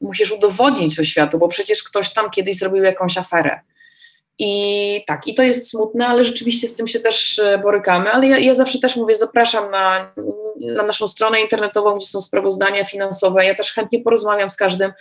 Musisz 0.00 0.32
udowodnić 0.32 0.96
to 0.96 1.04
światu, 1.04 1.38
bo 1.38 1.48
przecież 1.48 1.82
ktoś 1.82 2.12
tam 2.12 2.30
kiedyś 2.30 2.56
zrobił 2.56 2.84
jakąś 2.84 3.18
aferę. 3.18 3.60
I 4.38 5.04
tak, 5.06 5.28
i 5.28 5.34
to 5.34 5.42
jest 5.42 5.70
smutne, 5.70 6.06
ale 6.06 6.24
rzeczywiście 6.24 6.68
z 6.68 6.74
tym 6.74 6.88
się 6.88 7.00
też 7.00 7.38
e, 7.38 7.58
borykamy. 7.58 8.10
Ale 8.12 8.28
ja, 8.28 8.38
ja 8.38 8.54
zawsze 8.54 8.78
też 8.78 8.96
mówię, 8.96 9.14
zapraszam 9.14 9.70
na, 9.70 10.12
na 10.60 10.82
naszą 10.82 11.08
stronę 11.08 11.40
internetową, 11.40 11.96
gdzie 11.96 12.06
są 12.06 12.20
sprawozdania 12.20 12.84
finansowe. 12.84 13.44
Ja 13.44 13.54
też 13.54 13.72
chętnie 13.72 14.00
porozmawiam 14.00 14.50
z 14.50 14.56
każdym, 14.56 14.92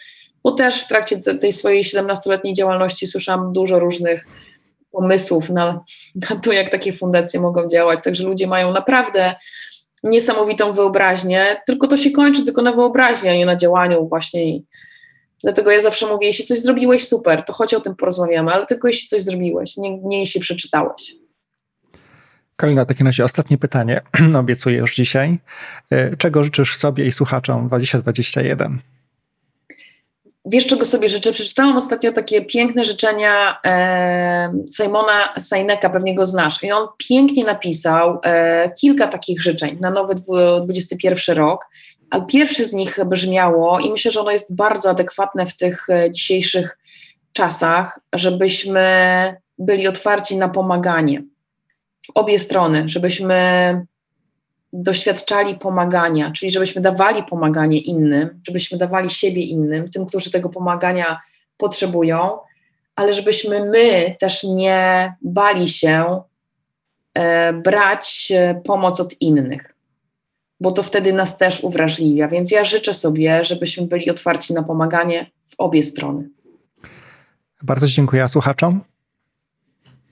bo 0.44 0.52
też 0.52 0.84
w 0.84 0.88
trakcie 0.88 1.18
tej 1.18 1.52
swojej 1.52 1.84
17-letniej 1.84 2.54
działalności 2.54 3.08
słyszałam 3.08 3.54
dużo 3.54 3.80
różnych 3.80 4.26
pomysłów 4.92 5.50
na, 5.50 5.84
na 6.16 6.40
to, 6.40 6.52
jak 6.52 6.70
takie 6.70 6.94
fundacje 6.94 7.40
mogą 7.40 7.68
działać. 7.68 8.00
Także 8.04 8.24
ludzie 8.24 8.48
mają 8.48 8.72
naprawdę 8.72 9.36
niesamowitą 10.04 10.72
wyobraźnię, 10.72 11.62
tylko 11.66 11.88
to 11.88 11.98
się 11.98 12.12
kończy 12.12 12.46
tylko 12.46 12.62
na 12.62 12.72
wyobraźni, 12.72 13.30
a 13.30 13.36
nie 13.36 13.46
na 13.46 13.56
działaniu 13.56 14.08
właśnie. 14.08 14.60
Dlatego 15.44 15.72
ja 15.72 15.82
zawsze 15.82 16.08
mówię, 16.08 16.28
jeśli 16.28 16.46
coś 16.46 16.60
zrobiłeś, 16.60 17.08
super, 17.08 17.44
to 17.46 17.54
chodź 17.54 17.74
o 17.74 17.80
tym 17.80 17.96
porozmawiamy, 17.96 18.52
ale 18.52 18.66
tylko 18.66 18.88
jeśli 18.88 19.08
coś 19.08 19.22
zrobiłeś, 19.22 19.78
nie, 19.78 19.98
nie 19.98 20.20
jeśli 20.20 20.42
przeczytałeś. 20.42 21.16
Kalina, 22.56 22.86
w 22.86 22.88
takim 22.88 23.08
razie 23.08 23.26
ostatnie 23.26 23.58
pytanie, 23.58 24.02
obiecuję 24.40 24.78
już 24.78 24.96
dzisiaj. 24.96 25.38
E, 25.92 26.18
czego 26.18 26.44
życzysz 26.44 26.78
sobie 26.78 27.06
i 27.06 27.12
słuchaczom 27.12 27.68
2021? 27.68 28.82
Wiesz, 30.46 30.68
czego 30.68 30.86
sobie 30.86 31.10
życzę? 31.10 31.32
Przeczytałam 31.32 31.78
ostatnio 31.78 32.12
takie 32.12 32.46
piękne 32.46 32.84
życzenia 32.84 33.60
e, 33.66 34.54
Simona 34.78 35.34
Sajneka, 35.40 35.90
pewnie 35.90 36.16
go 36.16 36.26
znasz. 36.26 36.64
I 36.64 36.72
on 36.72 36.88
pięknie 36.98 37.44
napisał 37.44 38.20
e, 38.24 38.72
kilka 38.72 39.08
takich 39.08 39.42
życzeń 39.42 39.78
na 39.82 39.92
nowy 39.92 40.16
21 40.64 41.38
rok, 41.38 41.66
ale 42.14 42.26
pierwszy 42.26 42.66
z 42.66 42.74
nich 42.74 43.00
brzmiało, 43.06 43.80
i 43.80 43.92
myślę, 43.92 44.12
że 44.12 44.22
ono 44.22 44.32
jest 44.32 44.56
bardzo 44.56 44.90
adekwatne 44.90 45.46
w 45.46 45.58
tych 45.58 45.90
e, 45.90 46.12
dzisiejszych 46.12 46.78
czasach, 47.34 48.00
żebyśmy 48.14 48.86
byli 49.60 49.88
otwarci 49.88 50.38
na 50.38 50.50
pomaganie. 50.50 51.24
W 52.06 52.10
obie 52.16 52.40
strony, 52.40 52.84
żebyśmy 52.90 53.36
doświadczali 54.74 55.56
pomagania, 55.56 56.32
czyli 56.32 56.52
żebyśmy 56.52 56.82
dawali 56.82 57.24
pomaganie 57.24 57.78
innym, 57.78 58.42
żebyśmy 58.48 58.78
dawali 58.78 59.10
siebie 59.10 59.42
innym, 59.42 59.92
tym, 59.92 60.06
którzy 60.06 60.32
tego 60.32 60.50
pomagania 60.50 61.22
potrzebują, 61.58 62.38
ale 62.96 63.14
żebyśmy 63.14 63.66
my 63.66 64.16
też 64.20 64.44
nie 64.44 65.14
bali 65.22 65.68
się 65.68 66.22
e, 67.14 67.54
brać 67.54 68.32
e, 68.36 68.62
pomoc 68.66 69.00
od 69.00 69.22
innych, 69.22 69.73
bo 70.64 70.72
to 70.72 70.84
wtedy 70.84 71.14
nas 71.14 71.38
też 71.38 71.64
uwrażliwia. 71.64 72.28
Więc 72.28 72.52
ja 72.52 72.66
życzę 72.66 72.94
sobie, 72.94 73.44
żebyśmy 73.44 73.88
byli 73.88 74.10
otwarci 74.10 74.54
na 74.54 74.64
pomaganie 74.64 75.32
w 75.46 75.54
obie 75.58 75.84
strony. 75.84 76.30
Bardzo 77.64 77.88
dziękuję 77.88 78.30
słuchaczom. 78.30 78.82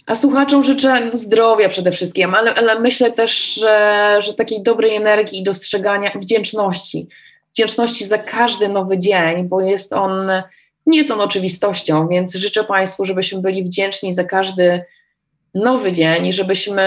A 0.05 0.15
słuchaczom 0.15 0.63
życzę 0.63 1.09
zdrowia 1.13 1.69
przede 1.69 1.91
wszystkim, 1.91 2.35
ale, 2.35 2.53
ale 2.53 2.79
myślę 2.79 3.11
też, 3.11 3.53
że, 3.53 4.17
że 4.19 4.33
takiej 4.33 4.63
dobrej 4.63 4.95
energii 4.95 5.39
i 5.39 5.43
dostrzegania, 5.43 6.11
wdzięczności. 6.15 7.07
Wdzięczności 7.53 8.05
za 8.05 8.17
każdy 8.17 8.69
nowy 8.69 8.99
dzień, 8.99 9.47
bo 9.47 9.61
jest 9.61 9.93
on, 9.93 10.31
nie 10.85 10.97
jest 10.97 11.11
on 11.11 11.21
oczywistością, 11.21 12.07
więc 12.07 12.35
życzę 12.35 12.63
Państwu, 12.63 13.05
żebyśmy 13.05 13.41
byli 13.41 13.63
wdzięczni 13.63 14.13
za 14.13 14.23
każdy 14.23 14.83
nowy 15.53 15.91
dzień 15.91 16.27
i 16.27 16.33
żebyśmy, 16.33 16.83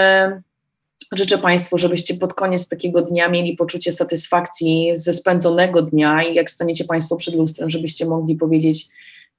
życzę 1.11 1.37
Państwu, 1.37 1.77
żebyście 1.77 2.13
pod 2.13 2.33
koniec 2.33 2.69
takiego 2.69 3.01
dnia 3.01 3.29
mieli 3.29 3.55
poczucie 3.55 3.91
satysfakcji 3.91 4.91
ze 4.95 5.13
spędzonego 5.13 5.81
dnia 5.81 6.23
i 6.23 6.35
jak 6.35 6.49
staniecie 6.49 6.83
Państwo 6.83 7.17
przed 7.17 7.35
lustrem, 7.35 7.69
żebyście 7.69 8.05
mogli 8.05 8.35
powiedzieć, 8.35 8.87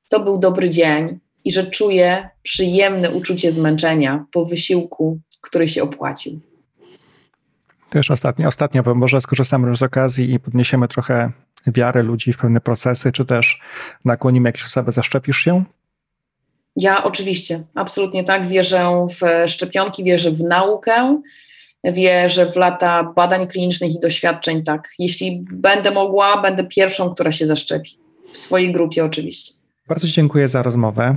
to 0.09 0.21
był 0.21 0.39
dobry 0.39 0.71
dzień, 0.71 1.19
i 1.47 1.53
że 1.53 1.67
czuję 1.67 2.29
przyjemne 2.43 3.11
uczucie 3.11 3.53
zmęczenia 3.53 4.25
po 4.33 4.45
wysiłku, 4.45 5.19
który 5.41 5.69
się 5.69 5.83
opłacił. 5.83 6.41
Też 7.91 8.11
ostatnio, 8.11 8.49
ostatnio, 8.49 8.83
bo 8.83 8.95
może 8.95 9.21
skorzystamy 9.21 9.77
z 9.77 9.83
okazji 9.83 10.33
i 10.33 10.41
podniesiemy 10.41 10.89
trochę 10.89 11.31
wiarę 11.67 12.03
ludzi 12.03 12.33
w 12.33 12.39
pewne 12.39 12.61
procesy, 12.61 13.13
czy 13.13 13.25
też 13.25 13.61
nakłonimy 14.05 14.49
jakieś 14.49 14.65
osoby, 14.65 14.93
zaszczepisz 14.93 15.37
się? 15.37 15.65
Ja 16.77 17.05
oczywiście, 17.05 17.65
absolutnie 17.75 18.25
tak. 18.25 18.49
Wierzę 18.49 19.07
w 19.21 19.51
szczepionki, 19.51 20.05
wierzę 20.05 20.31
w 20.31 20.41
naukę, 20.41 21.23
wierzę 21.93 22.47
w 22.47 22.57
lata 22.57 23.13
badań 23.17 23.49
klinicznych 23.49 23.95
i 23.95 24.01
doświadczeń. 24.01 24.63
Tak, 24.63 24.89
jeśli 24.99 25.45
będę 25.53 25.91
mogła, 25.91 26.43
będę 26.43 26.65
pierwszą, 26.65 27.15
która 27.15 27.33
się 27.33 27.47
zaszczepi. 27.47 27.99
W 28.33 28.39
swojej 28.39 28.73
grupie 28.73 29.05
oczywiście. 29.05 29.55
Bardzo 29.89 30.07
dziękuję 30.07 30.49
za 30.49 30.63
rozmowę. 30.63 31.17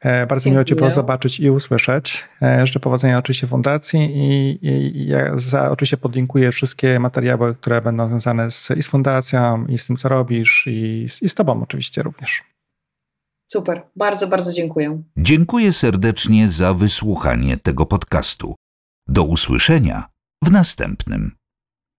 E, 0.00 0.26
bardzo 0.26 0.44
Dziękuję. 0.44 0.52
miło 0.52 0.64
Cię 0.64 0.74
było 0.74 0.90
zobaczyć 0.90 1.40
i 1.40 1.50
usłyszeć. 1.50 2.24
E, 2.42 2.66
życzę 2.66 2.80
powodzenia 2.80 3.18
oczywiście 3.18 3.46
fundacji 3.46 4.00
i, 4.00 4.50
i, 4.66 4.96
i 4.96 5.06
ja 5.06 5.38
za, 5.38 5.70
oczywiście 5.70 5.96
podlinkuję 5.96 6.52
wszystkie 6.52 7.00
materiały, 7.00 7.54
które 7.54 7.82
będą 7.82 8.08
związane 8.08 8.50
z, 8.50 8.70
i 8.76 8.82
z 8.82 8.88
fundacją, 8.88 9.66
i 9.66 9.78
z 9.78 9.86
tym, 9.86 9.96
co 9.96 10.08
robisz, 10.08 10.64
i, 10.66 11.06
i 11.22 11.28
z 11.28 11.34
Tobą 11.34 11.62
oczywiście 11.62 12.02
również. 12.02 12.42
Super, 13.46 13.82
bardzo, 13.96 14.26
bardzo 14.26 14.52
dziękuję. 14.52 15.02
Dziękuję 15.16 15.72
serdecznie 15.72 16.48
za 16.48 16.74
wysłuchanie 16.74 17.56
tego 17.56 17.86
podcastu. 17.86 18.54
Do 19.08 19.22
usłyszenia 19.22 20.08
w 20.42 20.50
następnym. 20.50 21.37